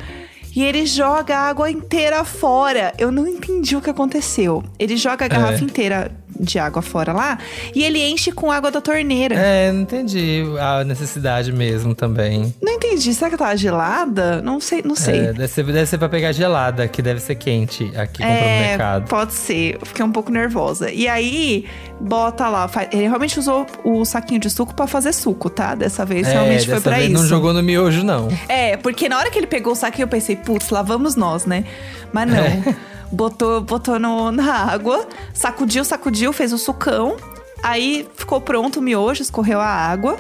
e 0.56 0.64
ele 0.64 0.86
joga 0.86 1.36
a 1.38 1.42
água 1.50 1.70
inteira 1.70 2.24
fora. 2.24 2.94
Eu 2.98 3.12
não 3.12 3.28
entendi 3.28 3.76
o 3.76 3.82
que 3.82 3.90
aconteceu. 3.90 4.64
Ele 4.78 4.96
joga 4.98 5.26
a 5.26 5.28
garrafa 5.28 5.62
É. 5.62 5.64
inteira 5.64 6.12
de 6.44 6.60
água 6.60 6.82
fora 6.82 7.12
lá 7.14 7.38
e 7.74 7.84
ele 7.84 8.00
enche 8.00 8.32
com 8.32 8.52
água 8.52 8.70
da 8.70 8.82
torneira. 8.82 9.36
É, 9.36 9.72
não 9.72 9.82
entendi 9.82 10.44
a 10.60 10.84
necessidade 10.84 11.52
mesmo 11.52 11.96
também. 11.96 12.54
Não 12.62 12.74
entendi. 12.74 13.14
Será 13.14 13.30
que 13.32 13.38
tava 13.38 13.56
gelada? 13.58 14.42
Não 14.42 14.60
sei, 14.60 14.82
não 14.84 14.96
sei. 14.96 15.20
É, 15.20 15.34
deve, 15.34 15.48
ser, 15.48 15.64
deve 15.66 15.86
ser 15.86 15.98
pra 15.98 16.10
pegar 16.10 16.32
gelada, 16.32 16.88
que 16.88 17.02
deve 17.02 17.20
ser 17.20 17.36
quente 17.36 17.86
aqui 17.96 18.20
comprando 18.22 18.42
no 18.42 18.48
É, 18.48 18.68
mercado. 18.70 19.08
pode 19.08 19.34
ser. 19.34 19.78
Eu 19.80 19.86
fiquei 19.86 20.04
um 20.06 20.12
pouco 20.12 20.32
nervosa. 20.32 20.92
E 20.92 21.08
aí, 21.08 21.66
bota 22.00 22.48
lá. 22.50 22.70
Ele 22.92 23.04
realmente 23.08 23.40
usou 23.40 23.66
o 23.84 24.04
saquinho 24.06 24.40
de 24.40 24.50
suco 24.50 24.74
pra 24.74 24.88
fazer 24.88 25.14
suco, 25.14 25.50
tá? 25.50 25.76
Dessa 25.76 26.06
vez 26.06 26.28
realmente 26.28 26.66
foi 26.66 26.76
É, 26.78 26.80
pra 26.80 26.96
vez 26.98 27.12
isso. 27.12 27.22
não 27.22 27.28
jogou 27.28 27.54
no 27.54 27.64
miojo, 27.64 28.04
não. 28.04 28.28
É, 28.48 28.78
porque 28.78 29.08
na 29.10 29.18
hora 29.18 29.30
que 29.32 29.38
ele 29.40 29.48
pegou 29.48 29.74
o 29.74 29.76
saquinho, 29.76 30.04
eu 30.04 30.10
pensei, 30.10 30.36
putz, 30.36 30.70
lá 30.70 30.82
vamos 30.82 31.16
nós, 31.16 31.46
né? 31.46 31.64
Mas 32.12 32.28
não. 32.30 32.38
É. 32.38 32.93
Botou, 33.14 33.62
botou 33.62 34.00
no, 34.00 34.32
na 34.32 34.72
água, 34.74 35.08
sacudiu, 35.34 35.86
sacudiu, 35.86 36.34
fez 36.34 36.52
o 36.52 36.58
sucão. 36.58 37.16
Aí 37.62 38.08
ficou 38.16 38.42
pronto 38.42 38.80
o 38.80 38.82
miojo, 38.82 39.22
escorreu 39.22 39.62
a 39.62 39.68
água. 39.68 40.18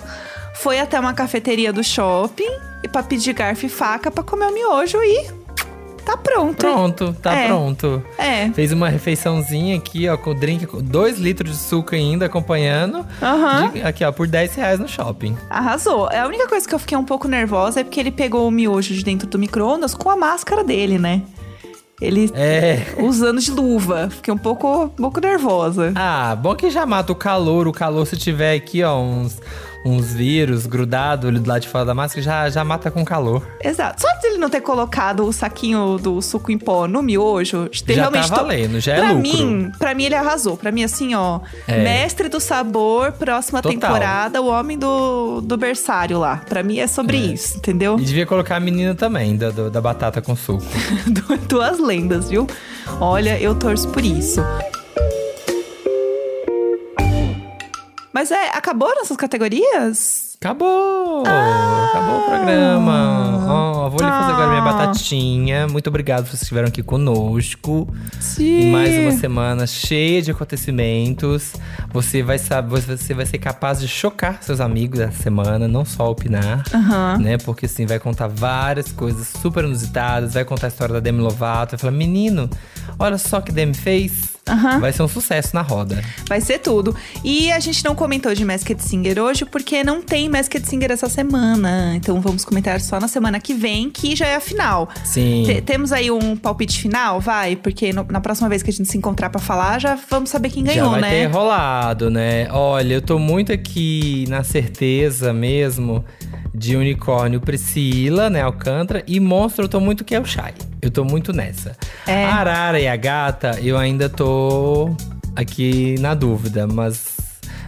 Foi 0.55 0.79
até 0.79 0.99
uma 0.99 1.13
cafeteria 1.13 1.73
do 1.73 1.83
shopping 1.83 2.47
e 2.83 2.87
pra 2.87 3.01
pedir 3.01 3.33
garfo 3.33 3.65
e 3.65 3.69
faca 3.69 4.11
pra 4.11 4.23
comer 4.23 4.45
o 4.45 4.53
miojo 4.53 4.97
e 5.03 5.27
tá 6.05 6.15
pronto. 6.15 6.57
Pronto, 6.57 7.15
tá 7.21 7.33
É. 7.33 7.47
pronto. 7.47 8.03
É. 8.17 8.49
Fez 8.51 8.71
uma 8.71 8.87
refeiçãozinha 8.89 9.75
aqui, 9.77 10.07
ó, 10.07 10.15
com 10.15 10.35
drink, 10.35 10.67
com 10.67 10.81
2 10.81 11.17
litros 11.17 11.51
de 11.51 11.57
suco 11.57 11.95
ainda 11.95 12.27
acompanhando. 12.27 13.05
Aham. 13.21 13.71
De- 13.71 13.81
aqui, 13.81 14.03
ó, 14.05 14.11
por 14.11 14.27
10 14.27 14.53
reais 14.53 14.79
no 14.79 14.87
shopping. 14.87 15.35
Arrasou. 15.49 16.07
A 16.13 16.27
única 16.27 16.47
coisa 16.47 16.67
que 16.67 16.75
eu 16.75 16.79
fiquei 16.79 16.97
um 16.97 17.05
pouco 17.05 17.27
nervosa 17.27 17.79
é 17.79 17.83
porque 17.83 17.99
ele 17.99 18.11
pegou 18.11 18.47
o 18.47 18.51
miojo 18.51 18.93
de 18.93 19.03
dentro 19.03 19.27
do 19.27 19.39
micro-ondas 19.39 19.95
com 19.95 20.09
a 20.09 20.15
máscara 20.15 20.63
dele, 20.63 20.99
né? 20.99 21.21
Ele 22.03 22.29
É. 22.33 22.85
usando 22.99 23.39
de 23.39 23.49
luva. 23.51 24.09
Fiquei 24.09 24.33
um 24.33 24.37
pouco, 24.37 24.83
um 24.85 24.89
pouco 24.89 25.19
nervosa. 25.21 25.93
Ah, 25.95 26.35
bom 26.35 26.53
que 26.55 26.69
já 26.69 26.85
mata 26.85 27.11
o 27.11 27.15
calor. 27.15 27.67
O 27.67 27.71
calor, 27.71 28.05
se 28.05 28.17
tiver 28.17 28.55
aqui, 28.55 28.83
ó, 28.83 28.99
uns, 28.99 29.39
uns 29.85 30.13
vírus 30.13 30.65
grudados 30.65 31.31
do 31.39 31.47
lado 31.49 31.61
de 31.61 31.67
fora 31.67 31.85
da 31.85 31.93
máscara, 31.93 32.21
já, 32.21 32.49
já 32.49 32.63
mata 32.63 32.89
com 32.89 33.03
calor. 33.03 33.45
Exato. 33.63 34.01
Só 34.01 34.07
de 34.19 34.27
ele 34.27 34.37
não 34.37 34.49
ter 34.49 34.61
colocado 34.61 35.25
o 35.25 35.33
saquinho 35.33 35.97
do 35.97 36.21
suco 36.21 36.51
em 36.51 36.57
pó 36.57 36.87
no 36.87 37.01
miojo, 37.01 37.69
Já 37.71 37.93
realmente 37.95 38.29
tá 38.29 38.35
valendo, 38.37 38.79
já 38.79 38.93
é 38.93 38.99
pra 38.99 39.11
lucro. 39.11 39.21
mim, 39.21 39.71
Pra 39.77 39.93
mim, 39.93 40.03
ele 40.05 40.15
arrasou. 40.15 40.55
Pra 40.57 40.71
mim, 40.71 40.83
assim, 40.83 41.13
ó. 41.15 41.39
É. 41.67 41.83
Mestre 41.83 42.29
do 42.29 42.39
sabor, 42.39 43.11
próxima 43.13 43.61
Total. 43.61 43.77
temporada, 43.79 44.41
o 44.41 44.47
homem 44.47 44.77
do, 44.77 45.41
do 45.41 45.57
berçário 45.57 46.17
lá. 46.19 46.37
Pra 46.47 46.63
mim 46.63 46.79
é 46.79 46.87
sobre 46.87 47.17
isso, 47.17 47.57
entendeu? 47.57 47.97
E 47.99 48.03
devia 48.03 48.25
colocar 48.25 48.55
a 48.55 48.59
menina 48.59 48.95
também, 48.95 49.35
da, 49.35 49.49
da 49.51 49.81
batata 49.81 50.21
com 50.21 50.35
suco. 50.35 50.63
Du- 51.07 51.33
Duas 51.47 51.79
lendas, 51.79 52.29
viu? 52.29 52.47
Olha, 52.99 53.39
eu 53.39 53.53
torço 53.55 53.87
por 53.89 54.03
isso. 54.03 54.41
Mas 58.23 58.31
é, 58.31 58.51
acabou 58.55 58.87
nossas 58.95 59.17
categorias? 59.17 60.37
Acabou! 60.39 61.23
Acabou 61.27 62.19
o 62.19 62.23
programa. 62.23 63.45
Ó, 63.49 63.89
vou 63.89 63.99
lhe 63.99 64.07
fazer 64.09 64.31
agora 64.31 64.47
minha 64.47 64.61
Ah. 64.61 64.71
batatinha. 64.73 65.67
Muito 65.67 65.87
obrigado 65.87 66.23
por 66.23 66.29
vocês 66.29 66.41
estiveram 66.43 66.69
aqui 66.69 66.81
conosco. 66.81 67.85
Sim. 68.21 68.61
Em 68.61 68.71
mais 68.71 68.97
uma 68.97 69.11
semana 69.11 69.67
cheia 69.67 70.21
de 70.21 70.31
acontecimentos. 70.31 71.51
Você 71.91 72.23
vai 72.23 72.39
saber, 72.39 72.79
você 72.79 73.13
vai 73.13 73.25
ser 73.25 73.39
capaz 73.39 73.81
de 73.81 73.89
chocar 73.89 74.37
seus 74.41 74.61
amigos 74.61 75.01
essa 75.01 75.21
semana, 75.21 75.67
não 75.67 75.83
só 75.83 76.09
opinar, 76.09 76.63
né? 77.19 77.37
Porque 77.43 77.65
assim, 77.65 77.85
vai 77.85 77.99
contar 77.99 78.27
várias 78.27 78.89
coisas 78.93 79.27
super 79.41 79.65
inusitadas, 79.65 80.35
vai 80.35 80.45
contar 80.45 80.67
a 80.67 80.69
história 80.69 80.93
da 80.93 81.01
Demi 81.01 81.19
Lovato, 81.19 81.71
vai 81.71 81.77
falar: 81.79 81.91
"Menino, 81.91 82.49
olha 82.97 83.17
só 83.17 83.41
que 83.41 83.51
Demi 83.51 83.73
fez". 83.73 84.31
Aham. 84.47 84.79
Vai 84.79 84.91
ser 84.91 85.03
um 85.03 85.07
sucesso 85.07 85.51
na 85.55 85.61
roda. 85.61 86.03
Vai 86.27 86.41
ser 86.41 86.59
tudo. 86.59 86.93
E 87.23 87.49
a 87.51 87.59
gente 87.59 87.83
não 87.85 87.95
comentou 87.95 88.33
de 88.35 88.43
Masked 88.43 88.81
Singer 88.83 89.17
hoje, 89.19 89.45
porque 89.45 89.83
não 89.83 90.01
tem 90.01 90.27
Masked 90.27 90.67
Singer 90.67 90.91
essa 90.91 91.07
semana. 91.07 91.93
Então 91.95 92.19
vamos 92.19 92.43
comentar 92.43 92.79
só 92.81 92.99
na 92.99 93.07
semana 93.07 93.39
que 93.39 93.53
vem, 93.53 93.89
que 93.89 94.15
já 94.15 94.27
é 94.27 94.35
a 94.35 94.39
final. 94.41 94.89
Sim. 95.05 95.43
Te- 95.45 95.61
temos 95.61 95.91
aí 95.93 96.11
um 96.11 96.35
palpite 96.35 96.79
final, 96.81 97.21
vai? 97.21 97.55
Porque 97.55 97.93
no- 97.93 98.05
na 98.09 98.19
próxima 98.19 98.49
vez 98.49 98.61
que 98.61 98.69
a 98.69 98.73
gente 98.73 98.89
se 98.91 98.97
encontrar 98.97 99.29
pra 99.29 99.39
falar, 99.39 99.79
já 99.79 99.97
vamos 100.09 100.29
saber 100.29 100.49
quem 100.49 100.63
ganhou, 100.63 100.87
Já 100.87 100.91
vai 100.91 101.01
né? 101.01 101.09
ter 101.09 101.25
rolado, 101.27 102.09
né? 102.09 102.47
Olha, 102.51 102.95
eu 102.95 103.01
tô 103.01 103.17
muito 103.17 103.51
aqui 103.53 104.25
na 104.27 104.43
certeza 104.43 105.31
mesmo 105.33 106.03
de 106.53 106.75
unicórnio 106.75 107.41
Priscila, 107.41 108.29
né? 108.29 108.41
Alcântara. 108.41 109.03
E 109.07 109.19
monstro, 109.19 109.65
eu 109.65 109.69
tô 109.69 109.79
muito 109.79 110.03
que 110.03 110.13
é 110.13 110.19
o 110.19 110.25
Shai. 110.25 110.53
Eu 110.81 110.91
tô 110.91 111.03
muito 111.03 111.33
nessa. 111.33 111.75
É. 112.05 112.25
A 112.25 112.35
Arara 112.35 112.79
e 112.79 112.87
a 112.87 112.95
gata, 112.95 113.59
eu 113.61 113.77
ainda 113.77 114.09
tô 114.09 114.95
aqui 115.35 115.95
na 115.99 116.13
dúvida, 116.13 116.67
mas. 116.67 117.22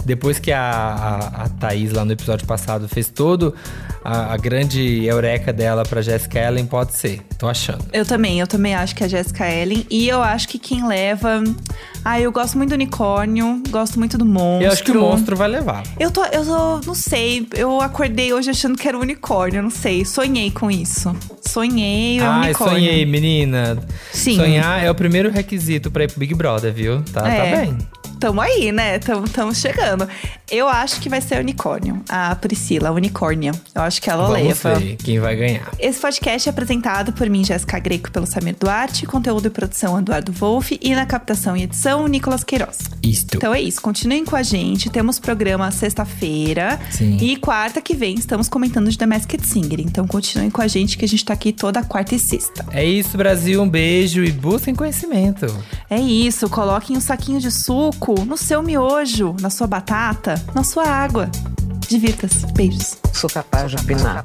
Depois 0.06 0.38
que 0.40 0.52
a, 0.52 0.62
a, 0.62 1.44
a 1.46 1.50
Thaís, 1.50 1.92
lá 1.92 2.06
no 2.06 2.12
episódio 2.12 2.46
passado, 2.46 2.88
fez 2.88 3.10
todo 3.10 3.56
a, 4.04 4.34
a 4.34 4.38
grande 4.38 5.04
eureka 5.06 5.52
dela 5.52 5.84
pra 5.84 6.02
Jessica 6.02 6.40
Ellen, 6.40 6.66
pode 6.68 6.94
ser. 6.94 7.22
Tô 7.40 7.48
achando. 7.48 7.84
Eu 7.92 8.06
também, 8.06 8.40
eu 8.40 8.48
também 8.48 8.76
acho 8.76 8.96
que 8.96 9.04
é 9.04 9.08
a 9.08 9.10
Jessica 9.10 9.50
Ellen. 9.50 9.86
E 9.90 10.08
eu 10.08 10.22
acho 10.22 10.48
que 10.48 10.60
quem 10.60 10.88
leva. 10.88 11.44
Ah, 12.04 12.22
eu 12.22 12.32
gosto 12.32 12.56
muito 12.56 12.70
do 12.70 12.76
unicórnio, 12.76 13.64
gosto 13.72 13.98
muito 13.98 14.16
do 14.16 14.26
monstro. 14.26 14.68
Eu 14.68 14.72
acho 14.72 14.84
que 14.84 14.92
o 14.92 15.02
monstro 15.02 15.36
vai 15.36 15.48
levar. 15.48 15.82
Eu 16.00 16.12
tô, 16.12 16.24
eu 16.26 16.46
tô, 16.46 16.82
não 16.86 16.94
sei, 16.94 17.48
eu 17.56 17.82
acordei 17.82 18.32
hoje 18.32 18.52
achando 18.52 18.78
que 18.78 18.88
era 18.88 18.96
um 18.96 19.02
unicórnio, 19.02 19.58
eu 19.58 19.64
não 19.64 19.72
sei, 19.72 20.06
sonhei 20.06 20.52
com 20.52 20.70
isso. 20.70 21.16
Sonhei, 21.42 22.20
é 22.20 22.30
um 22.30 22.42
unicórnio. 22.42 22.74
sonhei, 22.80 23.06
menina. 23.08 23.78
Sim. 24.14 24.36
Sonhar 24.36 24.84
é 24.84 24.92
o 24.92 24.94
primeiro 24.94 25.32
requisito 25.32 25.90
pra 25.90 26.04
ir 26.04 26.08
pro 26.12 26.20
Big 26.20 26.36
Brother, 26.36 26.72
viu? 26.72 27.02
Tá, 27.12 27.28
É. 27.28 27.52
tá 27.52 27.58
bem. 27.62 27.78
Tamo 28.20 28.42
aí, 28.42 28.72
né? 28.72 29.00
Tamo, 29.00 29.28
tamo 29.28 29.54
chegando. 29.54 30.08
Eu 30.50 30.68
acho 30.68 31.02
que 31.02 31.10
vai 31.10 31.22
ser 31.22 31.40
unicórnio. 31.40 32.02
A 32.08 32.36
Priscila, 32.36 32.90
a 32.90 32.92
unicórnia. 32.92 33.52
Eu 33.74 33.82
acho 33.82 34.02
que 34.02 34.10
ela 34.10 34.28
Vamos 34.28 34.42
leva. 34.42 34.76
ver 34.76 34.96
quem 34.98 35.20
vai 35.20 35.36
ganhar. 35.36 35.72
Esse 35.80 36.00
podcast 36.00 36.48
é 36.48 36.52
apresentado 36.52 37.14
por 37.14 37.30
mim, 37.30 37.44
Jéssica 37.44 37.80
Greco, 37.80 38.12
pelo 38.12 38.26
Samir 38.28 38.56
Duarte, 38.60 39.06
conteúdo 39.06 39.48
e 39.48 39.50
produção 39.50 39.98
Eduardo 39.98 40.32
Wolff 40.32 40.80
e 40.82 40.96
na 40.96 41.06
captação 41.06 41.58
e 41.58 41.64
edição 41.64 42.08
Nicolas 42.08 42.44
Queiroz. 42.44 42.78
Isto. 43.02 43.38
Então 43.38 43.54
é 43.54 43.62
isso, 43.62 43.82
continuem 43.82 44.24
com 44.24 44.36
a 44.36 44.44
gente. 44.44 44.90
Temos 44.90 45.20
programa 45.20 45.70
sexta-feira 45.72 46.80
Sim. 46.92 47.18
e 47.18 47.38
quarta 47.38 47.82
que 47.82 47.96
vem 47.96 48.16
estamos 48.16 48.48
comentando 48.48 48.90
de 48.90 48.98
The 48.98 49.06
Masked 49.06 49.46
Singer. 49.46 49.80
Então 49.80 50.08
continuem 50.08 50.50
com 50.50 50.62
a 50.62 50.68
gente 50.68 50.98
que 50.98 51.06
a 51.06 51.08
gente 51.08 51.26
tá 51.26 51.34
aqui 51.34 51.52
toda 51.52 51.84
quarta 51.84 52.16
e 52.16 52.20
sexta. 52.20 52.66
É 52.72 52.84
isso, 52.86 53.18
Brasil. 53.18 53.62
Um 53.62 53.70
beijo 53.70 54.24
e 54.24 54.32
busquem 54.32 54.76
conhecimento. 54.76 55.46
É 55.90 56.00
isso, 56.00 56.48
coloquem 56.50 56.96
um 56.96 57.02
saquinho 57.02 57.40
de 57.40 57.52
suco 57.52 58.05
no 58.14 58.38
seu 58.38 58.62
miojo, 58.62 59.36
na 59.42 59.50
sua 59.50 59.66
batata, 59.66 60.36
na 60.54 60.64
sua 60.64 60.86
água. 60.86 61.30
Divirta-se. 61.90 62.46
Beijos. 62.54 62.98
Sou 63.14 63.30
capaz 63.30 63.72
de 63.72 63.78
opinar. 63.78 64.24